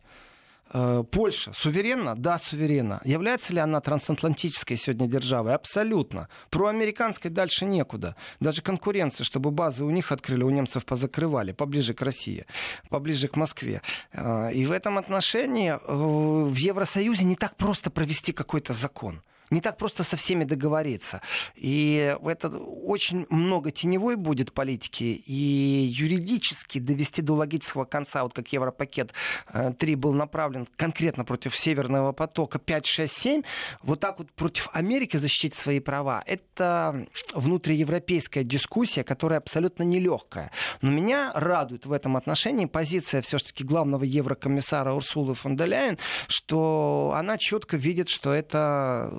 Э, 0.73 1.03
Польша 1.09 1.53
суверенна? 1.53 2.15
Да, 2.15 2.39
суверенна. 2.39 2.99
Является 3.05 3.53
ли 3.53 3.59
она 3.59 3.79
трансатлантической 3.79 4.75
сегодня 4.75 5.07
державой? 5.07 5.53
Абсолютно. 5.53 6.29
Про 6.49 6.67
американской 6.67 7.29
дальше 7.29 7.65
некуда. 7.65 8.15
Даже 8.39 8.61
конкуренция, 8.61 9.23
чтобы 9.23 9.51
базы 9.51 9.83
у 9.83 9.91
них 9.91 10.11
открыли, 10.11 10.43
у 10.43 10.49
немцев 10.49 10.85
позакрывали, 10.85 11.51
поближе 11.51 11.93
к 11.93 12.01
России, 12.01 12.45
поближе 12.89 13.27
к 13.27 13.35
Москве. 13.35 13.81
Э, 14.13 14.51
и 14.51 14.65
в 14.65 14.71
этом 14.71 14.97
отношении 14.97 15.77
в 15.85 16.55
Евросоюзе 16.55 17.23
не 17.25 17.35
так 17.35 17.55
просто 17.55 17.91
провести 17.91 18.33
какой-то 18.33 18.73
закон. 18.73 19.21
Не 19.53 19.61
так 19.61 19.77
просто 19.77 20.03
со 20.03 20.17
всеми 20.17 20.45
договориться. 20.45 21.21
И 21.53 22.17
это 22.25 22.49
очень 22.49 23.27
много 23.29 23.69
теневой 23.69 24.15
будет 24.15 24.51
политики. 24.51 25.03
И 25.03 25.93
юридически 25.95 26.79
довести 26.79 27.21
до 27.21 27.35
логического 27.35 27.85
конца, 27.85 28.23
вот 28.23 28.33
как 28.33 28.51
Европакет 28.51 29.13
3 29.53 29.93
э, 29.93 29.95
был 29.95 30.13
направлен 30.13 30.67
конкретно 30.75 31.23
против 31.23 31.55
Северного 31.55 32.13
потока 32.13 32.57
5, 32.57 32.85
6, 32.87 33.13
7, 33.15 33.41
вот 33.83 33.99
так 33.99 34.17
вот 34.17 34.31
против 34.31 34.69
Америки 34.73 35.17
защитить 35.17 35.53
свои 35.53 35.79
права, 35.79 36.23
это 36.25 37.05
внутриевропейская 37.35 38.43
дискуссия, 38.43 39.03
которая 39.03 39.37
абсолютно 39.37 39.83
нелегкая. 39.83 40.49
Но 40.81 40.89
меня 40.89 41.31
радует 41.35 41.85
в 41.85 41.91
этом 41.91 42.17
отношении 42.17 42.65
позиция 42.65 43.21
все-таки 43.21 43.63
главного 43.63 44.03
еврокомиссара 44.03 44.93
Урсулы 44.93 45.35
фон 45.35 45.55
де 45.55 45.65
Ляйен, 45.65 45.99
что 46.27 47.13
она 47.15 47.37
четко 47.37 47.77
видит, 47.77 48.09
что 48.09 48.33
это 48.33 49.11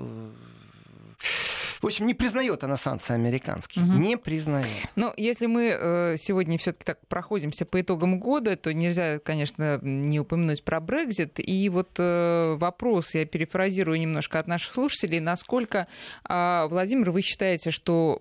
в 1.81 1.85
общем, 1.85 2.07
не 2.07 2.15
признает 2.15 2.63
она 2.63 2.77
санкции 2.77 3.13
американские. 3.13 3.85
Угу. 3.85 3.93
Не 3.93 4.17
признает. 4.17 4.67
Но 4.95 5.13
если 5.17 5.45
мы 5.45 5.67
э, 5.67 6.15
сегодня 6.17 6.57
все-таки 6.57 6.83
так 6.83 7.05
проходимся 7.07 7.65
по 7.65 7.79
итогам 7.79 8.19
года, 8.19 8.55
то 8.55 8.73
нельзя, 8.73 9.19
конечно, 9.19 9.79
не 9.83 10.19
упомянуть 10.19 10.63
про 10.63 10.79
Брекзит. 10.79 11.33
И 11.37 11.69
вот 11.69 11.91
э, 11.99 12.55
вопрос, 12.57 13.13
я 13.13 13.25
перефразирую 13.25 13.99
немножко 13.99 14.39
от 14.39 14.47
наших 14.47 14.73
слушателей, 14.73 15.19
насколько, 15.19 15.87
э, 16.27 16.65
Владимир, 16.67 17.11
вы 17.11 17.21
считаете, 17.21 17.69
что 17.69 18.19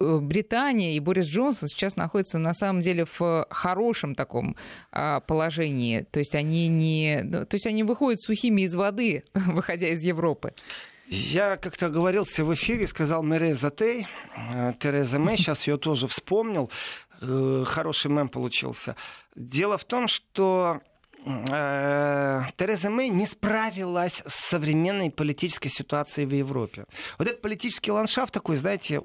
Британия 0.00 0.94
и 0.94 1.00
Борис 1.00 1.26
Джонсон 1.26 1.68
сейчас 1.68 1.96
находятся 1.96 2.38
на 2.38 2.54
самом 2.54 2.80
деле 2.80 3.04
в 3.04 3.46
хорошем 3.50 4.14
таком 4.14 4.56
а, 4.90 5.20
положении. 5.20 6.06
То 6.10 6.18
есть 6.18 6.34
они 6.34 6.68
не, 6.68 7.20
ну, 7.22 7.44
то 7.44 7.54
есть 7.54 7.66
они 7.66 7.82
выходят 7.82 8.20
сухими 8.20 8.62
из 8.62 8.74
воды, 8.74 9.22
выходя 9.34 9.88
из 9.88 10.02
Европы. 10.02 10.54
Я 11.06 11.56
как-то 11.56 11.86
оговорился 11.86 12.44
в 12.44 12.54
эфире, 12.54 12.86
сказал 12.86 13.22
Мереза 13.24 13.70
Тей, 13.70 14.06
э, 14.36 14.72
Тереза 14.78 15.18
Мэй, 15.18 15.36
сейчас 15.38 15.66
ее 15.66 15.76
тоже 15.76 16.06
вспомнил. 16.06 16.70
Э, 17.20 17.64
хороший 17.66 18.10
мем 18.10 18.28
получился. 18.28 18.96
Дело 19.34 19.76
в 19.76 19.84
том, 19.84 20.06
что 20.08 20.80
э, 20.80 20.89
Тереза 21.24 22.90
Мэй 22.90 23.10
не 23.10 23.26
справилась 23.26 24.22
с 24.26 24.34
современной 24.34 25.10
политической 25.10 25.68
ситуацией 25.68 26.26
в 26.26 26.32
Европе. 26.32 26.86
Вот 27.18 27.28
этот 27.28 27.42
политический 27.42 27.90
ландшафт 27.90 28.32
такой, 28.32 28.56
знаете, 28.56 29.02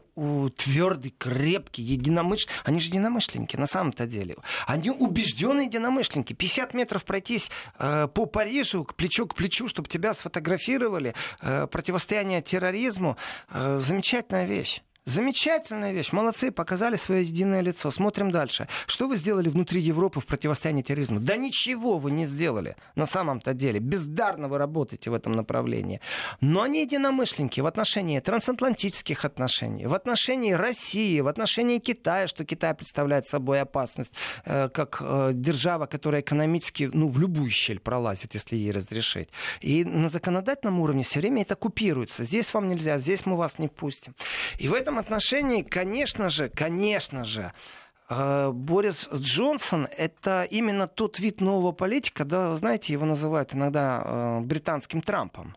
твердый, 0.55 1.13
крепкий, 1.18 1.84
единомышленник. 1.84 2.53
Они 2.63 2.80
же 2.80 2.88
единомышленники 2.88 3.57
на 3.57 3.68
самом-то 3.68 4.07
деле. 4.07 4.36
Они 4.66 4.89
убежденные 4.89 5.66
единомышленники. 5.66 6.34
50 6.34 6.74
метров 6.74 7.03
пройтись 7.03 7.51
э, 7.80 8.07
по 8.07 8.26
Парижу, 8.26 8.84
к 8.86 8.95
плечу 8.95 9.28
к 9.28 9.36
плечу, 9.36 9.68
чтобы 9.68 9.89
тебя 9.89 10.13
сфотографировали. 10.13 11.13
Э, 11.41 11.68
противостояние 11.68 12.41
терроризму. 12.41 13.18
Э, 13.49 13.78
замечательная 13.82 14.45
вещь. 14.45 14.82
Замечательная 15.08 15.93
вещь. 15.93 16.12
Молодцы, 16.14 16.49
показали 16.49 16.95
свое 16.95 17.22
единое 17.22 17.62
лицо. 17.62 17.91
Смотрим 17.91 18.32
дальше. 18.32 18.68
Что 18.88 19.08
вы 19.08 19.18
сделали 19.18 19.49
внутри 19.49 19.80
Европы 19.80 20.20
в 20.20 20.26
противостоянии 20.26 20.82
терроризму? 20.82 21.20
Да 21.20 21.36
ничего 21.36 21.99
вы 21.99 22.10
не 22.10 22.26
сделали 22.26 22.76
на 22.95 23.06
самом-то 23.06 23.53
деле. 23.53 23.80
Бездарно 23.80 24.47
вы 24.47 24.58
работаете 24.58 25.12
в 25.12 25.14
этом 25.14 25.34
направлении. 25.34 26.01
Но 26.41 26.64
они 26.64 26.82
единомышленники 26.82 27.62
в 27.62 27.68
отношении 27.68 28.20
трансатлантических 28.20 29.26
отношений, 29.26 29.86
в 29.86 29.93
отношении 29.93 30.53
России, 30.53 31.22
в 31.22 31.28
отношении 31.28 31.78
Китая, 31.78 32.26
что 32.26 32.43
Китай 32.43 32.74
представляет 32.74 33.28
собой 33.28 33.62
опасность, 33.62 34.12
э, 34.45 34.70
как 34.70 34.97
э, 35.01 35.34
держава, 35.36 35.86
которая 35.86 36.22
экономически 36.22 36.89
ну, 36.91 37.10
в 37.10 37.20
любую 37.20 37.51
щель 37.51 37.80
пролазит, 37.80 38.34
если 38.34 38.56
ей 38.56 38.72
разрешить. 38.72 39.30
И 39.62 39.86
на 39.86 40.10
законодательном 40.10 40.80
уровне 40.80 41.03
все 41.03 41.20
время 41.20 41.43
это 41.43 41.56
купируется. 41.56 42.24
Здесь 42.24 42.51
вам 42.56 42.70
нельзя, 42.70 42.97
здесь 42.97 43.28
мы 43.28 43.38
вас 43.38 43.60
не 43.60 43.68
пустим. 43.68 44.16
И 44.58 44.68
в 44.68 44.74
этом 44.74 44.95
этом 44.96 45.00
отношении, 45.00 45.62
конечно 45.62 46.30
же, 46.30 46.50
конечно 46.50 47.26
же, 47.26 47.52
э, 48.10 48.52
Борис 48.52 49.10
Джонсон— 49.14 49.88
это 49.98 50.48
именно 50.50 50.88
тот 50.88 51.20
вид 51.20 51.41
нового 51.41 51.72
политика, 51.72 52.26
да, 52.26 52.56
знаете, 52.56 52.93
его 52.93 53.06
называют 53.06 53.54
иногда 53.54 54.02
э, 54.06 54.39
британским 54.41 55.02
Трампом. 55.02 55.56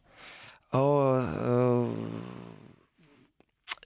Э, 0.73 1.87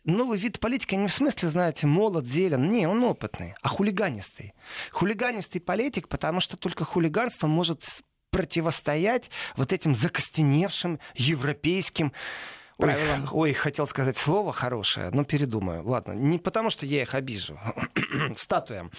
новый 0.05 0.39
вид 0.39 0.59
политики 0.59 0.95
не 0.95 1.07
в 1.07 1.13
смысле, 1.13 1.49
знаете, 1.49 1.87
молод, 1.87 2.27
зелен. 2.27 2.69
Не, 2.69 2.87
он 2.87 3.05
опытный, 3.05 3.55
а 3.63 3.69
хулиганистый. 3.69 4.55
Хулиганистый 4.91 5.61
политик, 5.61 6.09
потому 6.09 6.41
что 6.41 6.57
только 6.57 6.85
хулиганство 6.85 7.47
может 7.47 7.85
противостоять 8.31 9.31
вот 9.57 9.73
этим 9.73 9.95
закостеневшим 9.95 10.99
европейским 11.15 12.13
правилам. 12.77 13.29
Ой, 13.33 13.51
ой, 13.51 13.53
хотел 13.53 13.87
сказать 13.87 14.17
слово 14.17 14.53
хорошее, 14.53 15.11
но 15.13 15.25
передумаю. 15.25 15.87
Ладно, 15.87 16.13
не 16.13 16.39
потому, 16.39 16.71
что 16.71 16.87
я 16.87 17.03
их 17.03 17.15
обижу. 17.15 17.59
Статуям. 18.37 18.91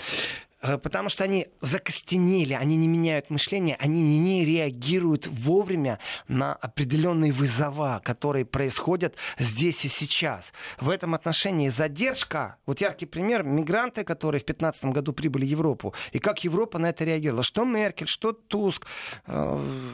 Э, 0.63 0.77
потому 0.77 1.09
что 1.09 1.23
они 1.23 1.47
закостенели, 1.59 2.53
они 2.53 2.77
не 2.77 2.87
меняют 2.87 3.29
мышление, 3.29 3.75
они 3.79 4.19
не 4.19 4.45
реагируют 4.45 5.27
вовремя 5.27 5.99
на 6.27 6.53
определенные 6.53 7.33
вызова, 7.33 8.01
которые 8.03 8.45
происходят 8.45 9.15
здесь 9.37 9.83
и 9.85 9.89
сейчас. 9.89 10.53
В 10.79 10.89
этом 10.89 11.13
отношении 11.13 11.69
задержка, 11.69 12.55
вот 12.65 12.79
яркий 12.79 13.05
пример, 13.05 13.43
мигранты, 13.43 14.03
которые 14.05 14.39
в 14.39 14.45
2015 14.45 14.85
году 14.85 15.11
прибыли 15.11 15.45
в 15.45 15.49
Европу, 15.49 15.93
и 16.13 16.19
как 16.19 16.43
Европа 16.45 16.79
на 16.79 16.89
это 16.89 17.03
реагировала. 17.03 17.43
Что 17.43 17.65
Меркель, 17.65 18.07
что 18.07 18.31
Туск, 18.31 18.87
э, 19.27 19.91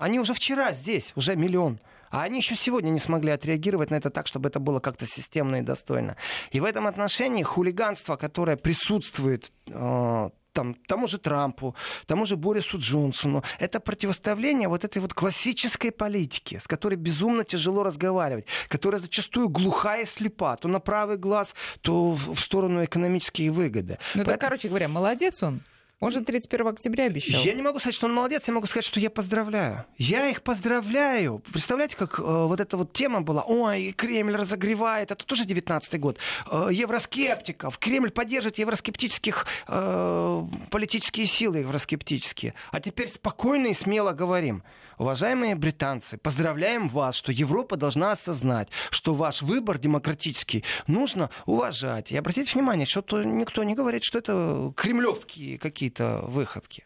они 0.00 0.18
уже 0.18 0.34
вчера 0.34 0.72
здесь, 0.72 1.12
уже 1.14 1.36
миллион. 1.36 1.78
А 2.10 2.22
они 2.22 2.38
еще 2.38 2.56
сегодня 2.56 2.90
не 2.90 2.98
смогли 2.98 3.30
отреагировать 3.30 3.90
на 3.90 3.96
это 3.96 4.10
так, 4.10 4.26
чтобы 4.26 4.48
это 4.48 4.60
было 4.60 4.80
как-то 4.80 5.06
системно 5.06 5.56
и 5.56 5.62
достойно. 5.62 6.16
И 6.50 6.60
в 6.60 6.64
этом 6.64 6.86
отношении 6.86 7.42
хулиганство, 7.42 8.16
которое 8.16 8.56
присутствует 8.56 9.52
э, 9.68 10.30
там, 10.52 10.74
тому 10.86 11.06
же 11.06 11.18
Трампу, 11.18 11.74
тому 12.06 12.26
же 12.26 12.36
Борису 12.36 12.78
Джонсону. 12.78 13.42
Это 13.58 13.80
противоставление 13.80 14.68
вот 14.68 14.84
этой 14.84 14.98
вот 14.98 15.14
классической 15.14 15.92
политики, 15.92 16.58
с 16.62 16.66
которой 16.66 16.96
безумно 16.96 17.44
тяжело 17.44 17.82
разговаривать, 17.82 18.46
которая 18.68 19.00
зачастую 19.00 19.48
глухая 19.48 20.02
и 20.02 20.06
слепа, 20.06 20.56
то 20.56 20.68
на 20.68 20.80
правый 20.80 21.16
глаз, 21.16 21.54
то 21.80 22.12
в 22.12 22.38
сторону 22.38 22.84
экономические 22.84 23.50
выгоды. 23.50 23.98
Ну, 24.14 24.20
Поэтому... 24.20 24.32
так, 24.32 24.40
короче 24.40 24.68
говоря, 24.68 24.88
молодец 24.88 25.42
он. 25.42 25.62
Он 26.00 26.10
же 26.10 26.22
31 26.22 26.66
октября 26.68 27.04
обещал. 27.04 27.42
Я 27.42 27.52
не 27.52 27.60
могу 27.60 27.78
сказать, 27.78 27.94
что 27.94 28.06
он 28.06 28.14
молодец, 28.14 28.48
я 28.48 28.54
могу 28.54 28.66
сказать, 28.66 28.86
что 28.86 28.98
я 28.98 29.10
поздравляю. 29.10 29.84
Я 29.98 30.28
их 30.28 30.42
поздравляю. 30.42 31.42
Представляете, 31.52 31.94
как 31.94 32.18
э, 32.18 32.22
вот 32.22 32.58
эта 32.58 32.78
вот 32.78 32.94
тема 32.94 33.20
была, 33.20 33.42
ой, 33.42 33.92
Кремль 33.92 34.34
разогревает, 34.34 35.10
это 35.10 35.26
тоже 35.26 35.44
19 35.44 36.00
год, 36.00 36.16
э, 36.50 36.68
евроскептиков, 36.72 37.76
Кремль 37.76 38.10
поддерживает 38.10 38.56
евроскептических 38.56 39.46
э, 39.68 40.46
политические 40.70 41.26
силы 41.26 41.58
евроскептические. 41.58 42.54
А 42.70 42.80
теперь 42.80 43.10
спокойно 43.10 43.66
и 43.66 43.74
смело 43.74 44.12
говорим, 44.12 44.62
уважаемые 45.00 45.56
британцы, 45.56 46.16
поздравляем 46.16 46.88
вас, 46.88 47.16
что 47.16 47.32
Европа 47.32 47.76
должна 47.76 48.12
осознать, 48.12 48.68
что 48.90 49.14
ваш 49.14 49.42
выбор 49.42 49.78
демократический 49.78 50.64
нужно 50.86 51.30
уважать. 51.46 52.12
И 52.12 52.16
обратите 52.16 52.52
внимание, 52.52 52.86
что 52.86 53.22
никто 53.24 53.64
не 53.64 53.74
говорит, 53.74 54.04
что 54.04 54.18
это 54.18 54.72
кремлевские 54.76 55.58
какие 55.58 55.80
какие-то 55.80 56.20
выходки. 56.26 56.84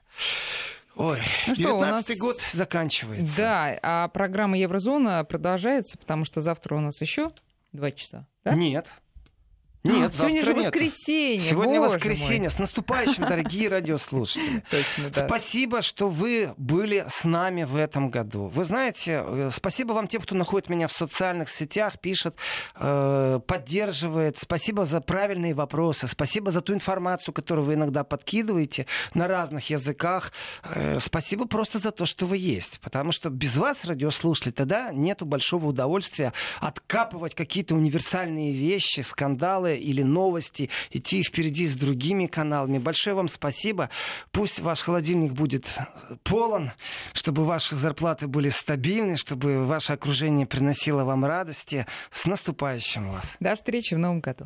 Ой, 0.95 1.19
ну 1.49 1.55
19 1.55 2.19
год 2.21 2.37
заканчивается. 2.53 3.37
Да, 3.37 3.79
а 3.83 4.09
программа 4.09 4.57
Еврозона 4.57 5.25
продолжается, 5.25 5.99
потому 5.99 6.25
что 6.25 6.41
завтра 6.41 6.77
у 6.77 6.81
нас 6.81 7.01
еще 7.01 7.33
два 7.73 7.91
часа. 7.91 8.29
Да? 8.45 8.55
Нет. 8.55 8.93
Нет, 9.85 10.17
сегодня 10.17 10.43
же 10.43 10.55
нет. 10.55 10.65
воскресенье. 10.65 11.39
Сегодня 11.39 11.79
Боже 11.79 11.93
воскресенье. 11.93 12.41
Мой. 12.41 12.51
С 12.51 12.59
наступающим, 12.59 13.29
дорогие 13.29 13.69
радиослушатели. 13.69 14.63
Точно, 14.71 15.11
да. 15.11 15.27
Спасибо, 15.27 15.83
что 15.83 16.09
вы 16.09 16.55
были 16.57 17.05
с 17.11 17.25
нами 17.25 17.65
в 17.65 17.77
этом 17.77 18.09
году. 18.09 18.47
Вы 18.47 18.65
знаете, 18.65 19.23
э, 19.23 19.51
спасибо 19.53 19.93
вам 19.93 20.09
тем, 20.09 20.23
кто 20.23 20.35
находит 20.37 20.71
меня 20.71 20.89
в 20.89 20.93
социальных 20.93 21.51
сетях, 21.51 22.01
пишет, 22.01 22.35
э, 22.77 23.41
поддерживает. 23.47 24.39
Спасибо 24.39 24.87
за 24.87 25.03
правильные 25.03 25.53
вопросы. 25.53 26.09
Спасибо 26.09 26.51
за 26.51 26.63
ту 26.63 26.73
информацию, 26.73 27.35
которую 27.35 27.67
вы 27.67 27.75
иногда 27.75 28.05
подкидываете 28.05 28.87
на 29.13 29.29
разных 29.29 29.69
языках. 29.69 30.33
Э, 30.63 30.99
спасибо 30.99 31.47
просто 31.47 31.79
за 31.79 31.91
то, 31.91 32.07
что 32.07 32.25
вы 32.25 32.39
есть. 32.39 32.81
Потому 32.81 33.13
что 33.13 33.29
без 33.29 33.59
вас, 33.59 33.85
радиослушатели, 33.85 34.53
тогда 34.53 34.93
нету 34.95 35.27
большого 35.27 35.67
удовольствия 35.67 36.33
откапывать 36.61 37.35
какие-то 37.35 37.75
универсальные 37.75 38.55
вещи, 38.55 39.01
скандалы, 39.01 39.74
Или 39.77 40.03
новости, 40.03 40.71
идти 40.91 41.23
впереди 41.23 41.67
с 41.67 41.75
другими 41.75 42.27
каналами. 42.27 42.79
Большое 42.79 43.15
вам 43.15 43.29
спасибо. 43.29 43.91
Пусть 44.33 44.59
ваш 44.61 44.81
холодильник 44.81 45.33
будет 45.33 45.67
полон, 46.23 46.73
чтобы 47.13 47.45
ваши 47.45 47.77
зарплаты 47.77 48.27
были 48.27 48.49
стабильны, 48.49 49.17
чтобы 49.17 49.65
ваше 49.67 49.93
окружение 49.93 50.47
приносило 50.47 51.05
вам 51.05 51.25
радости. 51.25 51.87
С 52.11 52.27
наступающим 52.27 53.11
вас. 53.11 53.37
До 53.41 53.55
встречи 53.55 53.95
в 53.95 53.99
новом 53.99 54.21
году. 54.21 54.43